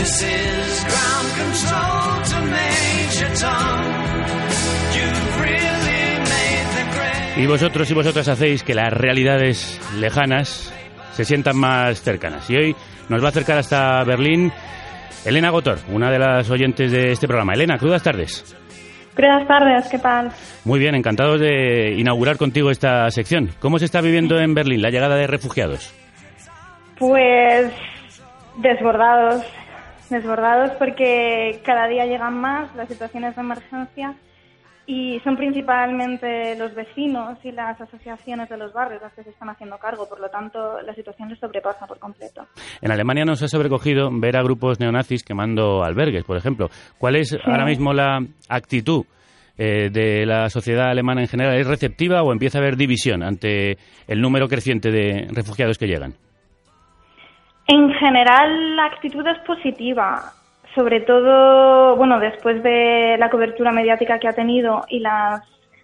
This 0.00 0.22
is 0.22 0.84
ground 0.88 1.28
control 1.36 2.22
to 2.30 2.40
Major 2.50 3.28
Tom. 3.38 3.84
You've 4.96 5.40
really 5.42 6.18
made 6.24 6.68
the 6.74 6.84
grade. 6.96 7.42
Y 7.42 7.46
vosotros 7.46 7.90
y 7.90 7.92
vosotras 7.92 8.26
hacéis 8.28 8.62
que 8.62 8.74
las 8.74 8.94
realidades 8.94 9.78
lejanas 9.98 10.72
se 11.12 11.26
sientan 11.26 11.58
más 11.58 12.00
cercanas. 12.00 12.48
Y 12.48 12.56
hoy 12.56 12.76
nos 13.10 13.22
va 13.22 13.26
a 13.26 13.28
acercar 13.28 13.58
hasta 13.58 14.02
Berlín 14.04 14.50
Elena 15.26 15.50
Gotor, 15.50 15.80
una 15.90 16.10
de 16.10 16.18
las 16.18 16.48
oyentes 16.48 16.90
de 16.90 17.12
este 17.12 17.26
programa. 17.26 17.52
Elena, 17.52 17.76
crudas 17.76 18.02
tardes. 18.02 18.56
Buenas 19.14 19.46
tardes, 19.46 19.86
¿qué 19.90 19.98
tal? 19.98 20.30
Muy 20.64 20.78
bien, 20.78 20.94
encantados 20.94 21.38
de 21.38 21.94
inaugurar 21.98 22.38
contigo 22.38 22.70
esta 22.70 23.10
sección. 23.10 23.50
¿Cómo 23.58 23.78
se 23.78 23.84
está 23.84 24.00
viviendo 24.00 24.40
en 24.40 24.54
Berlín 24.54 24.80
la 24.80 24.88
llegada 24.88 25.16
de 25.16 25.26
refugiados? 25.26 25.92
Pues 26.98 27.70
desbordados, 28.56 29.44
desbordados 30.10 30.72
porque 30.72 31.60
cada 31.64 31.86
día 31.86 32.06
llegan 32.06 32.40
más 32.40 32.74
las 32.76 32.88
situaciones 32.88 33.34
de 33.36 33.40
emergencia 33.40 34.14
y 34.86 35.20
son 35.20 35.36
principalmente 35.36 36.56
los 36.56 36.74
vecinos 36.74 37.38
y 37.44 37.52
las 37.52 37.80
asociaciones 37.80 38.48
de 38.48 38.56
los 38.56 38.72
barrios 38.72 39.00
las 39.00 39.12
que 39.12 39.22
se 39.22 39.30
están 39.30 39.48
haciendo 39.48 39.78
cargo, 39.78 40.08
por 40.08 40.18
lo 40.18 40.28
tanto 40.30 40.80
la 40.82 40.92
situación 40.94 41.28
les 41.28 41.38
sobrepasa 41.38 41.86
por 41.86 42.00
completo. 42.00 42.48
En 42.80 42.90
Alemania 42.90 43.24
nos 43.24 43.40
ha 43.42 43.48
sobrecogido 43.48 44.10
ver 44.12 44.36
a 44.36 44.42
grupos 44.42 44.80
neonazis 44.80 45.22
quemando 45.22 45.84
albergues, 45.84 46.24
por 46.24 46.36
ejemplo. 46.36 46.68
¿Cuál 46.98 47.16
es 47.16 47.36
ahora 47.44 47.64
mismo 47.64 47.92
la 47.92 48.18
actitud 48.48 49.04
eh, 49.56 49.90
de 49.90 50.26
la 50.26 50.48
sociedad 50.50 50.90
alemana 50.90 51.20
en 51.20 51.28
general? 51.28 51.56
¿Es 51.56 51.68
receptiva 51.68 52.22
o 52.22 52.32
empieza 52.32 52.58
a 52.58 52.62
haber 52.62 52.76
división 52.76 53.22
ante 53.22 53.78
el 54.08 54.20
número 54.20 54.48
creciente 54.48 54.90
de 54.90 55.28
refugiados 55.30 55.78
que 55.78 55.86
llegan? 55.86 56.14
En 57.72 57.92
general 57.94 58.74
la 58.74 58.86
actitud 58.86 59.24
es 59.28 59.38
positiva, 59.46 60.32
sobre 60.74 61.02
todo, 61.02 61.94
bueno, 61.94 62.18
después 62.18 62.60
de 62.64 63.14
la 63.16 63.30
cobertura 63.30 63.70
mediática 63.70 64.18
que 64.18 64.26
ha 64.26 64.32
tenido 64.32 64.84
y 64.88 64.98
las 64.98 65.40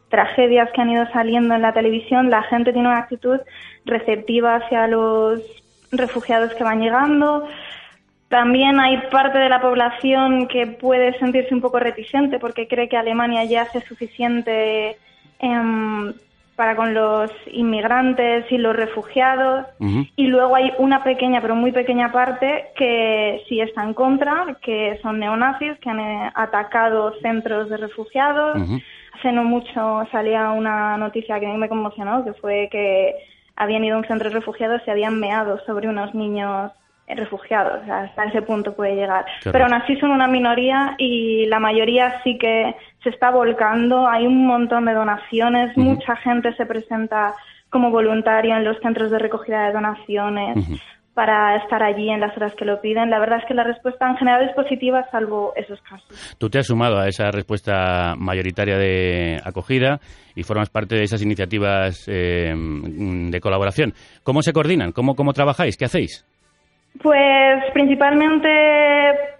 tragedias 0.08 0.68
que 0.72 0.80
han 0.80 0.90
ido 0.90 1.06
saliendo 1.12 1.54
en 1.54 1.62
la 1.62 1.72
televisión, 1.72 2.28
la 2.28 2.42
gente 2.42 2.72
tiene 2.72 2.88
una 2.88 2.98
actitud 2.98 3.38
receptiva 3.84 4.56
hacia 4.56 4.88
los 4.88 5.40
refugiados 5.92 6.52
que 6.54 6.64
van 6.64 6.80
llegando. 6.80 7.46
También 8.30 8.80
hay 8.80 8.96
parte 9.12 9.38
de 9.38 9.48
la 9.48 9.60
población 9.60 10.48
que 10.48 10.66
puede 10.66 11.16
sentirse 11.20 11.54
un 11.54 11.60
poco 11.60 11.78
reticente 11.78 12.40
porque 12.40 12.66
cree 12.66 12.88
que 12.88 12.96
Alemania 12.96 13.44
ya 13.44 13.62
hace 13.62 13.80
suficiente 13.82 14.96
em, 15.38 16.12
para 16.56 16.74
con 16.74 16.94
los 16.94 17.30
inmigrantes 17.52 18.50
y 18.50 18.56
los 18.56 18.74
refugiados. 18.74 19.66
Y 20.16 20.26
luego 20.26 20.56
hay 20.56 20.72
una 20.78 21.04
pequeña, 21.04 21.40
pero 21.42 21.54
muy 21.54 21.70
pequeña 21.70 22.10
parte 22.10 22.68
que 22.76 23.44
sí 23.48 23.60
está 23.60 23.84
en 23.84 23.92
contra, 23.92 24.56
que 24.62 24.98
son 25.02 25.20
neonazis, 25.20 25.78
que 25.80 25.90
han 25.90 26.00
eh, 26.00 26.32
atacado 26.34 27.12
centros 27.20 27.68
de 27.68 27.76
refugiados. 27.76 28.56
Hace 29.12 29.32
no 29.32 29.44
mucho 29.44 30.06
salía 30.10 30.50
una 30.50 30.96
noticia 30.96 31.38
que 31.38 31.46
a 31.46 31.50
mí 31.50 31.58
me 31.58 31.68
conmocionó, 31.68 32.24
que 32.24 32.32
fue 32.34 32.68
que 32.70 33.14
habían 33.54 33.84
ido 33.84 33.96
a 33.96 33.98
un 33.98 34.06
centro 34.06 34.30
de 34.30 34.36
refugiados 34.36 34.80
y 34.86 34.90
habían 34.90 35.20
meado 35.20 35.60
sobre 35.66 35.88
unos 35.88 36.14
niños 36.14 36.72
refugiados. 37.08 37.82
O 37.82 37.84
sea, 37.84 38.02
hasta 38.02 38.24
ese 38.24 38.42
punto 38.42 38.74
puede 38.74 38.96
llegar. 38.96 39.24
Pero 39.44 39.64
aún 39.64 39.74
así 39.74 39.96
son 39.96 40.10
una 40.10 40.26
minoría 40.26 40.94
y 40.98 41.46
la 41.46 41.60
mayoría 41.60 42.20
sí 42.24 42.36
que 42.38 42.74
se 43.06 43.10
está 43.10 43.30
volcando. 43.30 44.08
Hay 44.08 44.26
un 44.26 44.48
montón 44.48 44.84
de 44.86 44.92
donaciones. 44.92 45.76
Mucha 45.76 46.16
gente 46.16 46.52
se 46.56 46.66
presenta 46.66 47.34
como 47.70 47.92
voluntaria 47.92 48.56
en 48.56 48.64
los 48.64 48.78
centros 48.80 49.12
de 49.12 49.18
recogida 49.20 49.66
de 49.66 49.72
donaciones 49.72 50.80
para 51.14 51.56
estar 51.62 51.84
allí 51.84 52.10
en 52.10 52.18
las 52.18 52.36
horas 52.36 52.52
que 52.56 52.64
lo 52.64 52.80
piden. 52.80 53.08
La 53.08 53.20
verdad 53.20 53.38
es 53.38 53.44
que 53.46 53.54
la 53.54 53.62
respuesta 53.62 54.10
en 54.10 54.16
general 54.16 54.48
es 54.48 54.54
positiva, 54.56 55.06
salvo 55.12 55.52
esos 55.54 55.80
casos. 55.82 56.36
Tú 56.36 56.50
te 56.50 56.58
has 56.58 56.66
sumado 56.66 56.98
a 56.98 57.06
esa 57.06 57.30
respuesta 57.30 58.14
mayoritaria 58.18 58.76
de 58.76 59.40
acogida 59.44 60.00
y 60.34 60.42
formas 60.42 60.68
parte 60.68 60.96
de 60.96 61.04
esas 61.04 61.22
iniciativas 61.22 62.08
eh, 62.08 62.52
de 62.54 63.40
colaboración. 63.40 63.92
¿Cómo 64.24 64.42
se 64.42 64.52
coordinan? 64.52 64.90
¿Cómo, 64.90 65.14
¿Cómo 65.14 65.32
trabajáis? 65.32 65.76
¿Qué 65.76 65.84
hacéis? 65.84 66.26
Pues 67.00 67.62
principalmente 67.72 68.48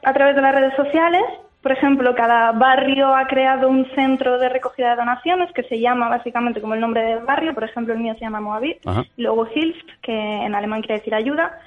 a 0.05 0.13
través 0.13 0.37
de 0.37 0.43
las 0.43 0.55
redes 0.55 0.77
sociales. 0.77 1.23
Por 1.67 1.73
ejemplo, 1.73 2.15
cada 2.15 2.53
barrio 2.53 3.13
ha 3.13 3.27
creado 3.27 3.69
un 3.69 3.91
centro 3.97 4.39
de 4.39 4.49
recogida 4.49 4.91
de 4.91 4.97
donaciones 4.99 5.53
que 5.53 5.65
se 5.65 5.81
llama 5.81 6.09
básicamente 6.09 6.61
como 6.61 6.75
el 6.75 6.81
nombre 6.81 7.03
del 7.03 7.25
barrio. 7.25 7.55
Por 7.55 7.65
ejemplo, 7.65 7.93
el 7.93 7.99
mío 7.99 8.15
se 8.15 8.21
llama 8.21 8.41
Moabit, 8.41 8.87
Ajá. 8.87 9.05
y 9.17 9.23
luego 9.23 9.49
Hilft, 9.53 9.85
que 10.01 10.13
en 10.13 10.55
alemán 10.55 10.83
quiere 10.83 11.01
decir 11.01 11.13
ayuda. 11.13 11.59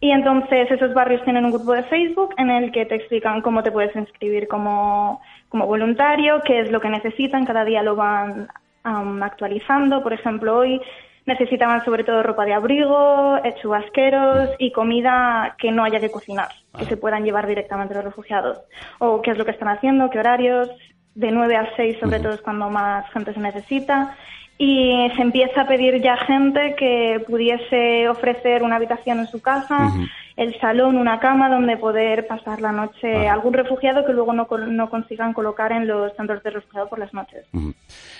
Y 0.00 0.10
entonces 0.10 0.70
esos 0.70 0.94
barrios 0.94 1.22
tienen 1.24 1.44
un 1.44 1.50
grupo 1.50 1.74
de 1.74 1.82
Facebook 1.82 2.34
en 2.38 2.48
el 2.48 2.72
que 2.72 2.86
te 2.86 2.94
explican 2.94 3.42
cómo 3.42 3.62
te 3.62 3.70
puedes 3.70 3.94
inscribir 3.94 4.48
como, 4.48 5.20
como 5.50 5.66
voluntario, 5.66 6.40
qué 6.46 6.60
es 6.60 6.70
lo 6.70 6.80
que 6.80 6.88
necesitan, 6.88 7.44
cada 7.44 7.66
día 7.66 7.82
lo 7.82 7.94
van 7.94 8.48
actualizando. 8.84 10.02
Por 10.02 10.14
ejemplo, 10.14 10.56
hoy 10.56 10.80
necesitaban 11.26 11.84
sobre 11.84 12.04
todo 12.04 12.22
ropa 12.22 12.44
de 12.44 12.52
abrigo, 12.54 13.36
eh, 13.44 13.54
chubasqueros 13.62 14.50
y 14.58 14.72
comida 14.72 15.54
que 15.58 15.70
no 15.70 15.84
haya 15.84 16.00
que 16.00 16.10
cocinar, 16.10 16.48
que 16.78 16.84
se 16.86 16.96
puedan 16.96 17.24
llevar 17.24 17.46
directamente 17.46 17.94
los 17.94 18.04
refugiados. 18.04 18.58
O 18.98 19.22
qué 19.22 19.30
es 19.32 19.38
lo 19.38 19.44
que 19.44 19.52
están 19.52 19.68
haciendo, 19.68 20.10
qué 20.10 20.18
horarios, 20.18 20.68
de 21.14 21.30
9 21.30 21.56
a 21.56 21.68
6 21.76 21.98
sobre 22.00 22.20
todo 22.20 22.32
es 22.32 22.40
cuando 22.40 22.70
más 22.70 23.08
gente 23.12 23.34
se 23.34 23.40
necesita. 23.40 24.16
Y 24.58 25.10
se 25.16 25.22
empieza 25.22 25.62
a 25.62 25.66
pedir 25.66 26.00
ya 26.02 26.16
gente 26.18 26.76
que 26.76 27.22
pudiese 27.26 28.08
ofrecer 28.08 28.62
una 28.62 28.76
habitación 28.76 29.18
en 29.18 29.26
su 29.26 29.42
casa, 29.42 29.90
el 30.36 30.58
salón, 30.60 30.96
una 30.98 31.18
cama 31.20 31.48
donde 31.48 31.76
poder 31.78 32.26
pasar 32.26 32.60
la 32.60 32.70
noche 32.70 33.28
algún 33.28 33.54
refugiado 33.54 34.04
que 34.04 34.12
luego 34.12 34.32
no, 34.32 34.46
no 34.68 34.88
consigan 34.90 35.32
colocar 35.32 35.72
en 35.72 35.88
los 35.88 36.14
centros 36.16 36.42
de 36.42 36.50
refugiados 36.50 36.88
por 36.90 36.98
las 36.98 37.12
noches. 37.12 37.44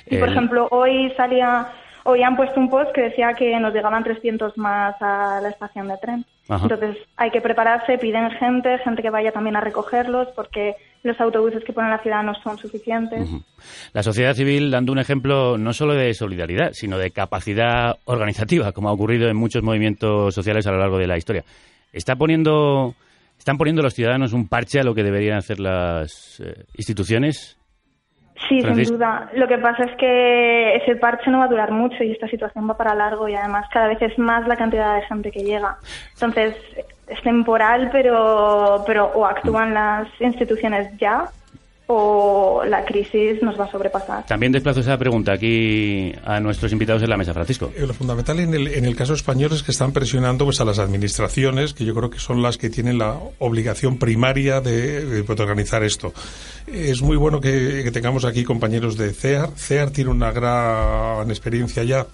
Y 0.06 0.16
por 0.18 0.28
El- 0.28 0.32
ejemplo, 0.34 0.68
hoy 0.72 1.12
salía, 1.16 1.68
hoy 2.04 2.22
han 2.22 2.36
puesto 2.36 2.58
un 2.58 2.68
post 2.68 2.92
que 2.92 3.02
decía 3.02 3.34
que 3.34 3.58
nos 3.60 3.72
llegaban 3.72 4.04
300 4.04 4.56
más 4.58 4.94
a 5.00 5.40
la 5.42 5.48
estación 5.48 5.88
de 5.88 5.96
tren. 5.98 6.24
Ajá. 6.48 6.64
Entonces 6.64 6.96
hay 7.16 7.30
que 7.30 7.40
prepararse, 7.40 7.98
piden 7.98 8.30
gente, 8.32 8.78
gente 8.78 9.02
que 9.02 9.10
vaya 9.10 9.32
también 9.32 9.56
a 9.56 9.60
recogerlos 9.60 10.28
porque 10.34 10.74
los 11.02 11.20
autobuses 11.20 11.64
que 11.64 11.72
ponen 11.72 11.90
en 11.90 11.96
la 11.96 12.02
ciudad 12.02 12.22
no 12.22 12.34
son 12.42 12.58
suficientes. 12.58 13.28
La 13.92 14.02
sociedad 14.02 14.34
civil 14.34 14.70
dando 14.70 14.92
un 14.92 14.98
ejemplo 14.98 15.58
no 15.58 15.72
solo 15.72 15.94
de 15.94 16.14
solidaridad, 16.14 16.72
sino 16.72 16.98
de 16.98 17.10
capacidad 17.10 17.96
organizativa, 18.04 18.72
como 18.72 18.88
ha 18.88 18.92
ocurrido 18.92 19.28
en 19.28 19.36
muchos 19.36 19.62
movimientos 19.62 20.34
sociales 20.34 20.66
a 20.66 20.72
lo 20.72 20.78
largo 20.78 20.98
de 20.98 21.06
la 21.06 21.16
historia. 21.16 21.44
Está 21.92 22.16
poniendo, 22.16 22.94
¿Están 23.42 23.58
poniendo 23.58 23.82
los 23.82 23.94
ciudadanos 23.94 24.32
un 24.32 24.46
parche 24.46 24.78
a 24.78 24.84
lo 24.84 24.94
que 24.94 25.02
deberían 25.02 25.36
hacer 25.36 25.58
las 25.58 26.38
eh, 26.38 26.64
instituciones? 26.74 27.58
Sí, 28.48 28.60
sin 28.60 28.84
duda. 28.96 29.30
Lo 29.34 29.46
que 29.46 29.58
pasa 29.58 29.84
es 29.84 29.96
que 29.96 30.76
ese 30.76 30.96
parche 30.96 31.30
no 31.30 31.38
va 31.38 31.44
a 31.44 31.48
durar 31.48 31.70
mucho 31.70 32.02
y 32.02 32.12
esta 32.12 32.28
situación 32.28 32.68
va 32.68 32.76
para 32.76 32.94
largo 32.94 33.28
y 33.28 33.34
además 33.34 33.66
cada 33.72 33.88
vez 33.88 34.02
es 34.02 34.18
más 34.18 34.46
la 34.48 34.56
cantidad 34.56 34.96
de 34.96 35.02
gente 35.02 35.30
que 35.30 35.44
llega. 35.44 35.76
Entonces, 36.14 36.56
es 37.08 37.22
temporal, 37.22 37.90
pero, 37.92 38.82
pero 38.86 39.06
o 39.14 39.26
actúan 39.26 39.74
las 39.74 40.08
instituciones 40.20 40.96
ya 40.98 41.30
o 41.94 42.64
la 42.64 42.84
crisis 42.84 43.42
nos 43.42 43.58
va 43.58 43.64
a 43.64 43.70
sobrepasar. 43.70 44.24
También 44.26 44.52
desplazo 44.52 44.80
esa 44.80 44.96
pregunta 44.96 45.32
aquí 45.32 46.12
a 46.24 46.40
nuestros 46.40 46.72
invitados 46.72 47.02
en 47.02 47.10
la 47.10 47.16
mesa, 47.16 47.34
Francisco. 47.34 47.70
Eh, 47.76 47.86
Lo 47.86 47.92
fundamental 47.92 48.40
en 48.40 48.54
el, 48.54 48.68
en 48.68 48.86
el 48.86 48.96
caso 48.96 49.12
español 49.12 49.52
es 49.52 49.62
que 49.62 49.72
están 49.72 49.92
presionando 49.92 50.46
pues, 50.46 50.60
a 50.60 50.64
las 50.64 50.78
administraciones, 50.78 51.74
que 51.74 51.84
yo 51.84 51.94
creo 51.94 52.08
que 52.08 52.18
son 52.18 52.40
las 52.40 52.56
que 52.56 52.70
tienen 52.70 52.98
la 52.98 53.16
obligación 53.38 53.98
primaria 53.98 54.60
de, 54.60 55.04
de, 55.04 55.42
organizar 55.42 55.82
esto. 55.82 56.12
Es 56.66 57.02
muy 57.02 57.16
bueno 57.16 57.40
que, 57.40 57.82
que 57.84 57.90
tengamos 57.90 58.24
aquí 58.24 58.44
compañeros 58.44 58.96
de 58.96 59.12
CEAR. 59.12 59.50
CEAR 59.56 59.90
tiene 59.90 60.10
una 60.10 60.30
gran 60.30 61.28
experiencia 61.30 61.82
ya 61.82 62.06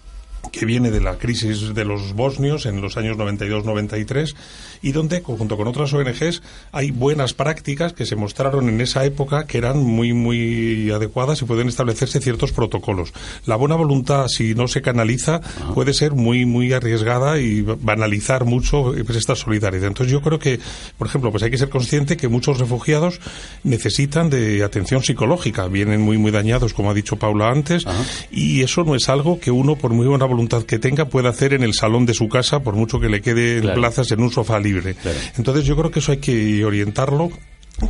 que 0.51 0.65
viene 0.65 0.91
de 0.91 1.01
la 1.01 1.19
crisis 1.19 1.75
de 1.75 1.85
los 1.85 2.15
bosnios 2.15 2.67
en 2.67 2.81
los 2.81 2.97
años 2.97 3.17
92-93 3.17 4.35
y 4.83 4.93
donde, 4.93 5.21
junto 5.21 5.57
con 5.57 5.69
otras 5.69 5.93
ONGs, 5.93 6.43
hay 6.73 6.91
buenas 6.91 7.35
prácticas 7.35 7.93
que 7.93 8.07
se 8.07 8.17
mostraron 8.17 8.69
en 8.69 8.81
esa 8.81 9.05
época 9.05 9.47
que 9.47 9.59
eran 9.59 9.83
muy, 9.83 10.13
muy 10.13 10.91
adecuadas 10.91 11.43
y 11.43 11.45
pueden 11.45 11.69
establecerse 11.69 12.21
ciertos 12.21 12.53
protocolos. 12.53 13.13
La 13.47 13.57
buena 13.57 13.77
voluntad, 13.77 14.29
si 14.29 14.55
no 14.55 14.69
se 14.69 14.83
canaliza, 14.83 15.41
puede 15.75 15.95
ser 15.95 16.13
muy, 16.13 16.47
muy 16.47 16.73
arriesgada 16.73 17.39
y 17.39 17.63
banalizar 17.63 18.45
mucho 18.45 18.95
pues, 19.05 19.19
esta 19.19 19.35
solidaridad. 19.35 19.89
Entonces, 19.89 20.13
yo 20.13 20.21
creo 20.23 20.39
que, 20.39 20.61
por 20.97 21.07
ejemplo, 21.07 21.31
pues 21.31 21.43
hay 21.43 21.51
que 21.51 21.59
ser 21.59 21.69
consciente 21.69 22.17
que 22.17 22.29
muchos 22.29 22.59
refugiados 22.59 23.21
necesitan 23.65 24.31
de 24.31 24.65
atención 24.65 25.03
psicológica. 25.03 25.67
Vienen 25.69 26.01
muy, 26.01 26.19
muy 26.19 26.31
dañados, 26.31 26.75
como 26.75 26.91
ha 26.91 26.95
dicho 26.95 27.17
Paula 27.17 27.51
antes, 27.51 27.85
y 28.31 28.63
eso 28.63 28.85
no 28.85 28.95
es 28.95 29.09
algo 29.09 29.41
que 29.41 29.51
uno, 29.51 29.77
por 29.77 29.93
muy 29.93 30.07
buena 30.07 30.25
voluntad 30.25 30.63
que 30.63 30.79
tenga, 30.79 31.07
pueda 31.07 31.31
hacer 31.31 31.53
en 31.53 31.63
el 31.63 31.75
salón 31.75 32.07
de 32.07 32.15
su 32.15 32.29
casa, 32.29 32.61
por 32.61 32.75
mucho 32.75 33.01
que 33.01 33.09
le 33.09 33.21
quede 33.21 33.61
Claro. 33.61 33.81
plazas 33.81 34.11
en 34.11 34.21
un 34.21 34.31
sofá 34.31 34.61
libre. 34.73 34.95
Entonces 35.37 35.65
yo 35.65 35.77
creo 35.77 35.91
que 35.91 35.99
eso 36.01 36.13
hay 36.13 36.19
que 36.19 36.65
orientarlo 36.65 37.31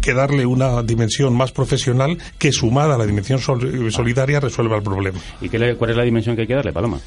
que 0.02 0.12
darle 0.12 0.44
una 0.44 0.82
dimensión 0.82 1.34
más 1.34 1.50
profesional 1.52 2.18
que 2.38 2.52
sumada 2.52 2.94
a 2.94 2.98
la 2.98 3.06
dimensión 3.06 3.38
sol- 3.40 3.90
solidaria 3.90 4.38
resuelva 4.38 4.76
el 4.76 4.82
problema. 4.82 5.18
¿Y 5.40 5.48
qué 5.48 5.58
le- 5.58 5.76
cuál 5.76 5.90
es 5.92 5.96
la 5.96 6.04
dimensión 6.04 6.36
que 6.36 6.42
hay 6.42 6.48
que 6.48 6.54
darle, 6.54 6.72
Paloma? 6.72 7.00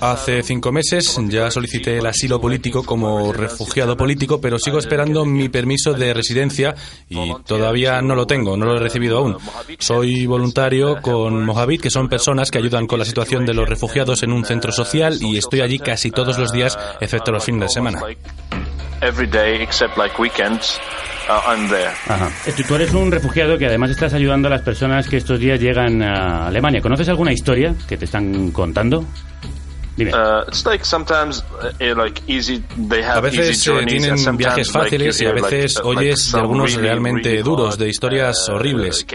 hace 0.00 0.44
cinco 0.44 0.70
meses, 0.70 1.18
ya 1.28 1.50
solicité 1.50 1.98
el 1.98 2.06
asilo 2.06 2.40
político 2.40 2.84
como 2.84 3.32
refugiado 3.32 3.96
político, 3.96 4.40
pero 4.40 4.60
sigo 4.60 4.78
esperando 4.78 5.24
mi 5.24 5.48
permiso 5.48 5.92
de 5.92 6.14
residencia 6.14 6.76
y 7.08 7.34
todavía 7.44 8.00
no 8.00 8.14
lo 8.14 8.28
tengo, 8.28 8.56
no 8.56 8.66
lo 8.66 8.76
he 8.76 8.80
recibido 8.80 9.18
aún. 9.18 9.36
Soy 9.80 10.26
voluntario 10.26 11.02
con 11.02 11.44
Mojavit, 11.44 11.80
que 11.80 11.90
son 11.90 12.08
personas 12.08 12.52
que 12.52 12.58
ayudan 12.58 12.86
con 12.86 13.00
la 13.00 13.04
situación 13.04 13.44
de 13.44 13.54
los 13.54 13.68
refugiados 13.68 14.22
en 14.22 14.32
un 14.32 14.44
centro 14.44 14.70
social 14.70 15.18
y 15.20 15.36
estoy 15.36 15.62
allí 15.62 15.80
casi 15.80 16.12
todos 16.12 16.38
los 16.38 16.52
días, 16.52 16.78
excepto 17.00 17.32
los 17.32 17.44
fines 17.44 17.62
de 17.62 17.68
semana. 17.70 18.02
Uh, 21.28 21.50
I'm 21.50 21.68
there. 21.68 21.90
Ajá. 22.08 22.30
Tú 22.56 22.62
tú 22.62 22.74
eres 22.76 22.94
un 22.94 23.10
refugiado 23.10 23.58
que 23.58 23.66
además 23.66 23.90
estás 23.90 24.14
ayudando 24.14 24.46
a 24.48 24.50
las 24.52 24.62
personas 24.62 25.08
que 25.08 25.16
estos 25.16 25.40
días 25.40 25.60
llegan 25.60 26.02
a 26.02 26.46
Alemania. 26.46 26.80
¿Conoces 26.80 27.08
alguna 27.08 27.32
historia 27.32 27.74
que 27.88 27.96
te 27.96 28.04
están 28.04 28.52
contando? 28.52 29.04
Dime. 29.96 30.12
Uh, 30.12 30.44
it's 30.46 30.66
like 30.66 30.84
sometimes 30.84 31.42
uh, 31.62 31.72
eh, 31.80 31.92
A 31.92 32.02
have 33.02 33.22
veces 33.22 33.66
easy 33.66 33.70
eh, 33.70 33.86
tienen 33.86 34.18
sometimes, 34.18 34.38
viajes 34.38 34.70
fáciles 34.70 35.20
y 35.22 35.26
a 35.26 35.32
veces 35.32 35.80
oyes 35.82 36.32
de 36.32 36.38
algunos 36.38 36.74
really, 36.74 36.88
realmente 36.88 37.42
duros, 37.42 37.70
hard, 37.70 37.78
de 37.78 37.88
historias 37.88 38.48
horribles. 38.50 39.06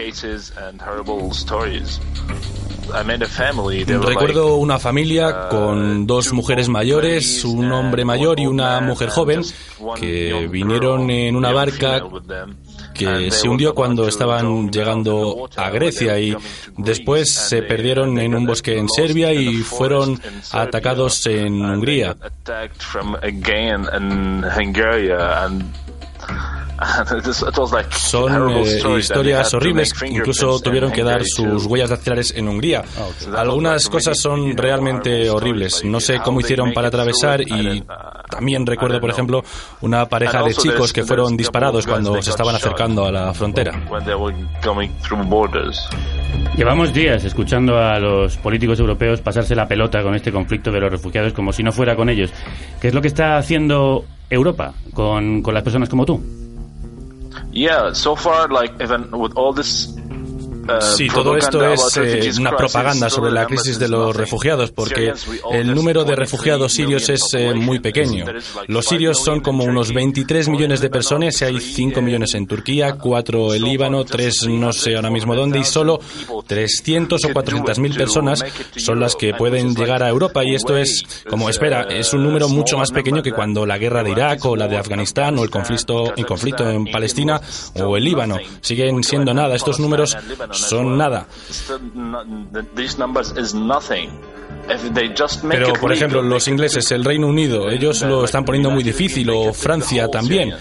Recuerdo 3.86 4.56
una 4.56 4.78
familia 4.78 5.48
con 5.48 6.06
dos 6.06 6.32
mujeres 6.32 6.68
mayores, 6.68 7.44
un 7.44 7.70
hombre 7.72 8.04
mayor 8.04 8.40
y 8.40 8.46
una 8.46 8.80
mujer 8.80 9.08
joven 9.08 9.42
que 9.98 10.48
vinieron 10.50 11.10
en 11.10 11.36
una 11.36 11.52
barca 11.52 12.02
que 12.94 13.30
se 13.30 13.48
hundió 13.48 13.74
cuando 13.74 14.06
estaban 14.06 14.70
llegando 14.70 15.48
a 15.56 15.70
Grecia 15.70 16.18
y 16.18 16.36
después 16.76 17.30
se 17.30 17.62
perdieron 17.62 18.18
en 18.18 18.34
un 18.34 18.46
bosque 18.46 18.78
en 18.78 18.88
Serbia 18.88 19.32
y 19.32 19.56
fueron 19.58 20.20
atacados 20.52 21.26
en 21.26 21.64
Hungría. 21.64 22.16
Son 27.90 28.50
eh, 28.50 28.98
historias 28.98 29.50
to 29.50 29.56
horribles, 29.56 29.94
incluso 30.04 30.60
tuvieron 30.60 30.92
que 30.92 31.02
dar 31.02 31.22
sus 31.24 31.66
huellas 31.66 31.90
dactilares 31.90 32.32
en 32.36 32.48
Hungría. 32.48 32.82
Algunas 33.36 33.88
cosas 33.88 34.18
son 34.18 34.56
realmente 34.56 35.30
horribles. 35.30 35.84
No 35.84 36.00
sé 36.00 36.20
cómo 36.20 36.40
hicieron 36.40 36.72
para 36.72 36.88
atravesar 36.88 37.40
y 37.42 37.82
también 38.28 38.66
recuerdo, 38.66 39.00
por 39.00 39.10
ejemplo, 39.10 39.44
una 39.80 40.06
pareja 40.06 40.42
de 40.42 40.54
chicos 40.54 40.92
que 40.92 41.04
fueron 41.04 41.36
disparados 41.36 41.86
cuando 41.86 42.20
se 42.22 42.30
estaban 42.30 42.54
acercando 42.54 43.06
a 43.06 43.12
la 43.12 43.34
frontera. 43.34 43.72
Llevamos 46.56 46.92
días 46.92 47.24
escuchando 47.24 47.78
a 47.78 47.98
los 47.98 48.36
políticos 48.36 48.78
europeos 48.78 49.20
pasarse 49.20 49.54
la 49.54 49.66
pelota 49.66 50.02
con 50.02 50.14
este 50.14 50.32
conflicto 50.32 50.70
de 50.70 50.80
los 50.80 50.90
refugiados 50.90 51.32
como 51.32 51.52
si 51.52 51.62
no 51.62 51.72
fuera 51.72 51.96
con 51.96 52.08
ellos. 52.08 52.30
¿Qué 52.80 52.88
es 52.88 52.94
lo 52.94 53.00
que 53.00 53.08
está 53.08 53.36
haciendo 53.36 54.04
Europa 54.32 54.72
con, 54.94 55.42
con 55.42 55.54
las 55.54 55.62
personas 55.62 55.88
como 55.88 56.06
tú? 56.06 56.20
Yeah, 57.52 57.92
so 57.92 58.16
far, 58.16 58.50
like 58.50 58.72
even 58.82 59.10
with 59.12 59.32
all 59.36 59.54
this 59.54 59.94
Sí, 60.96 61.08
todo 61.08 61.36
esto 61.36 61.64
es 61.64 61.96
eh, 61.96 62.30
una 62.38 62.56
propaganda 62.56 63.10
sobre 63.10 63.32
la 63.32 63.46
crisis 63.46 63.78
de 63.78 63.88
los 63.88 64.14
refugiados, 64.14 64.70
porque 64.70 65.12
el 65.50 65.74
número 65.74 66.04
de 66.04 66.14
refugiados 66.14 66.72
sirios 66.72 67.08
es 67.08 67.22
eh, 67.34 67.54
muy 67.54 67.80
pequeño. 67.80 68.26
Los 68.66 68.86
sirios 68.86 69.18
son 69.18 69.40
como 69.40 69.64
unos 69.64 69.92
23 69.92 70.48
millones 70.48 70.80
de 70.80 70.90
personas, 70.90 71.40
y 71.40 71.44
hay 71.44 71.60
5 71.60 72.00
millones 72.00 72.34
en 72.34 72.46
Turquía, 72.46 72.94
4 72.94 73.54
en 73.54 73.62
Líbano, 73.62 74.04
3 74.04 74.48
no 74.48 74.72
sé 74.72 74.96
ahora 74.96 75.10
mismo 75.10 75.34
dónde, 75.34 75.58
y 75.58 75.64
solo 75.64 76.00
300 76.46 77.24
o 77.24 77.32
400 77.32 77.78
mil 77.78 77.94
personas 77.94 78.44
son 78.76 79.00
las 79.00 79.16
que 79.16 79.34
pueden 79.34 79.74
llegar 79.74 80.02
a 80.02 80.08
Europa, 80.08 80.44
y 80.44 80.54
esto 80.54 80.76
es, 80.76 81.02
como 81.28 81.48
espera, 81.48 81.82
es 81.82 82.12
un 82.12 82.22
número 82.22 82.48
mucho 82.48 82.78
más 82.78 82.90
pequeño 82.90 83.22
que 83.22 83.32
cuando 83.32 83.66
la 83.66 83.78
guerra 83.78 84.02
de 84.02 84.10
Irak 84.10 84.44
o 84.44 84.56
la 84.56 84.68
de 84.68 84.76
Afganistán 84.76 85.38
o 85.38 85.44
el 85.44 85.50
conflicto, 85.50 86.14
el 86.14 86.26
conflicto 86.26 86.68
en 86.68 86.86
Palestina 86.86 87.40
o 87.74 87.96
el 87.96 88.04
Líbano. 88.04 88.38
Siguen 88.60 89.02
siendo 89.02 89.34
nada, 89.34 89.54
estos 89.54 89.80
números 89.80 90.16
son 90.52 90.96
nada. 90.98 91.26
Pero, 95.48 95.72
por 95.74 95.92
ejemplo, 95.92 96.22
los 96.22 96.48
ingleses, 96.48 96.90
el 96.92 97.04
Reino 97.04 97.26
Unido, 97.26 97.70
ellos 97.70 98.02
lo 98.02 98.24
están 98.24 98.44
poniendo 98.44 98.70
muy 98.70 98.82
difícil, 98.82 99.28
o 99.30 99.52
Francia 99.52 100.08
también. 100.08 100.54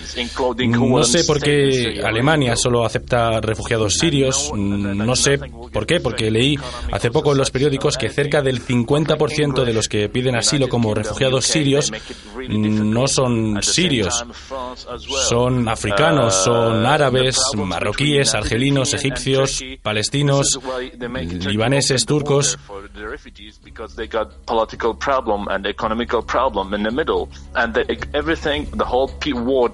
No 0.68 1.04
sé 1.04 1.24
por 1.24 1.40
qué 1.42 2.02
Alemania 2.04 2.56
solo 2.56 2.86
acepta 2.86 3.40
refugiados 3.42 3.96
sirios, 3.96 4.52
no 4.54 5.16
sé 5.16 5.38
por 5.72 5.86
qué, 5.86 6.00
porque 6.00 6.32
leí 6.32 6.58
hace 6.92 7.12
poco 7.12 7.32
en 7.32 7.38
los 7.38 7.52
periódicos 7.52 7.98
que 7.98 8.10
cerca 8.10 8.42
del 8.42 8.66
50% 8.66 9.64
de 9.64 9.74
los 9.74 9.88
que 9.88 10.10
piden 10.10 10.36
asilo 10.36 10.68
como 10.68 10.94
refugiados 10.94 11.46
sirios 11.46 11.92
no 12.50 13.08
son 13.08 13.62
sirios, 13.62 14.26
son 15.28 15.68
africanos, 15.68 16.34
son 16.44 16.86
árabes, 16.86 17.40
marroquíes, 17.56 18.34
argelinos, 18.34 18.94
egipcios, 18.94 19.64
palestinos, 19.82 20.60
libaneses, 21.48 22.06
turcos. 22.06 22.58
They 23.96 24.08
got 24.08 24.46
political 24.46 24.94
problem 24.94 25.48
and 25.50 25.66
economical 25.66 26.22
problem 26.22 26.74
in 26.74 26.84
the 26.84 26.92
middle, 26.92 27.30
and 27.56 27.78
everything, 28.14 28.66
the 28.72 28.86
whole 28.86 29.10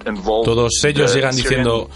involved. 0.05 0.45
Todos 0.45 0.83
ellos 0.83 1.13
llegan 1.13 1.35
diciendo, 1.35 1.89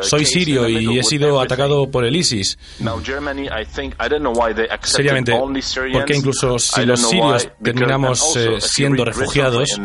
soy 0.00 0.24
sirio 0.24 0.68
y 0.68 0.98
he 0.98 1.02
sido 1.02 1.40
atacado 1.40 1.90
por 1.90 2.04
el 2.04 2.14
ISIS. 2.16 2.58
Now 2.80 3.00
Germany, 3.00 3.48
I 3.48 3.64
think, 3.64 3.94
I 4.00 4.08
don't 4.08 4.22
know 4.22 4.32
why 4.32 4.52
they 4.52 4.68
accepted 4.68 5.06
Seriamente, 5.06 5.32
only 5.32 5.62
Syrians. 5.62 5.98
porque 5.98 6.14
incluso 6.14 6.58
si 6.58 6.84
los 6.84 7.00
sirios 7.00 7.48
terminamos 7.62 8.36
eh, 8.36 8.60
siendo 8.60 9.04
refugiados, 9.04 9.78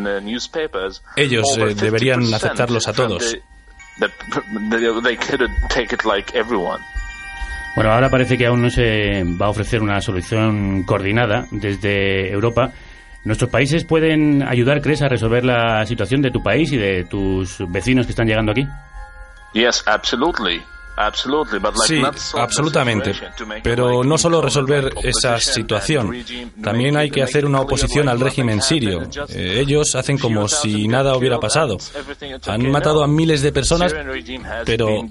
ellos 1.16 1.58
eh, 1.58 1.76
deberían 1.76 2.22
50% 2.22 2.36
aceptarlos 2.36 2.88
a 2.88 2.94
todos. 2.94 3.36
Bueno, 7.76 7.92
ahora 7.94 8.10
parece 8.10 8.38
que 8.38 8.48
aún 8.48 8.62
no 8.62 8.70
se 8.70 9.24
va 9.24 9.46
a 9.46 9.50
ofrecer 9.50 9.82
una 9.82 10.02
solución 10.02 10.84
coordinada 10.84 11.46
desde 11.52 12.32
Europa. 12.32 12.72
¿Nuestros 13.24 13.50
países 13.50 13.86
pueden 13.86 14.44
ayudar, 14.44 14.82
crees, 14.82 15.02
a 15.02 15.08
resolver 15.08 15.46
la 15.46 15.86
situación 15.86 16.22
de 16.22 16.32
tu 16.32 16.42
país 16.42 16.72
y 16.72 16.78
de 16.78 17.04
tus 17.06 17.58
vecinos 17.70 18.06
que 18.06 18.12
están 18.12 18.28
llegando 18.28 18.52
aquí? 18.52 18.68
Yes, 19.54 19.84
absolutely. 19.88 20.62
Sí, 21.86 22.02
absolutamente. 22.38 23.14
Pero 23.64 24.04
no 24.04 24.18
solo 24.18 24.42
resolver 24.42 24.94
esa 25.04 25.40
situación, 25.40 26.14
también 26.62 26.98
hay 26.98 27.10
que 27.10 27.24
hacer 27.24 27.46
una 27.46 27.62
oposición 27.62 28.10
al 28.10 28.20
régimen 28.20 28.62
sirio. 28.62 29.04
Eh, 29.30 29.60
ellos 29.60 29.96
hacen 29.96 30.18
como 30.18 30.48
si 30.48 30.88
nada 30.88 31.16
hubiera 31.16 31.40
pasado. 31.40 31.78
Han 32.48 32.70
matado 32.70 33.04
a 33.04 33.08
miles 33.08 33.42
de 33.42 33.52
personas, 33.52 33.96
pero 34.66 35.08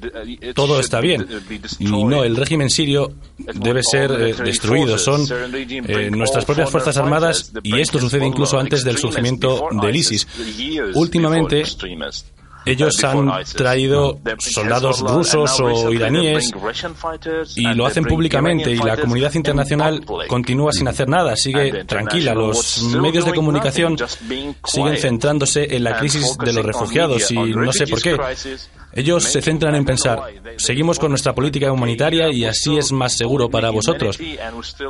todo 0.55 0.78
está 0.80 1.01
bien. 1.01 1.26
Y 1.78 1.86
no, 1.86 2.22
el 2.22 2.36
régimen 2.36 2.68
sirio 2.68 3.12
debe 3.39 3.82
ser 3.82 4.11
eh, 4.12 4.34
destruido. 4.34 4.99
Son 4.99 5.22
eh, 5.30 6.11
nuestras 6.11 6.45
propias 6.45 6.70
Fuerzas 6.70 6.97
Armadas 6.99 7.53
y 7.62 7.80
esto 7.80 7.99
sucede 7.99 8.26
incluso 8.26 8.59
antes 8.59 8.84
del 8.84 8.99
surgimiento 8.99 9.68
del 9.70 9.97
ISIS. 9.97 10.26
Últimamente, 10.95 11.64
ellos 12.71 13.03
han 13.05 13.31
traído 13.57 14.21
soldados 14.39 15.01
rusos 15.01 15.61
o 15.61 15.93
iraníes 15.93 16.53
y 17.57 17.62
lo 17.75 17.87
hacen 17.87 18.05
públicamente 18.05 18.71
y 18.71 18.77
la 18.79 18.97
comunidad 18.97 19.35
internacional 19.35 20.05
continúa 20.29 20.73
sin 20.73 20.89
hacer 20.89 21.09
nada, 21.09 21.37
sigue 21.37 21.85
tranquila. 21.85 22.35
Los 22.35 22.83
medios 22.83 23.25
de 23.25 23.35
comunicación 23.35 23.97
siguen 24.64 24.97
centrándose 24.97 25.77
en 25.77 25.85
la 25.85 25.97
crisis 25.99 26.37
de 26.39 26.53
los 26.53 26.64
refugiados 26.64 27.31
y 27.31 27.37
no 27.37 27.73
sé 27.73 27.87
por 27.87 28.03
qué. 28.03 28.16
Ellos 28.99 29.23
se 29.23 29.41
centran 29.41 29.77
en 29.77 29.85
pensar, 29.85 30.19
seguimos 30.57 30.99
con 30.99 31.11
nuestra 31.11 31.33
política 31.33 31.71
humanitaria 31.71 32.33
y 32.33 32.45
así 32.45 32.77
es 32.77 32.91
más 32.91 33.13
seguro 33.13 33.49
para 33.49 33.71
vosotros. 33.71 34.19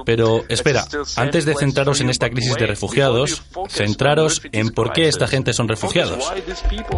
Pero 0.06 0.46
espera, 0.48 0.86
antes 1.16 1.44
de 1.44 1.54
centraros 1.54 2.00
en 2.00 2.08
esta 2.08 2.30
crisis 2.30 2.54
de 2.54 2.66
refugiados, 2.66 3.42
centraros 3.68 4.40
en 4.50 4.70
por 4.70 4.94
qué 4.94 5.08
esta 5.08 5.26
gente 5.26 5.52
son 5.52 5.68
refugiados. 5.68 6.32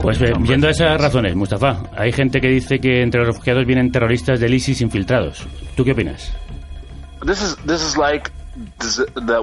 Pues 0.01 0.21
viendo 0.39 0.69
esas 0.69 1.01
razones, 1.01 1.35
Mustafa, 1.35 1.83
hay 1.97 2.13
gente 2.13 2.41
que 2.41 2.47
dice 2.47 2.79
que 2.79 3.03
entre 3.03 3.23
los 3.23 3.35
refugiados 3.35 3.67
vienen 3.67 3.91
terroristas 3.91 4.39
del 4.39 4.55
ISIS 4.55 4.81
infiltrados. 4.81 5.45
¿Tú 5.75 5.85
qué 5.85 5.91
opinas? 5.91 6.31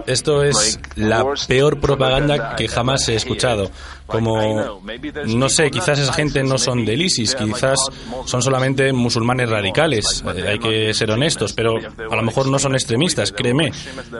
Esto 0.05 0.43
es 0.43 0.80
la 0.95 1.26
peor 1.47 1.80
propaganda 1.80 2.55
que 2.55 2.68
jamás 2.68 3.07
he 3.09 3.15
escuchado. 3.15 3.70
Como, 4.07 4.81
no 5.27 5.49
sé, 5.49 5.69
quizás 5.69 5.99
esa 5.99 6.13
gente 6.13 6.41
no 6.43 6.57
son 6.57 6.85
del 6.85 7.01
ISIS, 7.01 7.35
quizás 7.35 7.79
son 8.25 8.41
solamente 8.41 8.93
musulmanes 8.93 9.49
radicales, 9.49 10.23
eh, 10.35 10.47
hay 10.47 10.59
que 10.59 10.93
ser 10.93 11.11
honestos, 11.11 11.53
pero 11.53 11.75
a 11.77 12.15
lo 12.15 12.23
mejor 12.23 12.47
no 12.47 12.57
son 12.57 12.73
extremistas, 12.73 13.31
créeme. 13.31 13.71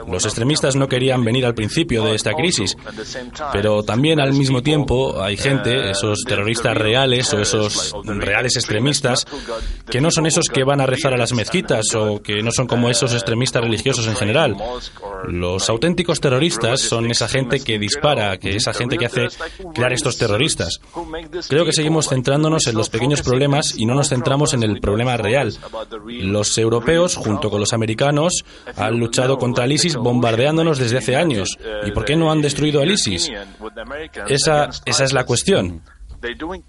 Los 0.06 0.24
extremistas 0.26 0.76
no 0.76 0.88
querían 0.88 1.24
venir 1.24 1.46
al 1.46 1.54
principio 1.54 2.04
de 2.04 2.14
esta 2.14 2.34
crisis, 2.34 2.76
pero 3.52 3.82
también 3.82 4.20
al 4.20 4.32
mismo 4.34 4.62
tiempo 4.62 5.22
hay 5.22 5.36
gente, 5.36 5.90
esos 5.90 6.20
terroristas 6.24 6.76
reales 6.76 7.32
o 7.32 7.40
esos 7.40 7.94
reales 8.04 8.56
extremistas, 8.56 9.26
que 9.90 10.00
no 10.00 10.10
son 10.10 10.26
esos 10.26 10.48
que 10.48 10.64
van 10.64 10.80
a 10.80 10.86
rezar 10.86 11.14
a 11.14 11.16
las 11.16 11.32
mezquitas 11.32 11.94
o 11.94 12.22
que 12.22 12.42
no 12.42 12.50
son 12.52 12.66
como 12.66 12.90
esos 12.90 13.14
extremistas 13.14 13.62
religiosos 13.62 14.06
en 14.06 14.16
general. 14.16 14.56
Los 15.26 15.68
auténticos 15.70 16.20
terroristas 16.20 16.80
son 16.80 17.10
esa 17.10 17.28
gente 17.28 17.60
que 17.60 17.78
dispara, 17.78 18.38
que 18.38 18.56
esa 18.56 18.72
gente 18.72 18.98
que 18.98 19.06
hace 19.06 19.28
crear 19.78 19.92
estos 19.92 20.18
terroristas. 20.18 20.80
Creo 21.48 21.64
que 21.64 21.72
seguimos 21.72 22.08
centrándonos 22.08 22.66
en 22.66 22.74
los 22.76 22.90
pequeños 22.90 23.22
problemas 23.22 23.74
y 23.76 23.86
no 23.86 23.94
nos 23.94 24.08
centramos 24.08 24.54
en 24.54 24.62
el 24.62 24.80
problema 24.80 25.16
real. 25.16 25.56
Los 26.06 26.58
europeos, 26.58 27.16
junto 27.16 27.50
con 27.50 27.60
los 27.60 27.72
americanos, 27.72 28.44
han 28.76 28.98
luchado 28.98 29.38
contra 29.38 29.64
el 29.64 29.72
ISIS 29.72 29.96
bombardeándonos 29.96 30.78
desde 30.78 30.98
hace 30.98 31.16
años. 31.16 31.56
¿Y 31.84 31.92
por 31.92 32.04
qué 32.04 32.16
no 32.16 32.30
han 32.30 32.42
destruido 32.42 32.80
al 32.80 32.90
ISIS? 32.90 33.30
Esa, 34.28 34.70
esa 34.84 35.04
es 35.04 35.12
la 35.12 35.24
cuestión. 35.24 35.82
Doing 36.20 36.64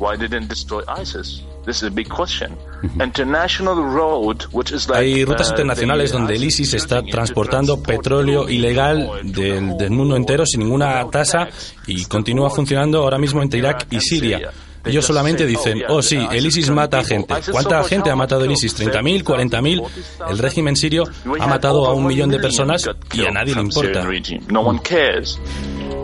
air, 0.00 0.18
airstrikes 0.18 0.48
since 0.48 0.72
over 0.72 0.80
about 0.80 0.92
a 0.92 0.96
year 0.96 0.96
so 0.96 0.96
far. 0.96 0.96
Why 0.96 0.96
didn't 0.96 0.96
destroy 0.96 1.02
ISIS? 1.02 1.42
This 1.66 1.76
is 1.76 1.82
a 1.82 1.90
big 1.90 2.08
question. 2.08 2.56
International 3.00 3.74
road, 3.74 4.44
which 4.52 4.72
is 4.72 4.88
like 4.88 5.00
Hay 5.00 5.24
rutas 5.24 5.48
uh, 5.48 5.50
internacionales 5.50 6.12
donde 6.12 6.36
el 6.36 6.44
ISIS 6.44 6.74
está 6.74 7.02
transportando 7.02 7.82
petróleo 7.82 8.48
ilegal 8.48 9.20
del, 9.24 9.76
del 9.76 9.90
mundo 9.90 10.16
entero 10.16 10.46
sin 10.46 10.60
ninguna 10.60 11.06
tasa 11.10 11.48
y 11.86 12.04
continúa 12.06 12.50
funcionando 12.50 13.02
ahora 13.02 13.18
mismo 13.18 13.42
entre 13.42 13.58
Irak 13.58 13.86
y 13.90 14.00
Siria. 14.00 14.52
Ellos 14.84 15.04
solamente 15.04 15.46
dicen, 15.46 15.82
oh 15.88 16.02
sí, 16.02 16.18
el 16.30 16.46
ISIS 16.46 16.70
mata 16.70 17.00
a 17.00 17.04
gente. 17.04 17.34
¿Cuánta 17.50 17.84
gente 17.84 18.10
ha 18.10 18.16
matado 18.16 18.44
el 18.44 18.52
ISIS? 18.52 18.78
¿30.000? 18.78 19.22
¿40.000? 19.22 19.86
El 20.30 20.38
régimen 20.38 20.76
sirio 20.76 21.04
ha 21.38 21.46
matado 21.46 21.86
a 21.86 21.94
un 21.94 22.06
millón 22.06 22.30
de 22.30 22.38
personas 22.38 22.88
y 23.12 23.24
a 23.24 23.30
nadie 23.30 23.54
le 23.54 23.60
importa. 23.60 24.06
No 24.48 24.60
one 24.60 24.80
cares. 24.82 25.38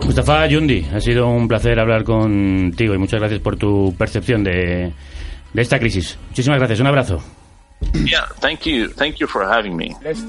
Mustafa 0.03 0.47
Yundi, 0.47 0.85
ha 0.93 1.01
sido 1.01 1.27
un 1.27 1.47
placer 1.47 1.79
hablar 1.79 2.03
contigo 2.03 2.93
y 2.93 2.97
muchas 2.97 3.19
gracias 3.19 3.41
por 3.41 3.57
tu 3.57 3.93
percepción 3.97 4.43
de, 4.43 4.93
de 5.53 5.61
esta 5.61 5.79
crisis. 5.79 6.17
Muchísimas 6.29 6.59
gracias, 6.59 6.79
un 6.79 6.87
abrazo. 6.87 7.21
Yeah, 7.93 8.27
thank 8.39 8.61
you. 8.65 8.89
Thank 8.89 9.17
you 9.17 9.27
for 9.27 9.43
having 9.43 9.75
me. 9.75 9.95
Let's 10.01 10.23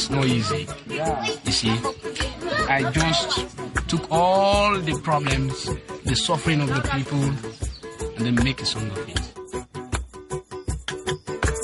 It's 0.00 0.08
not 0.08 0.24
easy. 0.24 0.66
You 1.44 1.52
see, 1.52 1.78
I 2.70 2.90
just 2.90 3.46
took 3.86 4.10
all 4.10 4.78
the 4.78 4.98
problems, 5.02 5.66
the 6.04 6.16
suffering 6.16 6.62
of 6.62 6.68
the 6.68 6.80
people, 6.88 7.22
and 8.16 8.24
then 8.24 8.34
make 8.42 8.62
a 8.62 8.64
song 8.64 8.90
of 8.92 9.08
it. 9.10 9.20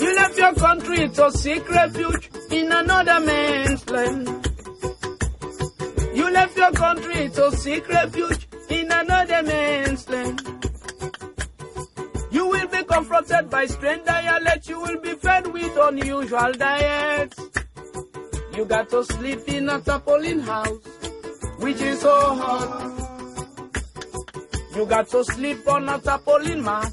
You 0.02 0.14
left 0.16 0.36
your 0.36 0.52
country 0.52 1.08
to 1.08 1.32
seek 1.32 1.66
refuge 1.70 2.30
in 2.50 2.70
another 2.70 3.20
man's 3.20 3.88
land. 3.88 4.28
You 6.14 6.30
left 6.30 6.58
your 6.58 6.72
country 6.72 7.30
to 7.30 7.52
seek 7.52 7.88
refuge 7.88 8.48
in 8.68 8.92
another 8.92 9.42
man's 9.44 10.06
land. 10.10 10.42
You 12.30 12.46
will 12.48 12.68
be 12.68 12.84
confronted 12.84 13.48
by 13.48 13.64
strange 13.64 14.04
dialect. 14.04 14.68
You 14.68 14.78
will 14.78 15.00
be 15.00 15.14
fed 15.14 15.46
with 15.46 15.74
unusual 15.74 16.52
diets. 16.52 17.40
You 18.56 18.64
got 18.64 18.88
to 18.88 19.04
sleep 19.04 19.40
in 19.48 19.68
a 19.68 19.78
tarpaulin 19.80 20.40
house. 20.40 20.78
which 21.58 21.80
is 21.80 22.00
so 22.00 22.34
hot. 22.34 22.92
You 24.74 24.86
got 24.86 25.08
to 25.08 25.24
sleep 25.24 25.68
on 25.68 25.88
a 25.88 25.98
tarpaulin 25.98 26.62
mat, 26.62 26.92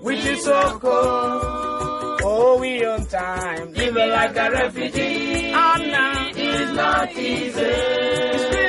which 0.00 0.24
is 0.24 0.44
so 0.44 0.78
cold. 0.80 2.20
Oh, 2.24 2.58
we 2.60 2.84
on 2.84 3.06
time, 3.06 3.72
living 3.72 4.08
like 4.08 4.36
a 4.36 4.50
refugee. 4.50 5.52
And 5.52 5.90
now 5.92 6.30
it's 6.34 6.72
not 6.72 7.12
easy. 7.16 8.61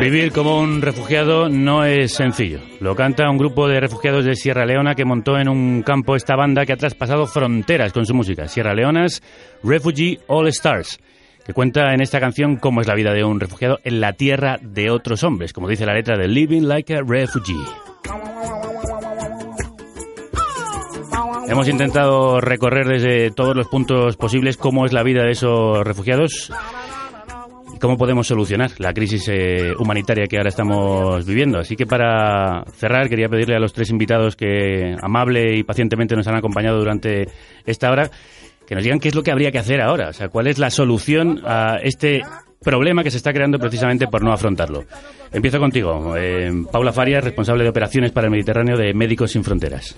Vivir 0.00 0.32
como 0.32 0.58
un 0.60 0.82
refugiado 0.82 1.48
no 1.48 1.84
es 1.84 2.12
sencillo. 2.12 2.60
Lo 2.80 2.94
canta 2.94 3.30
un 3.30 3.38
grupo 3.38 3.66
de 3.68 3.80
refugiados 3.80 4.24
de 4.24 4.36
Sierra 4.36 4.66
Leona 4.66 4.94
que 4.94 5.04
montó 5.04 5.38
en 5.38 5.48
un 5.48 5.82
campo 5.82 6.16
esta 6.16 6.36
banda 6.36 6.66
que 6.66 6.72
ha 6.72 6.76
traspasado 6.76 7.26
fronteras 7.26 7.92
con 7.92 8.06
su 8.06 8.14
música. 8.14 8.48
Sierra 8.48 8.74
Leonas 8.74 9.22
Refugee 9.62 10.18
All 10.26 10.48
Stars, 10.48 10.98
que 11.44 11.52
cuenta 11.52 11.92
en 11.94 12.00
esta 12.00 12.20
canción 12.20 12.56
cómo 12.56 12.80
es 12.80 12.86
la 12.86 12.94
vida 12.94 13.12
de 13.12 13.24
un 13.24 13.40
refugiado 13.40 13.78
en 13.84 14.00
la 14.00 14.12
tierra 14.12 14.58
de 14.60 14.90
otros 14.90 15.22
hombres, 15.24 15.52
como 15.52 15.68
dice 15.68 15.86
la 15.86 15.94
letra 15.94 16.16
de 16.16 16.28
Living 16.28 16.62
Like 16.62 16.94
a 16.94 17.02
Refugee. 17.06 17.64
Hemos 21.48 21.68
intentado 21.68 22.40
recorrer 22.40 22.86
desde 22.86 23.30
todos 23.30 23.56
los 23.56 23.68
puntos 23.68 24.16
posibles 24.16 24.56
cómo 24.56 24.84
es 24.84 24.92
la 24.92 25.04
vida 25.04 25.22
de 25.22 25.30
esos 25.30 25.84
refugiados 25.84 26.52
cómo 27.80 27.96
podemos 27.96 28.26
solucionar 28.26 28.70
la 28.78 28.92
crisis 28.92 29.28
eh, 29.28 29.72
humanitaria 29.78 30.26
que 30.26 30.36
ahora 30.36 30.48
estamos 30.48 31.24
viviendo. 31.26 31.58
Así 31.58 31.76
que 31.76 31.86
para 31.86 32.64
cerrar 32.72 33.08
quería 33.08 33.28
pedirle 33.28 33.56
a 33.56 33.60
los 33.60 33.72
tres 33.72 33.90
invitados 33.90 34.36
que 34.36 34.94
amable 35.00 35.56
y 35.56 35.62
pacientemente 35.62 36.16
nos 36.16 36.26
han 36.26 36.36
acompañado 36.36 36.78
durante 36.78 37.28
esta 37.64 37.90
hora 37.90 38.10
que 38.66 38.74
nos 38.74 38.84
digan 38.84 38.98
qué 38.98 39.08
es 39.08 39.14
lo 39.14 39.22
que 39.22 39.30
habría 39.30 39.52
que 39.52 39.58
hacer 39.58 39.80
ahora, 39.80 40.08
o 40.08 40.12
sea, 40.12 40.28
cuál 40.28 40.48
es 40.48 40.58
la 40.58 40.70
solución 40.70 41.40
a 41.44 41.76
este 41.82 42.22
problema 42.62 43.04
que 43.04 43.10
se 43.10 43.18
está 43.18 43.32
creando 43.32 43.58
precisamente 43.58 44.08
por 44.08 44.24
no 44.24 44.32
afrontarlo. 44.32 44.84
Empiezo 45.32 45.58
contigo, 45.58 46.16
eh, 46.16 46.50
Paula 46.72 46.92
Farias, 46.92 47.22
responsable 47.22 47.62
de 47.62 47.70
operaciones 47.70 48.10
para 48.10 48.26
el 48.26 48.32
Mediterráneo 48.32 48.76
de 48.76 48.92
Médicos 48.92 49.30
Sin 49.30 49.44
Fronteras. 49.44 49.96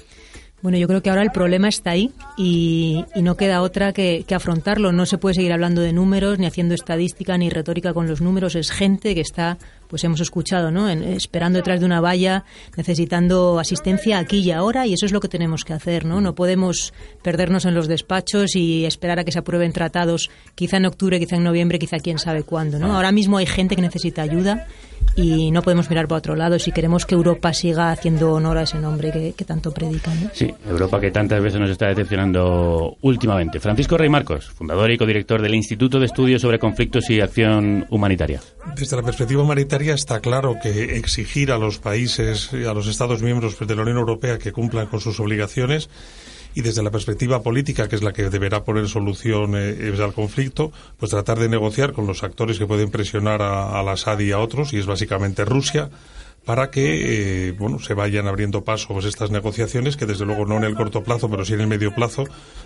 Bueno, 0.60 0.76
yo 0.76 0.88
creo 0.88 1.02
que 1.02 1.10
ahora 1.10 1.22
el 1.22 1.30
problema 1.30 1.68
está 1.68 1.92
ahí 1.92 2.10
y, 2.36 3.04
no 3.14 3.36
queda 3.36 3.62
otra 3.62 3.92
que, 3.92 4.24
que, 4.26 4.34
afrontarlo. 4.34 4.90
No 4.90 5.06
se 5.06 5.16
puede 5.16 5.36
seguir 5.36 5.52
hablando 5.52 5.82
de 5.82 5.92
números, 5.92 6.40
ni 6.40 6.46
haciendo 6.46 6.74
estadística, 6.74 7.38
ni 7.38 7.48
retórica 7.48 7.94
con 7.94 8.08
los 8.08 8.20
números. 8.20 8.56
Es 8.56 8.72
gente 8.72 9.14
que 9.14 9.20
está, 9.20 9.58
pues 9.86 10.02
hemos 10.02 10.20
escuchado, 10.20 10.72
¿no? 10.72 10.90
En, 10.90 11.04
esperando 11.04 11.58
detrás 11.58 11.78
de 11.78 11.86
una 11.86 12.00
valla, 12.00 12.44
necesitando 12.76 13.60
asistencia 13.60 14.18
aquí 14.18 14.38
y 14.40 14.50
ahora, 14.50 14.84
y 14.84 14.94
eso 14.94 15.06
es 15.06 15.12
lo 15.12 15.20
que 15.20 15.28
tenemos 15.28 15.64
que 15.64 15.74
hacer, 15.74 16.04
¿no? 16.04 16.20
No 16.20 16.34
podemos 16.34 16.92
perdernos 17.22 17.64
en 17.64 17.74
los 17.74 17.86
despachos 17.86 18.56
y 18.56 18.84
esperar 18.84 19.20
a 19.20 19.24
que 19.24 19.30
se 19.30 19.38
aprueben 19.38 19.72
tratados, 19.72 20.28
quizá 20.56 20.78
en 20.78 20.86
octubre, 20.86 21.20
quizá 21.20 21.36
en 21.36 21.44
noviembre, 21.44 21.78
quizá 21.78 21.98
quién 22.00 22.18
sabe 22.18 22.42
cuándo, 22.42 22.80
¿no? 22.80 22.96
Ahora 22.96 23.12
mismo 23.12 23.38
hay 23.38 23.46
gente 23.46 23.76
que 23.76 23.82
necesita 23.82 24.22
ayuda 24.22 24.66
y 25.16 25.50
no 25.50 25.62
podemos 25.62 25.88
mirar 25.90 26.06
para 26.06 26.18
otro 26.18 26.36
lado 26.36 26.58
si 26.58 26.72
queremos 26.72 27.04
que 27.04 27.14
Europa 27.14 27.52
siga 27.52 27.90
haciendo 27.90 28.32
honor 28.32 28.58
a 28.58 28.62
ese 28.62 28.78
nombre 28.78 29.10
que, 29.10 29.32
que 29.32 29.44
tanto 29.44 29.72
predican. 29.72 30.24
¿no? 30.24 30.30
Sí, 30.32 30.52
Europa 30.68 31.00
que 31.00 31.10
tantas 31.10 31.42
veces 31.42 31.60
nos 31.60 31.70
está 31.70 31.88
decepcionando 31.88 32.96
últimamente. 33.02 33.60
Francisco 33.60 33.98
Rey 33.98 34.08
Marcos, 34.08 34.50
fundador 34.50 34.90
y 34.90 34.98
codirector 34.98 35.42
del 35.42 35.54
Instituto 35.54 35.98
de 35.98 36.06
Estudios 36.06 36.42
sobre 36.42 36.58
Conflictos 36.58 37.10
y 37.10 37.20
Acción 37.20 37.86
Humanitaria. 37.90 38.40
Desde 38.76 38.96
la 38.96 39.02
perspectiva 39.02 39.42
humanitaria 39.42 39.94
está 39.94 40.20
claro 40.20 40.56
que 40.62 40.96
exigir 40.96 41.50
a 41.50 41.58
los 41.58 41.78
países, 41.78 42.52
a 42.52 42.74
los 42.74 42.86
Estados 42.86 43.22
miembros 43.22 43.58
de 43.58 43.74
la 43.74 43.82
Unión 43.82 43.98
Europea 43.98 44.38
que 44.38 44.52
cumplan 44.52 44.86
con 44.86 45.00
sus 45.00 45.18
obligaciones 45.20 45.88
y 46.54 46.62
desde 46.62 46.82
la 46.82 46.90
perspectiva 46.90 47.42
política, 47.42 47.88
que 47.88 47.96
es 47.96 48.02
la 48.02 48.12
que 48.12 48.30
deberá 48.30 48.64
poner 48.64 48.88
solución 48.88 49.52
eh, 49.56 49.92
al 50.02 50.12
conflicto, 50.12 50.72
pues 50.98 51.10
tratar 51.10 51.38
de 51.38 51.48
negociar 51.48 51.92
con 51.92 52.06
los 52.06 52.22
actores 52.22 52.58
que 52.58 52.66
pueden 52.66 52.90
presionar 52.90 53.42
a, 53.42 53.78
al 53.78 53.88
Assad 53.88 54.18
y 54.20 54.32
a 54.32 54.38
otros, 54.38 54.72
y 54.72 54.78
es 54.78 54.86
básicamente 54.86 55.44
Rusia, 55.44 55.90
para 56.48 56.70
que 56.70 57.48
eh, 57.48 57.52
bueno 57.52 57.78
se 57.78 57.92
vayan 57.92 58.26
abriendo 58.26 58.64
paso 58.64 58.88
pues, 58.94 59.04
estas 59.04 59.30
negociaciones 59.30 59.98
que 59.98 60.06
desde 60.06 60.24
luego 60.24 60.46
no 60.46 60.56
en 60.56 60.64
el 60.64 60.76
corto 60.76 61.02
plazo 61.02 61.28
pero 61.28 61.44
sí 61.44 61.52
en 61.52 61.60
el 61.60 61.66
medio 61.66 61.94
plazo 61.94 62.24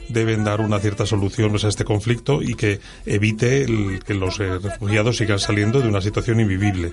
deben 0.09 0.45
dar 0.45 0.61
una 0.61 0.78
cierta 0.78 1.05
solución 1.05 1.51
pues, 1.51 1.64
a 1.64 1.68
este 1.68 1.85
conflicto 1.85 2.43
y 2.43 2.55
que 2.55 2.78
evite 3.07 3.64
el, 3.64 4.05
que 4.05 4.14
los 4.14 4.39
eh, 4.39 4.59
refugiados 4.59 5.16
sigan 5.16 5.41
saliendo 5.41 5.80
de 5.80 5.89
una 5.89 6.01
situación 6.01 6.39
invivible. 6.39 6.93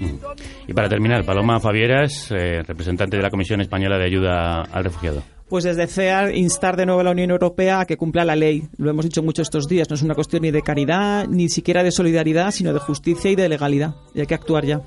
Y 0.68 0.74
para 0.74 0.90
terminar, 0.90 1.26
Paloma 1.26 1.60
Favieras, 1.60 2.32
eh, 2.32 2.64
representante 2.66 3.18
de 3.18 3.24
la 3.24 3.30
Comisión 3.30 3.62
Española 3.62 3.98
de 3.98 4.06
Ayuda 4.06 4.62
al 4.64 4.84
Refugiado. 4.84 5.24
Pues 5.50 5.64
desde 5.64 5.88
CEAR 5.88 6.36
instar 6.36 6.78
de 6.78 6.86
nuevo 6.86 7.02
a 7.02 7.04
la 7.04 7.12
Unión 7.12 7.32
Europea 7.32 7.82
a 7.82 7.86
que 7.86 7.98
cumpla 7.98 8.24
la 8.24 8.36
ley. 8.36 8.64
Lo 8.78 8.90
hemos 8.90 9.06
dicho 9.06 9.24
mucho 9.24 9.42
estos 9.42 9.68
días. 9.68 9.90
No 9.90 9.96
es 9.96 10.04
una 10.04 10.14
cuestión 10.14 10.44
ni 10.44 10.52
de 10.52 10.62
caridad, 10.62 11.28
ni 11.28 11.50
siquiera 11.50 11.84
de 11.84 11.92
solidaridad, 11.92 12.52
sino 12.52 12.72
de 12.72 12.80
justicia 12.80 13.32
y 13.32 13.36
de 13.36 13.50
legalidad. 13.50 13.96
Y 14.14 14.20
hay 14.20 14.28
que 14.28 14.36
actuar 14.36 14.66
ya. 14.66 14.82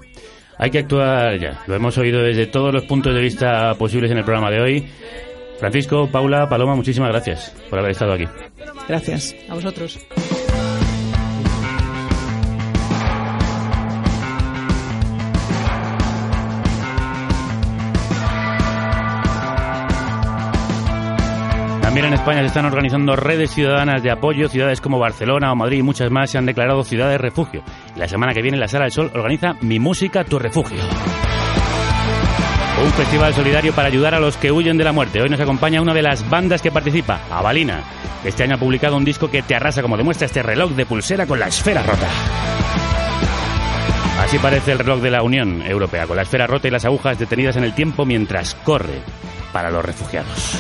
Hay 0.58 0.70
que 0.70 0.78
actuar 0.78 1.40
ya. 1.40 1.62
Lo 1.66 1.74
hemos 1.74 1.98
oído 1.98 2.22
desde 2.22 2.46
todos 2.46 2.72
los 2.72 2.84
puntos 2.84 3.12
de 3.12 3.20
vista 3.20 3.74
posibles 3.74 4.12
en 4.12 4.18
el 4.18 4.24
programa 4.24 4.50
de 4.50 4.60
hoy. 4.60 4.86
Francisco, 5.58 6.08
Paula, 6.10 6.48
Paloma, 6.48 6.76
muchísimas 6.76 7.10
gracias 7.10 7.54
por 7.68 7.78
haber 7.78 7.92
estado 7.92 8.12
aquí. 8.12 8.24
Gracias. 8.88 9.34
A 9.48 9.54
vosotros. 9.54 9.98
También 22.02 22.14
en 22.14 22.20
España 22.20 22.40
se 22.40 22.46
están 22.46 22.64
organizando 22.64 23.14
redes 23.14 23.52
ciudadanas 23.52 24.02
de 24.02 24.10
apoyo. 24.10 24.48
Ciudades 24.48 24.80
como 24.80 24.98
Barcelona 24.98 25.52
o 25.52 25.54
Madrid 25.54 25.78
y 25.78 25.82
muchas 25.84 26.10
más 26.10 26.28
se 26.28 26.36
han 26.36 26.46
declarado 26.46 26.82
ciudades 26.82 27.20
refugio. 27.20 27.62
La 27.94 28.08
semana 28.08 28.34
que 28.34 28.42
viene 28.42 28.58
la 28.58 28.66
Sala 28.66 28.86
del 28.86 28.92
Sol 28.92 29.12
organiza 29.14 29.54
Mi 29.60 29.78
Música, 29.78 30.24
Tu 30.24 30.36
Refugio. 30.36 30.78
Un 32.84 32.90
festival 32.90 33.32
solidario 33.34 33.72
para 33.72 33.86
ayudar 33.86 34.16
a 34.16 34.18
los 34.18 34.36
que 34.36 34.50
huyen 34.50 34.76
de 34.78 34.82
la 34.82 34.90
muerte. 34.90 35.22
Hoy 35.22 35.28
nos 35.28 35.38
acompaña 35.38 35.80
una 35.80 35.94
de 35.94 36.02
las 36.02 36.28
bandas 36.28 36.60
que 36.60 36.72
participa, 36.72 37.20
Avalina. 37.30 37.84
Este 38.24 38.42
año 38.42 38.56
ha 38.56 38.58
publicado 38.58 38.96
un 38.96 39.04
disco 39.04 39.30
que 39.30 39.42
te 39.42 39.54
arrasa 39.54 39.80
como 39.80 39.96
demuestra 39.96 40.26
este 40.26 40.42
reloj 40.42 40.72
de 40.72 40.86
pulsera 40.86 41.24
con 41.24 41.38
la 41.38 41.46
esfera 41.46 41.84
rota. 41.84 42.08
Así 44.18 44.40
parece 44.40 44.72
el 44.72 44.80
reloj 44.80 45.00
de 45.00 45.10
la 45.12 45.22
Unión 45.22 45.62
Europea, 45.62 46.08
con 46.08 46.16
la 46.16 46.22
esfera 46.22 46.48
rota 46.48 46.66
y 46.66 46.72
las 46.72 46.84
agujas 46.84 47.16
detenidas 47.16 47.54
en 47.54 47.62
el 47.62 47.76
tiempo 47.76 48.04
mientras 48.04 48.56
corre 48.56 49.02
para 49.52 49.70
los 49.70 49.84
refugiados. 49.84 50.58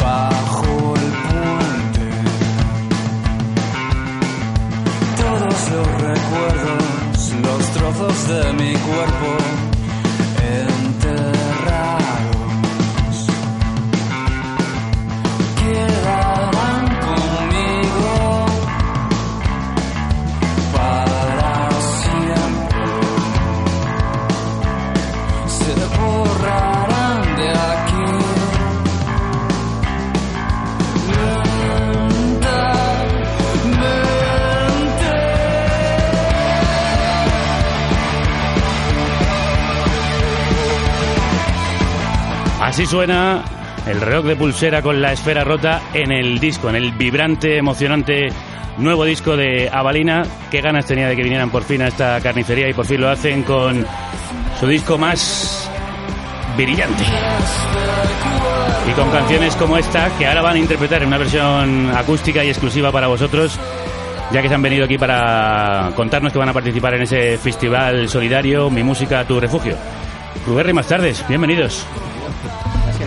Bajo 0.00 0.94
el 0.96 1.12
puente. 1.28 2.06
Todos 5.16 5.70
los 5.70 5.86
recuerdos, 6.00 7.32
los 7.42 7.70
trozos 7.72 8.28
de 8.28 8.52
mi 8.54 8.72
cuerpo 8.72 9.71
Así 42.72 42.86
suena 42.86 43.44
el 43.86 44.00
reloj 44.00 44.24
de 44.24 44.34
pulsera 44.34 44.80
con 44.80 45.02
la 45.02 45.12
esfera 45.12 45.44
rota 45.44 45.82
en 45.92 46.10
el 46.10 46.38
disco, 46.38 46.70
en 46.70 46.76
el 46.76 46.92
vibrante, 46.92 47.58
emocionante 47.58 48.30
nuevo 48.78 49.04
disco 49.04 49.36
de 49.36 49.68
Avalina. 49.70 50.22
Qué 50.50 50.62
ganas 50.62 50.86
tenía 50.86 51.06
de 51.06 51.14
que 51.14 51.22
vinieran 51.22 51.50
por 51.50 51.64
fin 51.64 51.82
a 51.82 51.88
esta 51.88 52.18
carnicería 52.22 52.70
y 52.70 52.72
por 52.72 52.86
fin 52.86 53.02
lo 53.02 53.10
hacen 53.10 53.42
con 53.42 53.84
su 54.58 54.66
disco 54.66 54.96
más 54.96 55.70
brillante. 56.56 57.04
Y 58.88 58.92
con 58.92 59.10
canciones 59.10 59.54
como 59.56 59.76
esta 59.76 60.08
que 60.16 60.26
ahora 60.26 60.40
van 60.40 60.56
a 60.56 60.60
interpretar 60.60 61.02
en 61.02 61.08
una 61.08 61.18
versión 61.18 61.94
acústica 61.94 62.42
y 62.42 62.48
exclusiva 62.48 62.90
para 62.90 63.06
vosotros, 63.06 63.60
ya 64.32 64.40
que 64.40 64.48
se 64.48 64.54
han 64.54 64.62
venido 64.62 64.86
aquí 64.86 64.96
para 64.96 65.90
contarnos 65.94 66.32
que 66.32 66.38
van 66.38 66.48
a 66.48 66.54
participar 66.54 66.94
en 66.94 67.02
ese 67.02 67.36
festival 67.36 68.08
solidario 68.08 68.70
Mi 68.70 68.82
Música, 68.82 69.26
Tu 69.26 69.38
Refugio. 69.38 69.76
Ruberri, 70.46 70.72
más 70.72 70.88
tardes, 70.88 71.22
bienvenidos. 71.28 71.86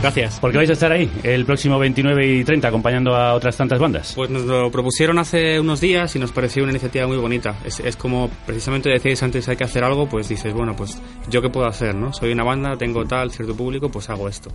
Gracias. 0.06 0.40
¿Por 0.40 0.52
qué 0.52 0.58
vais 0.58 0.70
a 0.70 0.74
estar 0.74 0.92
ahí 0.92 1.10
el 1.24 1.48
próximo 1.48 1.80
29 1.80 2.28
y 2.28 2.44
30 2.44 2.68
acompañando 2.68 3.16
a 3.16 3.34
otras 3.34 3.58
tantas 3.58 3.80
bandas? 3.80 4.14
Pues 4.16 4.30
nos 4.30 4.44
lo 4.44 4.70
propusieron 4.70 5.18
hace 5.18 5.60
unos 5.60 5.82
días 5.82 6.16
y 6.16 6.20
nos 6.20 6.32
pareció 6.32 6.62
una 6.62 6.74
iniciativa 6.74 7.08
muy 7.08 7.18
bonita. 7.18 7.56
Es, 7.66 7.80
es 7.80 7.98
como 7.98 8.30
precisamente 8.46 8.88
decíais 8.92 9.24
antes 9.24 9.50
hay 9.50 9.56
que 9.56 9.64
hacer 9.64 9.84
algo, 9.84 10.08
pues 10.08 10.30
dices, 10.30 10.54
bueno, 10.54 10.76
pues 10.76 11.02
yo 11.28 11.42
qué 11.42 11.50
puedo 11.50 11.66
hacer, 11.66 11.96
¿no? 11.96 12.14
Soy 12.14 12.34
una 12.34 12.44
banda, 12.44 12.78
tengo 12.78 13.04
tal, 13.06 13.32
cierto 13.32 13.56
público, 13.58 13.90
pues 13.90 14.08
hago 14.12 14.30
esto. 14.30 14.52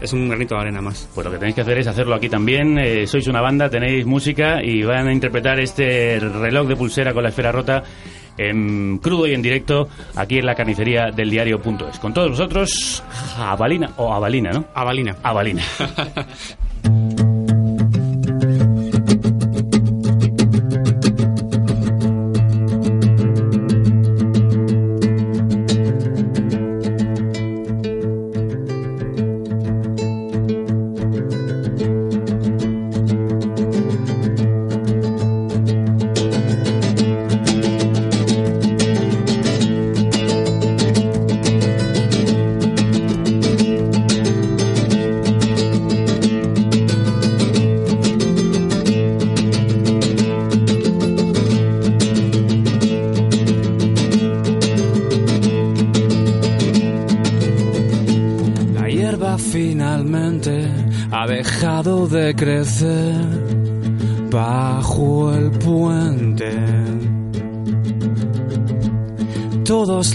es 0.00 0.12
un 0.12 0.28
granito 0.28 0.54
de 0.54 0.60
arena 0.60 0.80
más. 0.80 1.08
Pues 1.12 1.24
lo 1.24 1.32
que 1.32 1.38
tenéis 1.38 1.56
que 1.56 1.62
hacer 1.62 1.78
es 1.78 1.88
hacerlo 1.88 2.14
aquí 2.14 2.28
también. 2.28 2.78
Eh, 2.78 3.08
sois 3.08 3.26
una 3.26 3.40
banda, 3.40 3.68
tenéis 3.68 4.06
música 4.06 4.62
y 4.62 4.84
van 4.84 5.08
a 5.08 5.12
interpretar 5.12 5.58
este 5.58 6.20
reloj 6.20 6.68
de 6.68 6.76
pulsera 6.76 7.12
con 7.12 7.24
la 7.24 7.30
esfera 7.30 7.50
rota 7.50 7.82
en 8.38 8.98
crudo 8.98 9.26
y 9.26 9.34
en 9.34 9.42
directo 9.42 9.88
aquí 10.14 10.38
en 10.38 10.46
la 10.46 10.54
carnicería 10.54 11.10
del 11.10 11.30
diario.es. 11.30 11.98
Con 11.98 12.12
todos 12.12 12.30
vosotros, 12.30 13.02
Avalina 13.38 13.90
o 13.96 14.12
Avalina, 14.12 14.52
¿no? 14.52 14.64
Avalina. 14.74 15.16
Avalina. 15.22 15.62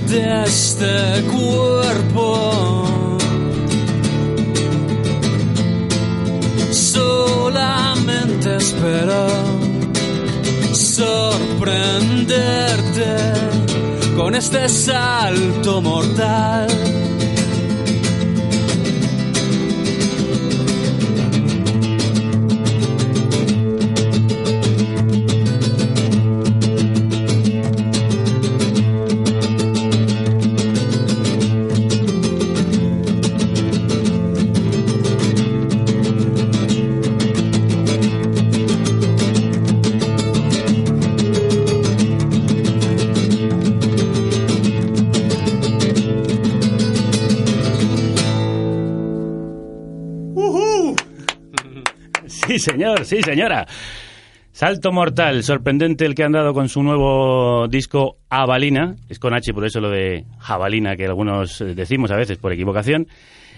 De 0.09 0.43
este 0.45 1.23
cuerpo, 1.31 3.19
solamente 6.71 8.57
espero 8.57 9.27
sorprenderte 10.73 13.17
con 14.17 14.35
este 14.35 14.69
salto 14.69 15.81
mortal. 15.81 16.67
Señor, 52.61 53.05
sí, 53.05 53.23
señora. 53.23 53.67
Salto 54.53 54.93
Mortal, 54.93 55.43
sorprendente 55.45 56.05
el 56.05 56.15
que 56.15 56.25
han 56.25 56.33
dado 56.33 56.53
con 56.53 56.69
su 56.69 56.83
nuevo 56.83 57.69
disco 57.69 58.19
Avalina, 58.29 58.97
es 59.09 59.19
con 59.19 59.33
H 59.33 59.55
por 59.55 59.65
eso 59.65 59.81
lo 59.81 59.91
de 59.91 60.25
jabalina 60.39 60.97
que 60.97 61.07
algunos 61.07 61.61
eh, 61.61 61.75
decimos 61.75 62.11
a 62.11 62.17
veces 62.17 62.37
por 62.37 62.53
equivocación, 62.53 63.07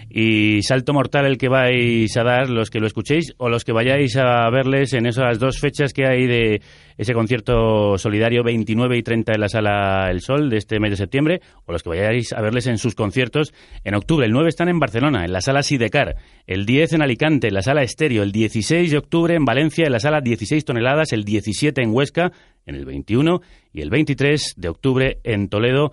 y 0.09 0.61
Salto 0.61 0.93
Mortal 0.93 1.25
el 1.25 1.37
que 1.37 1.49
vais 1.49 2.15
a 2.17 2.23
dar 2.23 2.49
los 2.49 2.69
que 2.69 2.79
lo 2.79 2.87
escuchéis 2.87 3.33
o 3.37 3.49
los 3.49 3.63
que 3.63 3.71
vayáis 3.71 4.15
a 4.17 4.49
verles 4.49 4.93
en 4.93 5.05
esas 5.05 5.39
dos 5.39 5.59
fechas 5.59 5.93
que 5.93 6.05
hay 6.05 6.27
de 6.27 6.61
ese 6.97 7.13
concierto 7.13 7.97
solidario 7.97 8.43
29 8.43 8.97
y 8.97 9.03
30 9.03 9.33
en 9.33 9.41
la 9.41 9.49
Sala 9.49 10.09
El 10.09 10.21
Sol 10.21 10.49
de 10.49 10.57
este 10.57 10.79
mes 10.79 10.91
de 10.91 10.97
septiembre 10.97 11.41
o 11.65 11.71
los 11.71 11.83
que 11.83 11.89
vayáis 11.89 12.33
a 12.33 12.41
verles 12.41 12.67
en 12.67 12.77
sus 12.77 12.95
conciertos 12.95 13.53
en 13.83 13.95
octubre. 13.95 14.25
El 14.25 14.31
9 14.31 14.49
están 14.49 14.69
en 14.69 14.79
Barcelona, 14.79 15.25
en 15.25 15.33
la 15.33 15.41
Sala 15.41 15.63
Sidecar, 15.63 16.15
el 16.45 16.65
10 16.65 16.93
en 16.93 17.01
Alicante, 17.01 17.47
en 17.47 17.53
la 17.53 17.61
Sala 17.61 17.83
Estéreo, 17.83 18.23
el 18.23 18.31
16 18.31 18.91
de 18.91 18.97
octubre 18.97 19.35
en 19.35 19.45
Valencia, 19.45 19.85
en 19.85 19.91
la 19.91 19.99
Sala 19.99 20.21
16 20.21 20.65
toneladas, 20.65 21.13
el 21.13 21.23
17 21.23 21.81
en 21.81 21.91
Huesca, 21.93 22.31
en 22.65 22.75
el 22.75 22.85
21 22.85 23.41
y 23.71 23.81
el 23.81 23.89
23 23.89 24.53
de 24.57 24.69
octubre 24.69 25.19
en 25.23 25.49
Toledo, 25.49 25.91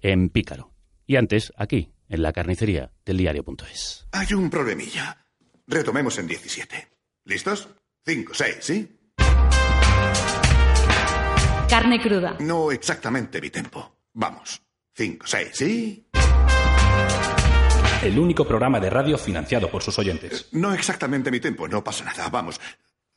en 0.00 0.30
Pícaro. 0.30 0.70
Y 1.06 1.16
antes, 1.16 1.52
aquí, 1.56 1.88
en 2.08 2.22
la 2.22 2.32
carnicería 2.32 2.90
del 3.04 3.18
diario.es. 3.18 4.06
Hay 4.12 4.32
un 4.34 4.50
problemilla. 4.50 5.16
Retomemos 5.66 6.18
en 6.18 6.26
17. 6.26 6.88
¿Listos? 7.24 7.68
5, 8.06 8.32
6, 8.34 8.56
¿sí? 8.60 8.98
Carne 11.68 12.00
cruda. 12.00 12.36
No 12.40 12.72
exactamente 12.72 13.40
mi 13.40 13.50
tempo. 13.50 13.98
Vamos. 14.14 14.62
5, 14.94 15.26
6, 15.26 15.48
¿sí? 15.52 16.08
El 18.02 18.18
único 18.18 18.46
programa 18.46 18.80
de 18.80 18.88
radio 18.88 19.18
financiado 19.18 19.70
por 19.70 19.82
sus 19.82 19.98
oyentes. 19.98 20.48
No 20.52 20.72
exactamente 20.72 21.30
mi 21.30 21.40
tempo, 21.40 21.68
no 21.68 21.84
pasa 21.84 22.04
nada. 22.04 22.28
Vamos. 22.30 22.60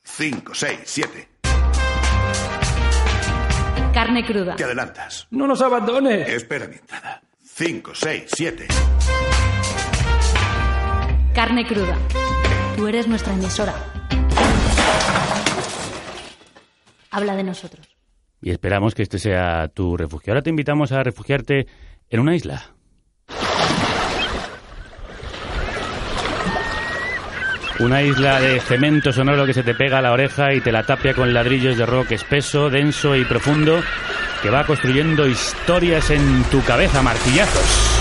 5, 0.04 0.54
6, 0.54 0.80
7. 0.84 1.28
Carne 3.94 4.26
cruda. 4.26 4.56
Te 4.56 4.64
adelantas. 4.64 5.28
¡No 5.32 5.48
nos 5.48 5.62
abandones! 5.62 6.28
Espera 6.30 6.68
mi 6.68 6.76
entrada. 6.76 7.22
5, 7.64 7.92
6, 7.94 8.24
7. 8.26 8.68
Carne 11.36 11.64
cruda. 11.68 11.96
Tú 12.76 12.88
eres 12.88 13.08
nuestra 13.08 13.36
emisora. 13.36 13.76
Habla 17.12 17.36
de 17.36 17.44
nosotros. 17.44 17.88
Y 18.42 18.50
esperamos 18.50 18.96
que 18.96 19.04
este 19.04 19.20
sea 19.20 19.68
tu 19.68 19.96
refugio. 19.96 20.34
Ahora 20.34 20.42
te 20.42 20.50
invitamos 20.50 20.92
a 20.92 21.04
refugiarte 21.04 21.68
en 22.10 22.20
una 22.20 22.36
isla. 22.36 22.64
Una 27.80 28.02
isla 28.02 28.42
de 28.42 28.60
cemento 28.60 29.14
sonoro 29.14 29.46
que 29.46 29.54
se 29.54 29.62
te 29.62 29.76
pega 29.76 30.00
a 30.00 30.02
la 30.02 30.14
oreja 30.14 30.56
y 30.56 30.62
te 30.62 30.72
la 30.72 30.88
tapia 30.88 31.14
con 31.14 31.32
ladrillos 31.32 31.78
de 31.78 31.86
rock 31.86 32.14
espeso, 32.14 32.72
denso 32.72 33.16
y 33.16 33.24
profundo 33.24 33.84
que 34.42 34.50
va 34.50 34.66
construyendo 34.66 35.28
historias 35.28 36.10
en 36.10 36.44
tu 36.46 36.64
cabeza, 36.64 37.02
martillazos. 37.02 37.92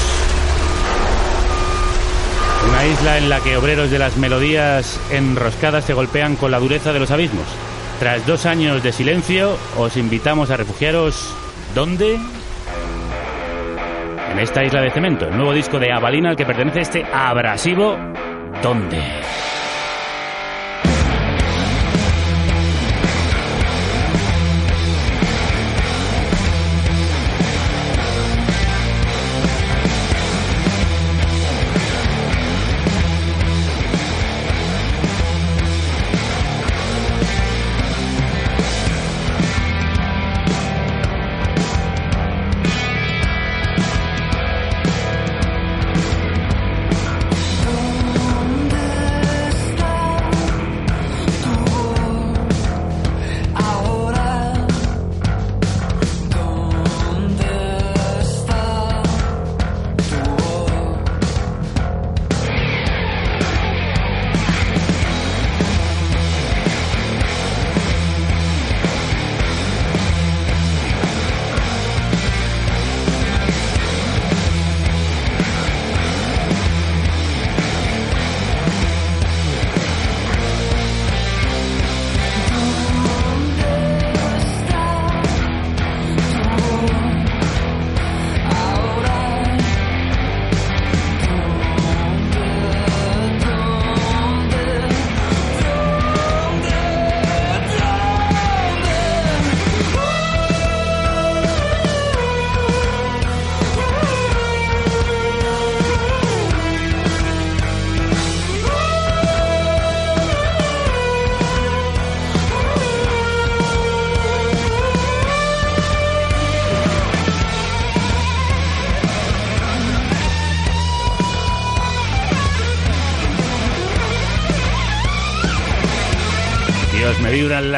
Una 2.68 2.86
isla 2.86 3.18
en 3.18 3.28
la 3.28 3.40
que 3.40 3.56
obreros 3.56 3.90
de 3.90 3.98
las 3.98 4.16
melodías 4.16 5.00
enroscadas 5.10 5.84
se 5.84 5.94
golpean 5.94 6.36
con 6.36 6.50
la 6.50 6.58
dureza 6.58 6.92
de 6.92 7.00
los 7.00 7.10
abismos. 7.10 7.46
Tras 7.98 8.26
dos 8.26 8.46
años 8.46 8.82
de 8.82 8.92
silencio, 8.92 9.56
os 9.76 9.96
invitamos 9.96 10.50
a 10.50 10.56
refugiaros. 10.56 11.34
¿Dónde? 11.74 12.18
En 14.32 14.38
esta 14.38 14.64
isla 14.64 14.80
de 14.80 14.90
cemento, 14.90 15.26
el 15.26 15.36
nuevo 15.36 15.52
disco 15.52 15.78
de 15.78 15.92
Avalina 15.92 16.30
al 16.30 16.36
que 16.36 16.46
pertenece 16.46 16.80
este 16.80 17.04
abrasivo. 17.12 17.98
¿Dónde? 18.62 19.02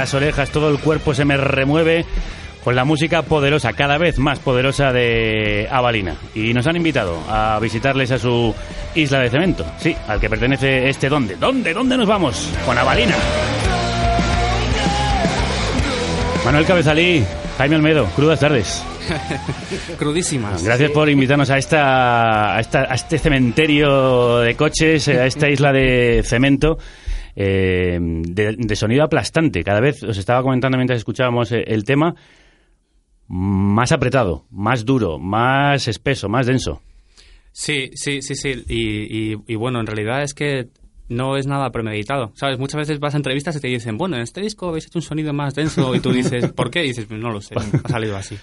Las 0.02 0.14
orejas, 0.14 0.50
todo 0.50 0.68
el 0.68 0.80
cuerpo 0.80 1.14
se 1.14 1.24
me 1.24 1.36
remueve 1.36 2.04
con 2.64 2.74
la 2.74 2.84
música 2.84 3.22
poderosa, 3.22 3.72
cada 3.72 3.98
vez 3.98 4.18
más 4.18 4.40
poderosa 4.40 4.92
de 4.92 5.68
Avalina. 5.70 6.16
Y 6.34 6.52
nos 6.52 6.66
han 6.66 6.74
invitado 6.74 7.20
a 7.28 7.56
visitarles 7.60 8.10
a 8.10 8.18
su 8.18 8.52
isla 8.96 9.20
de 9.20 9.30
cemento, 9.30 9.64
sí, 9.78 9.94
al 10.08 10.18
que 10.18 10.28
pertenece 10.28 10.88
este 10.88 11.08
dónde. 11.08 11.36
¿Dónde? 11.36 11.72
¿Dónde 11.72 11.96
nos 11.96 12.08
vamos? 12.08 12.48
Con 12.66 12.76
Avalina. 12.76 13.14
Manuel 16.44 16.66
Cabezalí, 16.66 17.24
Jaime 17.58 17.76
Olmedo, 17.76 18.06
crudas 18.16 18.40
tardes. 18.40 18.82
Crudísimas. 20.00 20.64
Gracias 20.64 20.90
por 20.90 21.08
invitarnos 21.08 21.50
a 21.50 21.58
esta, 21.58 22.56
a 22.56 22.60
esta 22.60 22.88
a 22.90 22.94
este 22.96 23.18
cementerio 23.18 24.38
de 24.38 24.56
coches, 24.56 25.06
a 25.06 25.26
esta 25.26 25.48
isla 25.48 25.72
de 25.72 26.24
cemento. 26.24 26.76
Eh, 27.36 27.98
de, 28.00 28.76
sonido 28.76 29.04
aplastante. 29.04 29.62
Cada 29.64 29.80
vez 29.80 30.02
os 30.02 30.16
estaba 30.18 30.42
comentando 30.42 30.76
mientras 30.78 30.98
escuchábamos 30.98 31.52
eh, 31.52 31.64
el 31.66 31.84
tema, 31.84 32.14
más 33.28 33.92
apretado, 33.92 34.44
más 34.50 34.84
duro, 34.84 35.18
más 35.18 35.88
espeso, 35.88 36.28
más 36.28 36.46
denso. 36.46 36.82
Sí, 37.52 37.90
sí, 37.94 38.22
sí, 38.22 38.34
sí. 38.34 38.64
Y, 38.68 39.34
y- 39.52 39.54
bueno, 39.56 39.80
en 39.80 39.86
realidad 39.86 40.22
es 40.22 40.34
que 40.34 40.68
no 41.08 41.36
es 41.36 41.46
nada 41.46 41.70
premeditado. 41.70 42.32
¿Sabes? 42.34 42.58
Muchas 42.58 42.78
veces 42.80 42.98
vas 43.00 43.14
a 43.14 43.18
entrevistas 43.18 43.56
y 43.56 43.60
te 43.60 43.68
dicen, 43.68 43.98
bueno, 43.98 44.16
en 44.16 44.22
este 44.22 44.40
disco 44.40 44.68
habéis 44.68 44.86
hecho 44.86 44.98
un 44.98 45.02
sonido 45.02 45.32
más 45.32 45.54
denso 45.54 45.94
y 45.94 46.00
tú 46.00 46.10
dices, 46.12 46.52
¿por 46.56 46.70
qué? 46.70 46.84
Y 46.84 46.88
dices, 46.88 47.06
"Pues 47.06 47.20
no 47.20 47.30
lo 47.30 47.40
sé, 47.40 47.54
ha 47.84 47.88
salido 47.88 48.16
así. 48.16 48.36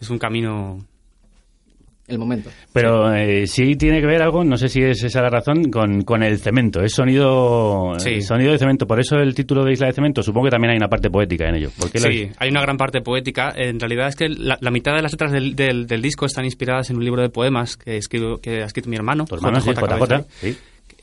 Es 0.00 0.08
un 0.10 0.18
camino... 0.18 0.78
El 2.08 2.18
momento. 2.18 2.50
Pero 2.72 3.12
eh, 3.14 3.46
sí 3.48 3.74
tiene 3.74 4.00
que 4.00 4.06
ver 4.06 4.22
algo, 4.22 4.44
no 4.44 4.56
sé 4.56 4.68
si 4.68 4.80
es 4.80 5.02
esa 5.02 5.22
la 5.22 5.28
razón, 5.28 5.70
con, 5.72 6.02
con 6.02 6.22
el 6.22 6.38
cemento. 6.38 6.80
Es 6.82 6.92
sonido, 6.92 7.94
Sí. 7.98 8.10
eh, 8.10 8.20
sonido 8.22 8.52
de 8.52 8.58
cemento. 8.58 8.86
Por 8.86 9.00
eso 9.00 9.16
el 9.16 9.34
título 9.34 9.64
de 9.64 9.72
Isla 9.72 9.88
de 9.88 9.92
Cemento. 9.92 10.22
Supongo 10.22 10.44
que 10.46 10.50
también 10.52 10.70
hay 10.72 10.76
una 10.76 10.88
parte 10.88 11.10
poética 11.10 11.48
en 11.48 11.56
ello. 11.56 11.70
¿Por 11.78 11.90
qué 11.90 11.98
lo 12.00 12.08
Sí, 12.08 12.30
hay 12.38 12.48
una 12.50 12.60
gran 12.62 12.76
parte 12.76 13.00
poética. 13.00 13.52
En 13.56 13.80
realidad 13.80 14.08
es 14.08 14.16
que 14.16 14.28
la, 14.28 14.56
la 14.60 14.70
mitad 14.70 14.94
de 14.94 15.02
las 15.02 15.12
letras 15.12 15.32
del, 15.32 15.56
del- 15.56 15.86
del 15.86 16.00
disco 16.02 16.26
están 16.26 16.44
inspiradas 16.44 16.90
en 16.90 16.96
un 16.96 17.04
libro 17.04 17.22
de 17.22 17.28
poemas 17.28 17.76
que, 17.76 17.96
escribo- 17.98 18.40
que 18.40 18.62
ha 18.62 18.66
escrito 18.66 18.88
mi 18.88 18.96
hermano. 18.96 19.24
Tu 19.24 19.34
hermano, 19.34 19.58
JJ 19.58 19.72
JJ, 19.72 19.86
Cabezalí. 19.88 20.22
sí. 20.40 20.58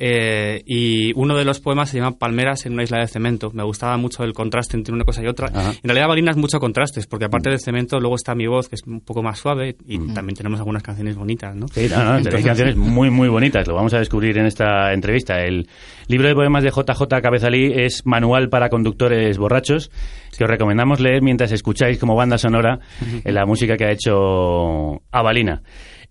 Eh, 0.05 0.61
y 0.65 1.13
uno 1.17 1.37
de 1.37 1.45
los 1.45 1.61
poemas 1.61 1.89
se 1.89 1.97
llama 1.97 2.17
Palmeras 2.17 2.65
en 2.65 2.73
una 2.73 2.83
isla 2.83 2.99
de 2.99 3.07
cemento. 3.07 3.51
Me 3.53 3.63
gustaba 3.63 3.95
mucho 3.95 4.23
el 4.25 4.33
contraste 4.33 4.75
entre 4.75 4.93
una 4.93 5.05
cosa 5.05 5.23
y 5.23 5.27
otra. 5.27 5.47
Ajá. 5.47 5.71
En 5.71 5.83
realidad 5.89 6.09
Balina 6.09 6.31
es 6.31 6.37
mucho 6.37 6.59
contrastes, 6.59 7.07
porque 7.07 7.23
aparte 7.25 7.47
Mm. 7.47 7.51
del 7.51 7.59
cemento 7.61 7.99
luego 8.01 8.15
está 8.15 8.35
mi 8.35 8.45
voz, 8.45 8.67
que 8.67 8.75
es 8.75 8.83
un 8.85 8.99
poco 8.99 9.23
más 9.23 9.39
suave, 9.39 9.77
y 9.87 9.97
también 10.13 10.35
tenemos 10.35 10.59
algunas 10.59 10.83
canciones 10.83 11.15
bonitas, 11.15 11.55
¿no? 11.55 11.69
Sí, 11.69 11.87
no, 11.89 12.03
no, 12.03 12.17
Entonces- 12.17 12.43
canciones 12.45 12.75
muy, 12.75 13.09
muy 13.09 13.29
bonitas. 13.29 13.65
Lo 13.65 13.75
vamos 13.75 13.93
a 13.93 13.99
descubrir 13.99 14.37
en 14.37 14.45
esta 14.45 14.91
entrevista. 14.93 15.41
El 15.41 15.67
libro 16.07 16.27
de 16.27 16.35
poemas 16.35 16.63
de 16.63 16.69
JJ 16.71 17.21
Cabezalí 17.21 17.71
es 17.73 18.05
Manual 18.05 18.49
para 18.49 18.67
conductores 18.67 19.37
borrachos, 19.37 19.89
que 20.37 20.43
os 20.43 20.49
recomendamos 20.49 20.99
leer 20.99 21.21
mientras 21.21 21.51
escucháis 21.53 21.97
como 21.97 22.15
banda 22.15 22.37
sonora 22.37 22.79
eh, 23.23 23.31
la 23.31 23.45
música 23.45 23.77
que 23.77 23.85
ha 23.85 23.91
hecho 23.91 25.01
Avalina. 25.11 25.61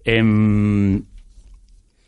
Em, 0.05 1.03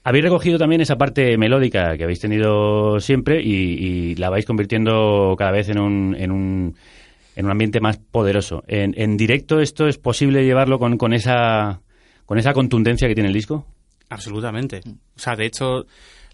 habéis 0.04 0.24
recogido 0.24 0.58
también 0.58 0.82
esa 0.82 0.96
parte 0.96 1.36
melódica 1.38 1.96
que 1.96 2.04
habéis 2.04 2.20
tenido 2.20 3.00
siempre 3.00 3.42
y, 3.42 3.52
y 3.52 4.14
la 4.16 4.30
vais 4.30 4.44
convirtiendo 4.44 5.34
cada 5.36 5.50
vez 5.50 5.68
en 5.70 5.80
un, 5.80 6.14
en 6.16 6.30
un, 6.30 6.76
en 7.34 7.44
un 7.44 7.50
ambiente 7.50 7.80
más 7.80 7.96
poderoso. 7.96 8.62
En, 8.68 8.94
en 8.96 9.16
directo 9.16 9.60
esto 9.60 9.88
es 9.88 9.98
posible 9.98 10.44
llevarlo 10.44 10.78
con, 10.78 10.98
con 10.98 11.12
esa 11.14 11.80
con 12.26 12.38
esa 12.38 12.52
contundencia 12.52 13.08
que 13.08 13.14
tiene 13.14 13.28
el 13.28 13.34
disco. 13.34 13.66
Absolutamente. 14.08 14.80
O 14.86 15.18
sea, 15.18 15.34
de 15.36 15.46
hecho, 15.46 15.86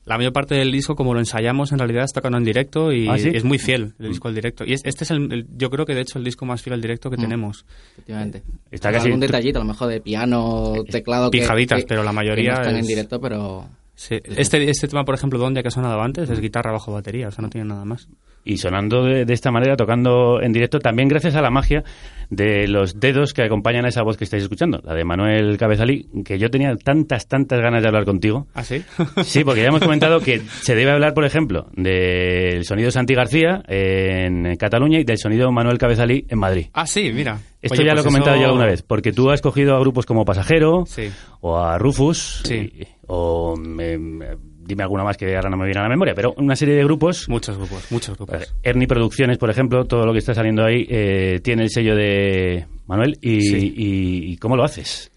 la 0.06 0.16
mayor 0.16 0.32
parte 0.32 0.55
del 0.55 0.72
disco, 0.72 0.97
como 0.97 1.12
lo 1.14 1.20
ensayamos, 1.20 1.72
en 1.72 1.78
realidad 1.78 2.05
está 2.05 2.20
tocando 2.20 2.39
en 2.39 2.44
directo 2.44 2.93
y 2.93 3.06
¿Ah, 3.09 3.18
sí? 3.18 3.31
es 3.32 3.44
muy 3.44 3.59
fiel 3.59 3.93
el 3.98 4.09
disco 4.09 4.28
al 4.28 4.35
directo. 4.35 4.64
Y 4.64 4.72
es- 4.72 4.81
este 4.85 5.05
es 5.05 5.10
el, 5.10 5.32
el- 5.32 5.47
yo 5.56 5.70
creo 5.70 5.85
que 5.86 5.94
de 5.94 6.01
hecho 6.01 6.18
el 6.18 6.24
disco 6.24 6.47
más 6.47 6.62
fiel 6.62 6.74
al 6.74 6.81
directo 6.81 7.10
que 7.10 7.16
Mm. 7.16 7.20
tenemos. 7.20 7.64
Efectivamente. 7.93 8.43
Está 8.70 8.89
Con 8.89 8.94
casi- 8.97 9.06
algún 9.09 9.20
detallito, 9.20 9.59
a 9.59 9.62
lo 9.62 9.68
mejor 9.68 9.89
de 9.89 10.01
piano, 10.01 10.72
teclado. 10.90 11.31
que- 11.31 11.39
Pijaditas, 11.39 11.81
que- 11.82 11.86
pero 11.86 12.02
la 12.02 12.10
que 12.10 12.16
mayoría 12.16 12.52
no 12.52 12.59
están 12.60 12.74
en 12.74 12.81
es- 12.81 12.86
directo, 12.89 13.20
pero. 13.20 13.68
Sí. 13.94 14.16
Este, 14.24 14.70
este 14.70 14.89
tema, 14.89 15.05
por 15.05 15.14
ejemplo, 15.14 15.39
Donde 15.39 15.60
que 15.62 15.68
ha 15.68 15.70
sonado 15.70 16.01
antes, 16.01 16.31
es 16.31 16.40
guitarra 16.40 16.72
bajo 16.72 16.90
batería, 16.93 17.28
o 17.28 17.31
sea, 17.31 17.43
no 17.43 17.51
tiene 17.51 17.68
nada 17.68 17.85
más. 17.85 18.09
Y 18.44 18.56
sonando 18.56 19.04
de, 19.04 19.24
de 19.26 19.34
esta 19.34 19.50
manera, 19.50 19.76
tocando 19.76 20.40
en 20.42 20.52
directo, 20.52 20.78
también 20.78 21.08
gracias 21.08 21.34
a 21.36 21.42
la 21.42 21.50
magia 21.50 21.84
de 22.30 22.68
los 22.68 22.98
dedos 23.00 23.34
que 23.34 23.42
acompañan 23.42 23.84
a 23.84 23.88
esa 23.88 24.02
voz 24.02 24.16
que 24.16 24.24
estáis 24.24 24.44
escuchando, 24.44 24.80
la 24.84 24.94
de 24.94 25.04
Manuel 25.04 25.58
Cabezalí, 25.58 26.08
que 26.24 26.38
yo 26.38 26.48
tenía 26.48 26.74
tantas, 26.76 27.26
tantas 27.28 27.60
ganas 27.60 27.82
de 27.82 27.88
hablar 27.88 28.04
contigo. 28.04 28.46
¿Ah, 28.54 28.62
sí? 28.62 28.82
Sí, 29.24 29.42
porque 29.44 29.62
ya 29.62 29.68
hemos 29.68 29.80
comentado 29.82 30.20
que 30.20 30.38
se 30.40 30.74
debe 30.74 30.92
hablar, 30.92 31.12
por 31.12 31.24
ejemplo, 31.24 31.66
del 31.74 32.64
sonido 32.64 32.90
Santi 32.90 33.14
García 33.14 33.62
en 33.68 34.56
Cataluña 34.56 35.00
y 35.00 35.04
del 35.04 35.18
sonido 35.18 35.50
Manuel 35.52 35.78
Cabezalí 35.78 36.24
en 36.28 36.38
Madrid. 36.38 36.66
Ah, 36.72 36.86
sí, 36.86 37.10
mira. 37.12 37.38
Esto 37.60 37.74
Oye, 37.74 37.84
ya 37.84 37.92
pues 37.92 37.96
lo 37.96 38.00
he 38.00 38.12
comentado 38.12 38.36
eso- 38.36 38.42
yo 38.42 38.46
alguna 38.48 38.66
vez, 38.66 38.82
porque 38.82 39.12
tú 39.12 39.30
has 39.30 39.42
cogido 39.42 39.76
a 39.76 39.80
grupos 39.80 40.06
como 40.06 40.24
Pasajero 40.24 40.84
Sí. 40.86 41.10
o 41.40 41.58
a 41.58 41.76
Rufus, 41.78 42.42
y- 42.50 42.86
o 43.06 43.54
me- 43.56 43.98
me- 43.98 44.36
dime 44.70 44.82
alguna 44.84 45.05
más 45.05 45.16
que 45.16 45.34
ahora 45.36 45.51
no 45.51 45.56
me 45.59 45.66
viene 45.66 45.80
a 45.80 45.82
la 45.82 45.88
memoria, 45.90 46.14
pero 46.14 46.32
una 46.38 46.56
serie 46.56 46.74
de 46.74 46.84
grupos. 46.84 47.28
Muchos 47.28 47.56
grupos, 47.59 47.90
muchos 47.90 48.16
grupos. 48.16 48.55
Ernie 48.62 48.86
Producciones, 48.86 49.36
por 49.36 49.51
ejemplo, 49.51 49.84
todo 49.84 50.06
lo 50.06 50.12
que 50.12 50.18
está 50.20 50.32
saliendo 50.34 50.64
ahí 50.64 50.86
eh, 50.88 51.40
tiene 51.42 51.64
el 51.64 51.70
sello 51.70 51.94
de 51.94 52.66
Manuel. 52.86 53.18
¿Y, 53.20 53.40
Sí. 53.42 53.74
y- 53.76 54.32
y 54.32 54.36
cómo 54.38 54.56
lo 54.56 54.64
haces? 54.64 55.10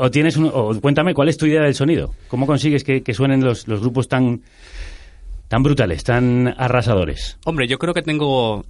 O 0.00 0.10
tienes 0.10 0.36
un- 0.36 0.50
o 0.52 0.80
cuéntame, 0.80 1.14
¿cuál 1.14 1.28
es 1.28 1.36
tu 1.36 1.46
idea 1.46 1.62
del 1.62 1.74
sonido? 1.74 2.14
¿Cómo 2.28 2.46
consigues 2.46 2.82
que, 2.84 3.02
que 3.02 3.14
suenen 3.14 3.44
los, 3.44 3.68
los 3.68 3.80
grupos 3.80 4.08
tan, 4.08 4.40
tan 5.48 5.62
brutales, 5.62 6.02
tan 6.04 6.48
arrasadores? 6.58 7.38
Hombre, 7.44 7.66
yo 7.68 7.78
creo 7.78 7.94
que 7.94 8.02
tengo... 8.02 8.64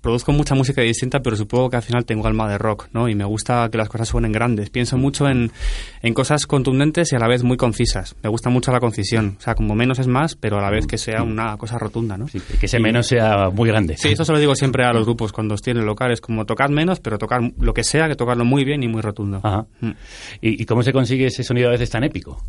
Produzco 0.00 0.32
mucha 0.32 0.54
música 0.54 0.80
distinta, 0.80 1.20
pero 1.20 1.36
supongo 1.36 1.68
que 1.68 1.76
al 1.76 1.82
final 1.82 2.06
tengo 2.06 2.26
alma 2.26 2.48
de 2.48 2.56
rock, 2.56 2.88
¿no? 2.92 3.08
Y 3.08 3.14
me 3.14 3.24
gusta 3.24 3.68
que 3.70 3.76
las 3.76 3.90
cosas 3.90 4.08
suenen 4.08 4.32
grandes. 4.32 4.70
Pienso 4.70 4.96
mucho 4.96 5.28
en, 5.28 5.52
en 6.00 6.14
cosas 6.14 6.46
contundentes 6.46 7.12
y 7.12 7.16
a 7.16 7.18
la 7.18 7.28
vez 7.28 7.42
muy 7.42 7.58
concisas. 7.58 8.16
Me 8.22 8.30
gusta 8.30 8.48
mucho 8.48 8.72
la 8.72 8.80
concisión. 8.80 9.36
O 9.38 9.42
sea, 9.42 9.54
como 9.54 9.74
menos 9.74 9.98
es 9.98 10.06
más, 10.06 10.36
pero 10.36 10.58
a 10.58 10.62
la 10.62 10.70
vez 10.70 10.86
que 10.86 10.96
sea 10.96 11.22
una 11.22 11.56
cosa 11.58 11.78
rotunda, 11.78 12.16
¿no? 12.16 12.26
Que 12.26 12.64
ese 12.66 12.80
menos 12.80 13.08
sea 13.08 13.50
muy 13.50 13.68
grande. 13.68 13.96
Sí, 13.98 14.08
eso 14.08 14.24
se 14.24 14.32
lo 14.32 14.38
digo 14.38 14.54
siempre 14.54 14.84
a 14.84 14.92
los 14.94 15.04
grupos 15.04 15.32
cuando 15.32 15.54
os 15.54 15.60
tienen 15.60 15.84
locales, 15.84 16.22
como 16.22 16.46
tocad 16.46 16.70
menos, 16.70 16.98
pero 17.00 17.18
tocar 17.18 17.42
lo 17.58 17.74
que 17.74 17.84
sea, 17.84 18.08
que 18.08 18.16
tocarlo 18.16 18.46
muy 18.46 18.64
bien 18.64 18.82
y 18.82 18.88
muy 18.88 19.02
rotundo. 19.02 19.40
Ajá. 19.42 19.66
¿Y, 20.40 20.62
y 20.62 20.64
cómo 20.64 20.82
se 20.82 20.92
consigue 20.94 21.26
ese 21.26 21.44
sonido 21.44 21.68
a 21.68 21.72
veces 21.72 21.90
tan 21.90 22.04
épico? 22.04 22.42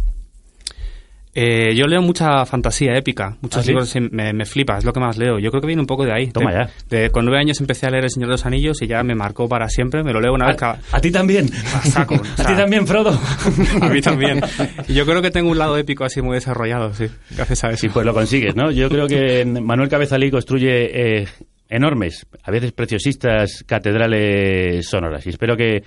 Eh, 1.33 1.73
yo 1.75 1.87
leo 1.87 2.01
mucha 2.01 2.45
fantasía 2.45 2.97
épica, 2.97 3.37
muchos 3.41 3.63
¿Ah, 3.63 3.67
libros 3.67 3.87
sí, 3.89 3.99
me, 4.01 4.33
me 4.33 4.43
flipa, 4.45 4.77
es 4.77 4.83
lo 4.83 4.91
que 4.91 4.99
más 4.99 5.17
leo. 5.17 5.39
Yo 5.39 5.49
creo 5.49 5.61
que 5.61 5.67
viene 5.67 5.79
un 5.81 5.87
poco 5.87 6.03
de 6.03 6.11
ahí. 6.13 6.27
Toma 6.31 6.51
De- 6.51 6.57
ya. 6.57 6.69
de- 6.89 7.09
con 7.09 7.23
nueve 7.23 7.39
años 7.39 7.61
empecé 7.61 7.85
a 7.87 7.89
leer 7.89 8.03
El 8.03 8.09
Señor 8.09 8.27
de 8.27 8.33
los 8.33 8.45
Anillos 8.45 8.81
y 8.81 8.87
ya 8.87 9.01
me 9.03 9.15
marcó 9.15 9.47
para 9.47 9.69
siempre. 9.69 10.03
Me 10.03 10.11
lo 10.11 10.19
leo 10.19 10.33
una 10.33 10.47
vez 10.47 10.57
cada... 10.57 10.79
¿A 10.91 10.99
ti 10.99 11.09
también? 11.09 11.49
A 11.73 11.81
saco. 11.85 12.15
o 12.37 12.41
¿A 12.41 12.45
ti 12.45 12.53
también, 12.53 12.85
Frodo? 12.85 13.17
a 13.81 13.87
mí 13.87 14.01
también. 14.01 14.41
Y 14.89 14.93
yo 14.93 15.05
creo 15.05 15.21
que 15.21 15.31
tengo 15.31 15.49
un 15.51 15.57
lado 15.57 15.77
épico 15.77 16.03
así 16.03 16.21
muy 16.21 16.35
desarrollado, 16.35 16.93
sí. 16.93 17.05
Gracias 17.29 17.63
a 17.63 17.69
eso. 17.69 17.77
Sí, 17.77 17.87
pues 17.89 18.05
lo 18.05 18.13
consigues, 18.13 18.53
¿no? 18.57 18.69
Yo 18.69 18.89
creo 18.89 19.07
que 19.07 19.45
Manuel 19.45 19.87
Cabezalí 19.87 20.29
construye 20.31 21.19
eh, 21.21 21.27
enormes, 21.69 22.25
a 22.43 22.51
veces 22.51 22.73
preciosistas 22.73 23.63
catedrales 23.65 24.85
sonoras. 24.85 25.25
Y 25.25 25.29
espero 25.29 25.55
que 25.55 25.81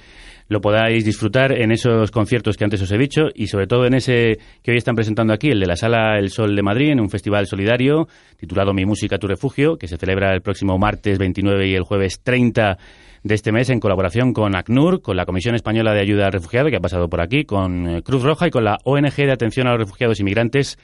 lo 0.54 0.60
podáis 0.60 1.04
disfrutar 1.04 1.50
en 1.50 1.72
esos 1.72 2.12
conciertos 2.12 2.56
que 2.56 2.62
antes 2.62 2.80
os 2.80 2.92
he 2.92 2.96
dicho 2.96 3.22
y 3.34 3.48
sobre 3.48 3.66
todo 3.66 3.86
en 3.86 3.94
ese 3.94 4.38
que 4.62 4.70
hoy 4.70 4.76
están 4.76 4.94
presentando 4.94 5.32
aquí, 5.32 5.50
el 5.50 5.58
de 5.58 5.66
la 5.66 5.74
Sala 5.74 6.16
El 6.16 6.30
Sol 6.30 6.54
de 6.54 6.62
Madrid, 6.62 6.92
en 6.92 7.00
un 7.00 7.10
festival 7.10 7.48
solidario 7.48 8.06
titulado 8.36 8.72
Mi 8.72 8.86
Música, 8.86 9.18
Tu 9.18 9.26
Refugio, 9.26 9.76
que 9.76 9.88
se 9.88 9.96
celebra 9.96 10.32
el 10.32 10.42
próximo 10.42 10.78
martes 10.78 11.18
29 11.18 11.66
y 11.66 11.74
el 11.74 11.82
jueves 11.82 12.20
30 12.22 12.78
de 13.24 13.34
este 13.34 13.50
mes 13.50 13.68
en 13.68 13.80
colaboración 13.80 14.32
con 14.32 14.54
ACNUR, 14.54 15.02
con 15.02 15.16
la 15.16 15.26
Comisión 15.26 15.56
Española 15.56 15.92
de 15.92 16.02
Ayuda 16.02 16.26
al 16.26 16.32
Refugiado, 16.32 16.70
que 16.70 16.76
ha 16.76 16.80
pasado 16.80 17.08
por 17.08 17.20
aquí, 17.20 17.44
con 17.44 17.88
eh, 17.88 18.02
Cruz 18.02 18.22
Roja 18.22 18.46
y 18.46 18.50
con 18.50 18.62
la 18.62 18.78
ONG 18.84 19.16
de 19.16 19.32
Atención 19.32 19.66
a 19.66 19.70
los 19.70 19.80
Refugiados 19.80 20.20
y 20.20 20.24
Migrantes, 20.24 20.78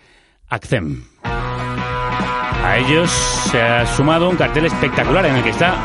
ACCEM. 0.49 1.05
A 1.23 2.77
ellos 2.77 3.09
se 3.09 3.61
ha 3.61 3.87
sumado 3.87 4.29
un 4.29 4.37
cartel 4.37 4.67
espectacular 4.67 5.27
en 5.27 5.37
el 5.37 5.45
que 5.45 5.51
está 5.51 5.77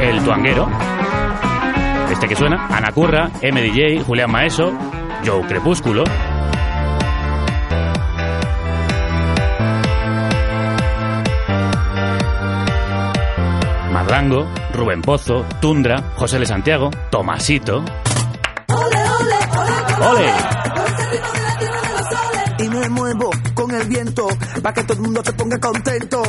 el 0.00 0.24
tuanguero, 0.24 0.66
este 2.14 2.28
que 2.28 2.36
suena, 2.36 2.68
Ana 2.68 2.92
Curra, 2.92 3.28
MDJ, 3.42 4.04
Julián 4.06 4.30
Maeso, 4.30 4.72
Joe 5.26 5.42
Crepúsculo. 5.48 6.04
Mardango, 13.92 14.46
Rubén 14.72 15.02
Pozo, 15.02 15.44
Tundra, 15.60 16.12
José 16.16 16.38
de 16.38 16.46
Santiago, 16.46 16.90
Tomasito. 17.10 17.84
¡Ole! 20.00 20.32
Y 22.58 22.68
me 22.68 22.88
muevo 22.90 23.30
el 23.84 23.88
viento 23.88 24.26
para 24.62 24.74
que 24.74 24.82
todo 24.84 24.94
el 24.94 25.00
mundo 25.00 25.22
se 25.24 25.32
ponga 25.32 25.58
contento. 25.58 26.22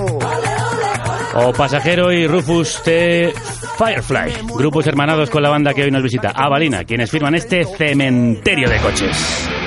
O 1.36 1.54
Pasajero 1.54 2.12
y 2.12 2.28
Rufus 2.28 2.82
T. 2.84 3.34
Firefly, 3.78 4.56
grupos 4.56 4.88
hermanados 4.88 5.30
con 5.30 5.44
la 5.44 5.50
banda 5.50 5.74
que 5.74 5.84
hoy 5.84 5.92
nos 5.92 6.04
visita, 6.04 6.32
Avalina, 6.32 6.84
quienes 6.86 7.12
firman 7.12 7.36
este 7.36 7.66
cementerio 7.66 8.70
de 8.70 8.78
coches. 8.80 9.65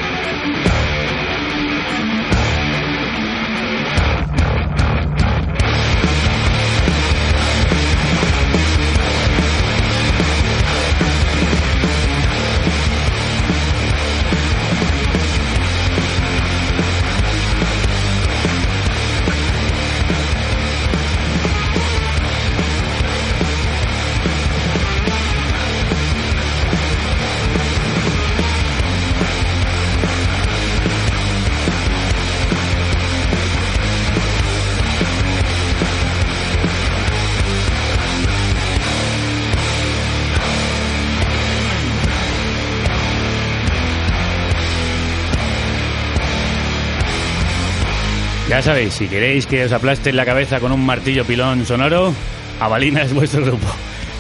Sabéis, 48.69 48.93
si 48.93 49.09
queréis 49.09 49.47
que 49.47 49.65
os 49.65 49.73
aplasten 49.73 50.15
la 50.15 50.27
cabeza 50.27 50.61
con 50.61 50.73
un 50.73 50.85
martillo 50.85 51.25
pilón 51.25 51.65
sonoro, 51.65 52.13
Avalina 52.61 53.01
es 53.01 53.15
vuestro 53.15 53.43
grupo. 53.43 53.67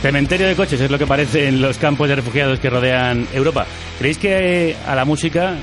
Cementerio 0.00 0.48
de 0.48 0.56
coches 0.56 0.80
es 0.80 0.90
lo 0.90 0.96
que 0.96 1.06
parece 1.06 1.48
en 1.48 1.60
los 1.60 1.76
campos 1.76 2.08
de 2.08 2.16
refugiados 2.16 2.58
que 2.58 2.70
rodean 2.70 3.28
Europa. 3.34 3.66
¿Creéis 3.98 4.16
que 4.16 4.74
a 4.86 4.94
la 4.94 5.04
música 5.04 5.54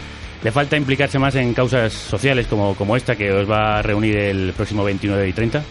le 0.43 0.51
falta 0.51 0.77
implicarse 0.77 1.17
más 1.17 1.33
en 1.33 1.55
causas 1.55 1.93
sociales 1.93 2.45
como, 2.45 2.75
como 2.75 2.95
esta 2.95 3.15
que 3.15 3.31
os 3.31 3.49
va 3.49 3.79
a 3.79 3.81
reunir 3.81 4.17
el 4.17 4.53
próximo 4.53 4.83
29 4.83 5.29
y 5.29 5.33
30? 5.33 5.63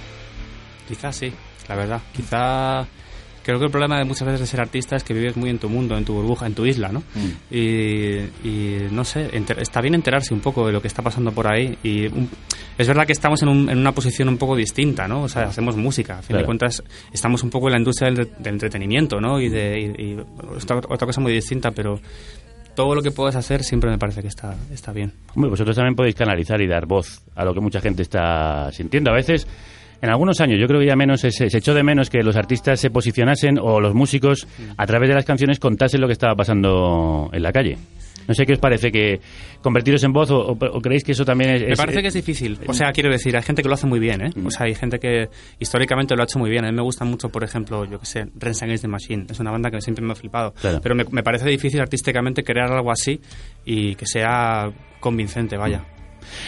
Quizás 0.88 1.14
sí, 1.14 1.32
la 1.68 1.76
verdad. 1.76 2.00
Quizá 2.12 2.84
Creo 3.44 3.58
que 3.58 3.66
el 3.66 3.70
problema 3.70 3.98
de 3.98 4.04
muchas 4.04 4.24
veces 4.26 4.40
de 4.40 4.46
ser 4.46 4.60
artista 4.60 4.96
es 4.96 5.04
que 5.04 5.12
vives 5.14 5.36
muy 5.36 5.50
en 5.50 5.58
tu 5.58 5.68
mundo, 5.68 5.96
en 5.96 6.04
tu 6.04 6.14
burbuja, 6.14 6.46
en 6.46 6.54
tu 6.54 6.64
isla, 6.66 6.88
¿no? 6.90 7.00
Mm. 7.14 7.54
Y, 7.54 8.18
y, 8.42 8.88
no 8.90 9.04
sé, 9.04 9.28
enter- 9.36 9.60
está 9.60 9.80
bien 9.80 9.94
enterarse 9.94 10.32
un 10.34 10.40
poco 10.40 10.66
de 10.66 10.72
lo 10.72 10.80
que 10.80 10.88
está 10.88 11.02
pasando 11.02 11.30
por 11.30 11.46
ahí. 11.52 11.76
Y 11.82 12.06
un- 12.06 12.30
es 12.78 12.88
verdad 12.88 13.06
que 13.06 13.12
estamos 13.12 13.42
en, 13.42 13.48
un- 13.50 13.68
en 13.70 13.78
una 13.78 13.92
posición 13.92 14.28
un 14.28 14.38
poco 14.38 14.56
distinta, 14.56 15.06
¿no? 15.06 15.22
O 15.24 15.28
sea, 15.28 15.42
hacemos 15.44 15.76
música. 15.76 16.14
A 16.14 16.22
fin 16.22 16.28
Claro. 16.28 16.40
de 16.42 16.46
cuentas, 16.46 16.82
estamos 17.12 17.42
un 17.42 17.50
poco 17.50 17.66
en 17.68 17.72
la 17.72 17.78
industria 17.78 18.10
del, 18.10 18.30
del 18.38 18.54
entretenimiento, 18.54 19.20
¿no? 19.20 19.38
Y 19.40 19.48
de 19.50 19.94
y, 19.98 20.02
y 20.12 20.16
otra, 20.56 20.78
otra 20.88 21.06
cosa 21.06 21.20
muy 21.20 21.32
distinta, 21.32 21.70
pero 21.70 22.00
todo 22.74 22.94
lo 22.94 23.02
que 23.02 23.10
puedas 23.12 23.36
hacer 23.36 23.62
siempre 23.62 23.88
me 23.90 23.98
parece 23.98 24.20
que 24.22 24.28
está, 24.28 24.56
está 24.72 24.90
bien. 24.92 25.12
Hombre, 25.36 25.50
vosotros 25.50 25.76
también 25.76 25.94
podéis 25.94 26.16
canalizar 26.16 26.60
y 26.60 26.66
dar 26.66 26.86
voz 26.86 27.22
a 27.36 27.44
lo 27.44 27.54
que 27.54 27.60
mucha 27.60 27.80
gente 27.80 28.02
está 28.02 28.72
sintiendo. 28.72 29.10
A 29.10 29.14
veces, 29.14 29.46
en 30.04 30.10
algunos 30.10 30.40
años, 30.40 30.58
yo 30.60 30.66
creo 30.66 30.80
que 30.80 30.86
ya 30.86 30.96
menos 30.96 31.20
se, 31.20 31.30
se 31.30 31.46
echó 31.58 31.74
de 31.74 31.82
menos 31.82 32.10
que 32.10 32.22
los 32.22 32.36
artistas 32.36 32.78
se 32.78 32.90
posicionasen 32.90 33.58
o 33.60 33.80
los 33.80 33.94
músicos 33.94 34.46
a 34.76 34.86
través 34.86 35.08
de 35.08 35.14
las 35.14 35.24
canciones 35.24 35.58
contasen 35.58 36.00
lo 36.00 36.06
que 36.06 36.12
estaba 36.12 36.34
pasando 36.34 37.30
en 37.32 37.42
la 37.42 37.52
calle. 37.52 37.76
No 38.26 38.32
sé 38.32 38.46
qué 38.46 38.54
os 38.54 38.58
parece 38.58 38.90
que 38.90 39.20
convertiros 39.60 40.02
en 40.02 40.12
voz 40.14 40.30
o, 40.30 40.38
o- 40.38 40.52
o 40.52 40.80
creéis 40.80 41.04
que 41.04 41.12
eso 41.12 41.26
también 41.26 41.50
es... 41.56 41.62
Me 41.68 41.76
parece 41.76 42.00
que 42.00 42.08
es 42.08 42.14
difícil. 42.14 42.58
O 42.66 42.72
sea, 42.72 42.90
quiero 42.92 43.10
decir, 43.10 43.36
hay 43.36 43.42
gente 43.42 43.62
que 43.62 43.68
lo 43.68 43.74
hace 43.74 43.86
muy 43.86 43.98
bien, 44.00 44.22
¿eh? 44.24 44.30
O 44.46 44.50
sea, 44.50 44.64
hay 44.64 44.74
gente 44.74 44.98
que 44.98 45.28
históricamente 45.58 46.14
lo 46.16 46.22
ha 46.22 46.24
hecho 46.24 46.38
muy 46.38 46.48
bien. 46.48 46.64
A 46.64 46.70
mí 46.70 46.74
me 46.74 46.80
gusta 46.82 47.04
mucho, 47.04 47.28
por 47.28 47.44
ejemplo, 47.44 47.84
yo 47.84 47.98
que 48.00 48.06
sé, 48.06 48.20
Ren 48.38 48.54
Against 48.62 48.82
the 48.82 48.88
Machine. 48.88 49.26
Es 49.28 49.40
una 49.40 49.50
banda 49.50 49.70
que 49.70 49.78
siempre 49.82 50.02
me 50.02 50.12
ha 50.12 50.14
flipado. 50.14 50.52
Claro. 50.54 50.80
Pero 50.82 50.94
me, 50.94 51.04
me 51.10 51.22
parece 51.22 51.46
difícil 51.50 51.80
artísticamente 51.82 52.42
crear 52.42 52.72
algo 52.72 52.90
así 52.90 53.20
y 53.66 53.94
que 53.94 54.06
sea 54.06 54.70
convincente, 55.00 55.58
vaya. 55.58 55.84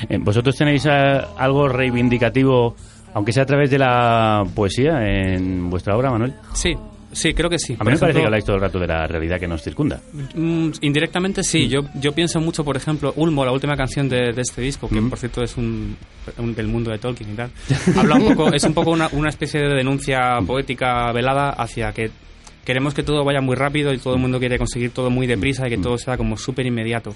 Eh, 0.08 0.16
¿Vosotros 0.18 0.56
tenéis 0.56 0.86
algo 0.86 1.68
reivindicativo, 1.68 2.74
aunque 3.16 3.32
sea 3.32 3.44
a 3.44 3.46
través 3.46 3.70
de 3.70 3.78
la 3.78 4.44
poesía, 4.54 4.98
en 5.02 5.70
vuestra 5.70 5.96
obra, 5.96 6.10
Manuel? 6.10 6.34
Sí, 6.52 6.74
sí, 7.12 7.32
creo 7.32 7.48
que 7.48 7.58
sí. 7.58 7.74
A 7.78 7.82
mí 7.82 7.92
me 7.92 7.96
parece 7.98 8.20
que 8.20 8.26
habláis 8.26 8.44
todo 8.44 8.56
el 8.56 8.60
rato 8.62 8.78
de 8.78 8.86
la 8.86 9.06
realidad 9.06 9.40
que 9.40 9.48
nos 9.48 9.62
circunda. 9.62 9.98
Mm, 10.34 10.68
indirectamente 10.82 11.42
sí, 11.42 11.66
yo, 11.66 11.80
yo 11.98 12.12
pienso 12.12 12.40
mucho, 12.40 12.62
por 12.62 12.76
ejemplo, 12.76 13.14
Ulmo, 13.16 13.42
la 13.46 13.52
última 13.52 13.74
canción 13.74 14.06
de, 14.06 14.32
de 14.34 14.42
este 14.42 14.60
disco, 14.60 14.86
que 14.90 15.00
por 15.00 15.18
cierto 15.18 15.42
es 15.42 15.56
un, 15.56 15.96
un- 16.36 16.54
del 16.54 16.68
mundo 16.68 16.90
de 16.90 16.98
Tolkien 16.98 17.30
y 17.32 17.34
tal, 17.36 17.50
habla 17.96 18.16
un 18.16 18.34
poco, 18.34 18.52
es 18.52 18.62
un 18.64 18.74
poco 18.74 18.90
una, 18.90 19.08
una 19.12 19.30
especie 19.30 19.60
de 19.62 19.74
denuncia 19.74 20.38
poética 20.46 21.10
velada 21.12 21.50
hacia 21.50 21.92
que 21.92 22.10
queremos 22.66 22.92
que 22.92 23.02
todo 23.02 23.24
vaya 23.24 23.40
muy 23.40 23.54
rápido 23.56 23.94
y 23.94 23.98
todo 23.98 24.14
el 24.14 24.20
mundo 24.20 24.38
quiere 24.38 24.58
conseguir 24.58 24.90
todo 24.90 25.08
muy 25.08 25.26
deprisa 25.26 25.66
y 25.66 25.70
que 25.70 25.78
todo 25.78 25.96
sea 25.96 26.18
como 26.18 26.36
súper 26.36 26.66
inmediato. 26.66 27.14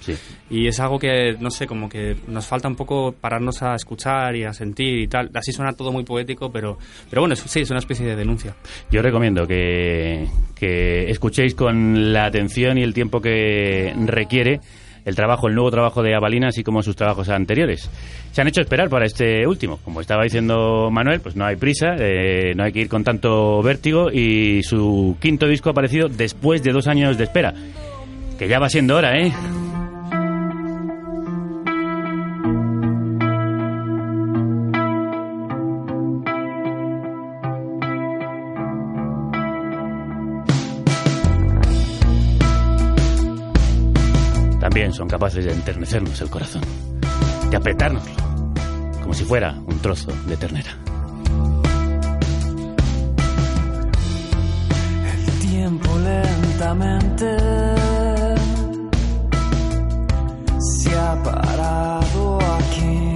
Y 0.49 0.67
es 0.69 0.81
algo 0.81 0.99
que, 0.99 1.37
no 1.41 1.51
sé, 1.51 1.67
como 1.67 1.89
que 1.91 2.17
nos 2.29 2.47
falta 2.47 2.69
un 2.69 2.77
poco 2.77 3.13
pararnos 3.13 3.61
a 3.63 3.75
escuchar 3.75 4.35
y 4.37 4.45
a 4.45 4.53
sentir 4.55 4.99
y 5.01 5.09
tal. 5.09 5.31
Así 5.35 5.53
suena 5.53 5.73
todo 5.75 5.93
muy 5.93 6.05
poético, 6.05 6.51
pero, 6.51 6.79
pero 7.11 7.21
bueno, 7.23 7.35
es- 7.35 7.41
sí, 7.41 7.61
es 7.61 7.71
una 7.71 7.81
especie 7.81 8.07
de 8.07 8.17
denuncia. 8.17 8.55
Yo 8.91 9.03
recomiendo 9.03 9.47
que, 9.47 10.27
que 10.55 11.11
escuchéis 11.11 11.55
con 11.55 12.13
la 12.13 12.27
atención 12.27 12.79
y 12.79 12.83
el 12.83 12.95
tiempo 12.95 13.21
que 13.21 13.93
requiere 14.07 14.61
el 15.05 15.15
trabajo, 15.15 15.49
el 15.49 15.55
nuevo 15.55 15.71
trabajo 15.71 16.03
de 16.03 16.15
Avalina, 16.15 16.49
así 16.49 16.63
como 16.63 16.83
sus 16.83 16.97
trabajos 16.97 17.29
anteriores. 17.29 17.91
Se 18.33 18.41
han 18.41 18.49
hecho 18.49 18.61
esperar 18.61 18.89
para 18.89 19.07
este 19.07 19.47
último. 19.47 19.79
Como 19.85 20.01
estaba 20.01 20.23
diciendo 20.25 20.89
Manuel, 20.91 21.21
pues 21.21 21.37
no 21.37 21.45
hay 21.45 21.57
prisa, 21.57 21.97
eh, 21.99 22.53
no 22.55 22.65
hay 22.65 22.73
que 22.73 22.81
ir 22.81 22.89
con 22.89 23.05
tanto 23.05 23.63
vértigo 23.63 24.11
y 24.11 24.63
su 24.63 25.17
quinto 25.21 25.47
disco 25.47 25.71
ha 25.71 25.73
aparecido 25.73 26.09
después 26.09 26.63
de 26.63 26.73
dos 26.73 26.87
años 26.87 27.19
de 27.19 27.25
espera. 27.25 27.55
Que 28.39 28.49
ya 28.49 28.59
va 28.59 28.69
siendo 28.69 28.97
hora, 28.97 29.19
¿eh? 29.19 29.33
Son 44.93 45.09
capaces 45.09 45.45
de 45.45 45.53
enternecernos 45.53 46.21
el 46.21 46.29
corazón, 46.29 46.63
de 47.49 47.57
apretárnoslo, 47.57 48.13
como 49.01 49.15
si 49.15 49.25
fuera 49.25 49.55
un 49.67 49.79
trozo 49.79 50.13
de 50.27 50.37
ternera. 50.37 50.77
El 55.15 55.49
tiempo 55.49 55.91
lentamente 55.99 57.37
se 60.59 60.99
ha 60.99 61.23
parado 61.23 62.39
aquí. 62.57 63.10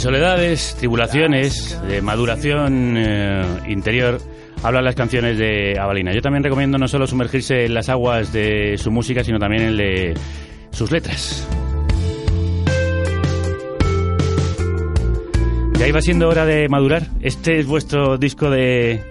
Soledades, 0.00 0.74
tribulaciones, 0.78 1.78
de 1.86 2.00
maduración 2.00 2.96
eh, 2.96 3.44
interior, 3.68 4.18
hablan 4.62 4.84
las 4.84 4.94
canciones 4.94 5.36
de 5.36 5.78
Avalina. 5.78 6.12
Yo 6.14 6.22
también 6.22 6.42
recomiendo 6.42 6.78
no 6.78 6.88
solo 6.88 7.06
sumergirse 7.06 7.66
en 7.66 7.74
las 7.74 7.90
aguas 7.90 8.32
de 8.32 8.78
su 8.78 8.90
música, 8.90 9.22
sino 9.22 9.38
también 9.38 9.62
en 9.62 9.76
de 9.76 10.14
sus 10.70 10.90
letras. 10.90 11.46
Ya 15.78 15.86
iba 15.86 16.00
siendo 16.00 16.28
hora 16.28 16.46
de 16.46 16.68
madurar. 16.68 17.02
Este 17.20 17.58
es 17.58 17.66
vuestro 17.66 18.16
disco 18.16 18.48
de 18.48 19.09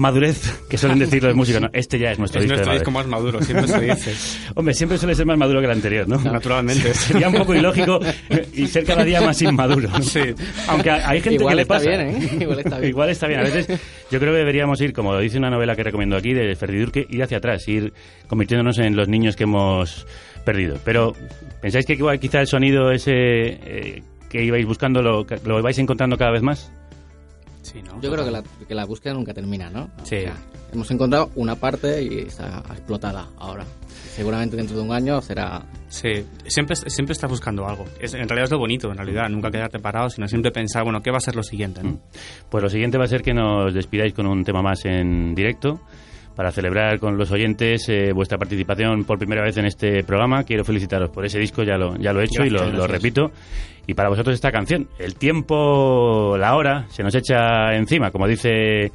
madurez, 0.00 0.64
que 0.68 0.78
suelen 0.78 0.98
decir 0.98 1.22
los 1.22 1.34
músicos. 1.36 1.60
No, 1.60 1.68
este 1.72 1.98
ya 1.98 2.10
es 2.12 2.18
nuestro 2.18 2.40
Es 2.40 2.44
disco 2.44 2.56
nuestro 2.56 2.72
de 2.72 2.78
disco 2.78 2.90
más 2.90 3.06
maduro, 3.06 3.42
siempre 3.42 3.68
se 3.68 3.80
dice. 3.80 4.14
Hombre, 4.54 4.74
siempre 4.74 4.98
suele 4.98 5.14
ser 5.14 5.26
más 5.26 5.36
maduro 5.38 5.60
que 5.60 5.66
el 5.66 5.72
anterior, 5.72 6.08
¿no? 6.08 6.18
Naturalmente. 6.18 6.92
Sería 6.94 7.28
un 7.28 7.34
poco 7.34 7.54
ilógico 7.54 8.00
y 8.54 8.66
ser 8.66 8.84
cada 8.84 9.04
día 9.04 9.20
más 9.20 9.40
inmaduro. 9.42 9.88
¿no? 9.90 10.02
Sí. 10.02 10.20
Aunque 10.68 10.90
hay 10.90 11.20
gente 11.20 11.34
Igual 11.34 11.52
que 11.52 11.56
le 11.56 11.62
está 11.62 11.74
pasa. 11.74 11.88
bien, 11.88 12.00
¿eh? 12.00 12.38
Igual 12.40 12.58
está 12.60 12.78
bien. 12.78 12.90
Igual 12.90 13.10
está 13.10 13.26
bien. 13.28 13.40
A 13.40 13.42
veces 13.42 13.80
yo 14.10 14.18
creo 14.18 14.32
que 14.32 14.38
deberíamos 14.38 14.80
ir, 14.80 14.92
como 14.92 15.16
dice 15.18 15.38
una 15.38 15.50
novela 15.50 15.76
que 15.76 15.82
recomiendo 15.82 16.16
aquí, 16.16 16.32
de 16.32 16.56
Ferdi 16.56 16.78
Durque, 16.78 17.06
ir 17.08 17.22
hacia 17.22 17.36
atrás, 17.38 17.68
ir 17.68 17.92
convirtiéndonos 18.26 18.78
en 18.78 18.96
los 18.96 19.08
niños 19.08 19.36
que 19.36 19.44
hemos 19.44 20.06
perdido. 20.44 20.78
Pero, 20.84 21.12
¿pensáis 21.60 21.84
que 21.84 21.92
igual 21.92 22.18
quizá 22.18 22.40
el 22.40 22.46
sonido 22.46 22.90
ese 22.90 23.12
eh, 23.12 24.02
que 24.30 24.42
ibais 24.42 24.64
buscando 24.64 25.02
lo, 25.02 25.26
lo 25.44 25.62
vais 25.62 25.78
encontrando 25.78 26.16
cada 26.16 26.30
vez 26.32 26.42
más? 26.42 26.72
Sí, 27.62 27.82
¿no? 27.82 28.00
Yo 28.00 28.10
creo 28.10 28.24
que 28.24 28.30
la, 28.30 28.42
que 28.66 28.74
la 28.74 28.84
búsqueda 28.84 29.14
nunca 29.14 29.34
termina, 29.34 29.70
¿no? 29.70 29.90
Sí. 30.02 30.16
O 30.16 30.20
sea, 30.20 30.36
hemos 30.72 30.90
encontrado 30.90 31.30
una 31.34 31.54
parte 31.56 32.02
y 32.02 32.18
está 32.20 32.62
explotada 32.70 33.28
ahora. 33.38 33.64
Seguramente 34.14 34.56
dentro 34.56 34.76
de 34.76 34.82
un 34.82 34.92
año 34.92 35.20
será... 35.20 35.62
Sí, 35.88 36.24
siempre, 36.46 36.76
siempre 36.76 37.12
estás 37.12 37.30
buscando 37.30 37.66
algo. 37.66 37.84
Es, 38.00 38.14
en 38.14 38.28
realidad 38.28 38.44
es 38.44 38.50
lo 38.50 38.58
bonito, 38.58 38.90
en 38.90 38.96
realidad. 38.96 39.28
Nunca 39.28 39.50
quedarte 39.50 39.78
parado, 39.78 40.10
sino 40.10 40.26
siempre 40.26 40.50
pensar, 40.50 40.84
bueno, 40.84 41.02
¿qué 41.02 41.10
va 41.10 41.18
a 41.18 41.20
ser 41.20 41.36
lo 41.36 41.42
siguiente? 41.42 41.82
¿no? 41.82 41.98
Pues 42.48 42.62
lo 42.62 42.70
siguiente 42.70 42.98
va 42.98 43.04
a 43.04 43.08
ser 43.08 43.22
que 43.22 43.34
nos 43.34 43.72
despidáis 43.74 44.12
con 44.14 44.26
un 44.26 44.44
tema 44.44 44.62
más 44.62 44.84
en 44.84 45.34
directo. 45.34 45.80
Para 46.36 46.52
celebrar 46.52 46.98
con 46.98 47.18
los 47.18 47.30
oyentes 47.32 47.88
eh, 47.88 48.12
vuestra 48.14 48.38
participación 48.38 49.04
por 49.04 49.18
primera 49.18 49.42
vez 49.42 49.56
en 49.58 49.66
este 49.66 50.04
programa, 50.04 50.44
quiero 50.44 50.64
felicitaros 50.64 51.10
por 51.10 51.24
ese 51.24 51.38
disco, 51.38 51.62
ya 51.62 51.76
lo, 51.76 51.96
ya 51.96 52.12
lo 52.12 52.20
he 52.20 52.24
hecho 52.24 52.44
y 52.44 52.50
lo, 52.50 52.70
lo 52.70 52.86
repito. 52.86 53.30
Y 53.86 53.94
para 53.94 54.08
vosotros 54.08 54.34
esta 54.34 54.50
canción, 54.50 54.88
el 54.98 55.16
tiempo, 55.16 56.36
la 56.38 56.54
hora, 56.54 56.86
se 56.88 57.02
nos 57.02 57.14
echa 57.14 57.74
encima, 57.74 58.10
como 58.10 58.26
dice 58.26 58.92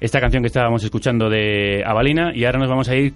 esta 0.00 0.20
canción 0.20 0.42
que 0.42 0.48
estábamos 0.48 0.84
escuchando 0.84 1.28
de 1.28 1.82
Avalina, 1.84 2.32
y 2.34 2.44
ahora 2.44 2.60
nos 2.60 2.68
vamos 2.68 2.88
a 2.88 2.94
ir 2.94 3.14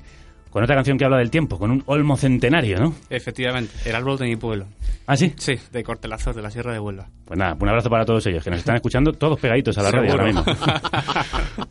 con 0.51 0.63
otra 0.63 0.75
canción 0.75 0.99
que 0.99 1.05
habla 1.05 1.19
del 1.19 1.31
tiempo, 1.31 1.59
con 1.59 1.71
un 1.71 1.83
olmo 1.87 2.17
centenario, 2.17 2.79
¿no? 2.79 2.95
Efectivamente, 3.09 3.73
el 3.85 3.95
árbol 3.95 4.19
de 4.19 4.27
mi 4.27 4.37
pueblo. 4.37 4.67
¿Ah, 5.07 5.17
sí? 5.17 5.33
Sí, 5.37 5.55
de 5.73 5.83
Cortelazos, 5.83 6.37
de 6.37 6.43
la 6.43 6.51
Sierra 6.51 6.73
de 6.73 6.81
Huelva. 6.81 7.09
Pues 7.25 7.39
nada, 7.39 7.57
un 7.59 7.69
abrazo 7.69 7.89
para 7.91 8.05
todos 8.05 8.27
ellos, 8.27 8.45
que 8.45 8.51
nos 8.51 8.61
están 8.61 8.77
escuchando 8.77 9.13
todos 9.13 9.39
pegaditos 9.41 9.77
a 9.79 9.83
la 9.83 9.91
radio 9.91 10.11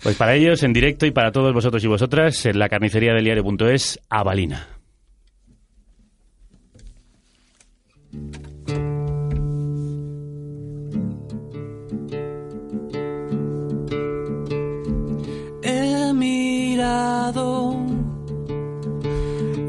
pues 0.03 0.15
para 0.15 0.35
ellos, 0.35 0.63
en 0.63 0.73
directo, 0.73 1.05
y 1.05 1.11
para 1.11 1.31
todos 1.31 1.53
vosotros 1.53 1.83
y 1.83 1.87
vosotras, 1.87 2.45
en 2.45 2.59
la 2.59 2.69
carnicería 2.69 3.13
del 3.13 3.23
diario.es, 3.23 3.99
Avalina. 4.09 4.67
He 15.61 16.13
mirado 16.13 17.78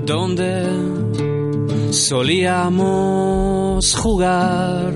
donde 0.05 0.63
solíamos 1.91 3.93
jugar. 3.95 4.95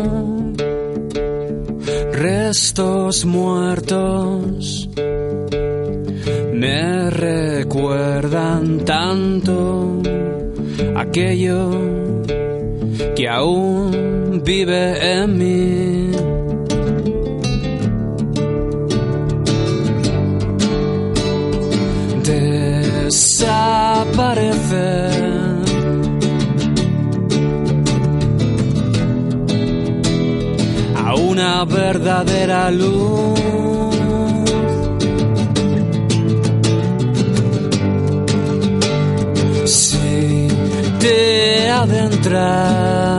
restos 2.12 3.24
muertos 3.24 4.88
me 6.72 7.10
recuerdan 7.10 8.84
tanto 8.84 10.00
aquello 10.96 11.60
que 13.14 13.28
aún 13.28 14.40
vive 14.42 14.82
en 15.12 15.38
mí. 15.40 16.10
Desaparece 23.02 23.50
a 30.96 31.14
una 31.16 31.64
verdadera 31.66 32.70
luz. 32.70 33.51
Te 41.86 41.98
adentras 41.98 43.11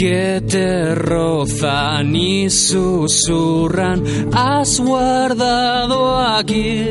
que 0.00 0.40
te 0.48 0.94
rozan 0.94 2.16
y 2.16 2.48
susurran 2.48 4.02
has 4.32 4.80
guardado 4.80 6.16
aquí 6.16 6.86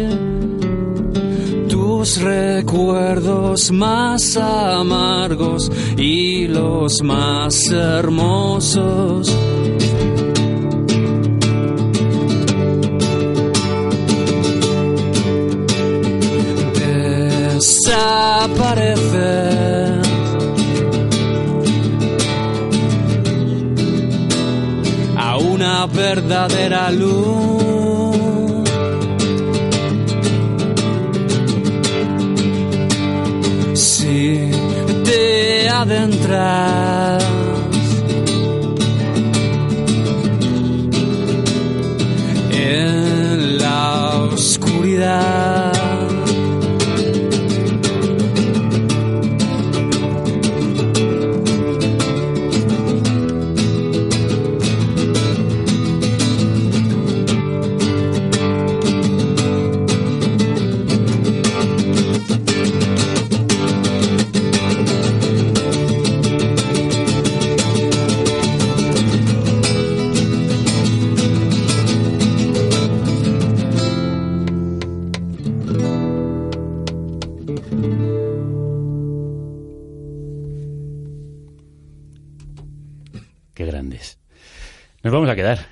tus 1.68 2.22
recuerdos 2.22 3.72
más 3.72 4.38
amargos 4.38 5.72
y 5.98 6.48
los 6.50 7.02
más 7.02 7.72
hermosos 7.72 9.36
desaparece. 17.58 19.59
Una 25.80 25.86
verdadera 25.86 26.92
luz. 26.92 28.70
Si 33.76 34.52
te 35.06 35.70
adentras. 35.70 37.29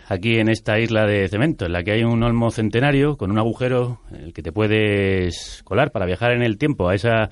Aquí 0.08 0.40
en 0.40 0.50
esta 0.50 0.80
isla 0.80 1.06
de 1.06 1.28
cemento, 1.28 1.66
en 1.66 1.74
la 1.74 1.84
que 1.84 1.92
hay 1.92 2.04
un 2.04 2.24
olmo 2.24 2.50
centenario 2.50 3.18
con 3.18 3.32
un 3.32 3.38
agujero 3.38 4.02
en 4.12 4.24
el 4.24 4.34
que 4.34 4.42
te 4.42 4.52
puedes 4.52 5.62
colar 5.64 5.92
para 5.92 6.06
viajar 6.06 6.32
en 6.32 6.42
el 6.42 6.58
tiempo 6.58 6.88
a 6.88 6.96
esa 6.96 7.30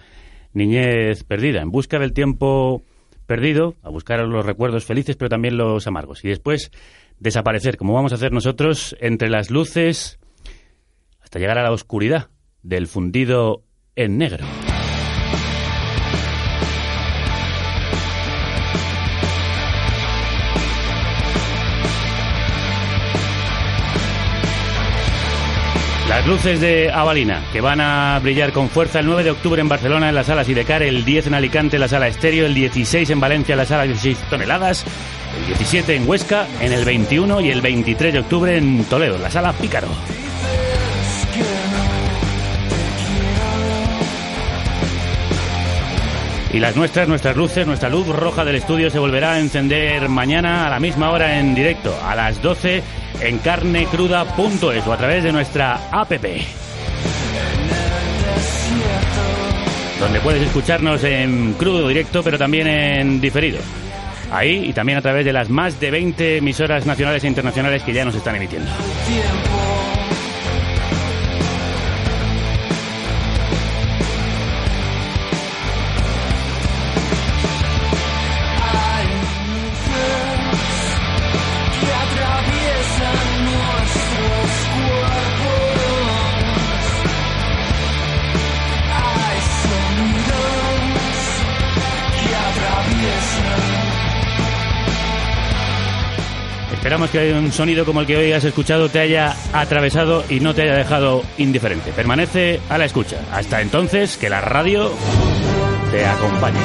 niñez 0.53 1.23
perdida, 1.23 1.61
en 1.61 1.71
busca 1.71 1.99
del 1.99 2.13
tiempo 2.13 2.83
perdido, 3.25 3.75
a 3.81 3.89
buscar 3.89 4.19
los 4.21 4.45
recuerdos 4.45 4.85
felices, 4.85 5.15
pero 5.15 5.29
también 5.29 5.57
los 5.57 5.87
amargos. 5.87 6.23
Y 6.23 6.27
después 6.27 6.71
desaparecer, 7.19 7.77
como 7.77 7.93
vamos 7.93 8.11
a 8.11 8.15
hacer 8.15 8.31
nosotros, 8.31 8.95
entre 8.99 9.29
las 9.29 9.49
luces 9.49 10.19
hasta 11.21 11.39
llegar 11.39 11.57
a 11.57 11.63
la 11.63 11.71
oscuridad 11.71 12.29
del 12.61 12.87
fundido 12.87 13.63
en 13.95 14.17
negro. 14.17 14.45
Las 26.15 26.27
luces 26.27 26.61
de 26.61 26.89
Avalina, 26.93 27.43
que 27.51 27.59
van 27.59 27.81
a 27.81 28.17
brillar 28.19 28.53
con 28.53 28.69
fuerza 28.69 28.99
el 28.99 29.05
9 29.05 29.25
de 29.25 29.31
octubre 29.31 29.59
en 29.59 29.67
Barcelona 29.67 30.07
en 30.07 30.15
la 30.15 30.23
sala 30.23 30.45
Sidecar, 30.45 30.81
el 30.81 31.03
10 31.03 31.27
en 31.27 31.33
Alicante 31.33 31.75
en 31.75 31.81
la 31.81 31.89
sala 31.89 32.07
Estéreo, 32.07 32.45
el 32.45 32.53
16 32.53 33.09
en 33.09 33.19
Valencia 33.19 33.51
en 33.51 33.57
la 33.57 33.65
sala 33.65 33.83
16 33.83 34.17
toneladas, 34.29 34.85
el 35.37 35.47
17 35.47 35.93
en 35.93 36.07
Huesca, 36.07 36.47
en 36.61 36.71
el 36.71 36.85
21 36.85 37.41
y 37.41 37.51
el 37.51 37.59
23 37.59 38.13
de 38.13 38.19
octubre 38.19 38.55
en 38.55 38.85
Toledo, 38.85 39.17
en 39.17 39.23
la 39.23 39.29
sala 39.29 39.51
Pícaro. 39.51 39.89
Y 46.53 46.59
las 46.59 46.77
nuestras, 46.77 47.09
nuestras 47.09 47.35
luces, 47.35 47.67
nuestra 47.67 47.89
luz 47.89 48.07
roja 48.07 48.45
del 48.45 48.55
estudio 48.55 48.89
se 48.89 48.99
volverá 48.99 49.33
a 49.33 49.39
encender 49.41 50.07
mañana 50.07 50.65
a 50.65 50.69
la 50.69 50.79
misma 50.79 51.11
hora 51.11 51.39
en 51.39 51.53
directo, 51.53 51.93
a 52.05 52.15
las 52.15 52.41
12 52.41 52.81
en 53.21 53.39
carnecruda.es 53.39 54.87
o 54.87 54.93
a 54.93 54.97
través 54.97 55.23
de 55.23 55.31
nuestra 55.31 55.89
app. 55.91 56.11
Donde 59.99 60.19
puedes 60.19 60.41
escucharnos 60.43 61.03
en 61.03 61.53
crudo 61.53 61.87
directo, 61.87 62.21
pero 62.23 62.37
también 62.37 62.67
en 62.67 63.21
diferido. 63.21 63.59
Ahí 64.31 64.65
y 64.69 64.73
también 64.73 64.97
a 64.97 65.01
través 65.01 65.25
de 65.25 65.33
las 65.33 65.49
más 65.49 65.79
de 65.79 65.91
20 65.91 66.37
emisoras 66.37 66.85
nacionales 66.85 67.23
e 67.23 67.27
internacionales 67.27 67.83
que 67.83 67.93
ya 67.93 68.03
nos 68.03 68.15
están 68.15 68.35
emitiendo. 68.35 68.69
Esperamos 96.95 97.11
que 97.11 97.33
un 97.33 97.51
sonido 97.51 97.83
como 97.83 97.99
el 97.99 98.07
que 98.07 98.15
hoy 98.15 98.31
has 98.31 98.45
escuchado 98.45 98.87
te 98.87 99.01
haya 99.01 99.35
atravesado 99.51 100.23
y 100.29 100.39
no 100.39 100.55
te 100.55 100.61
haya 100.61 100.75
dejado 100.75 101.23
indiferente. 101.37 101.91
Permanece 101.91 102.61
a 102.69 102.77
la 102.77 102.85
escucha. 102.85 103.19
Hasta 103.33 103.59
entonces, 103.59 104.15
que 104.15 104.29
la 104.29 104.39
radio 104.39 104.89
te 105.91 106.05
acompañe. 106.05 106.57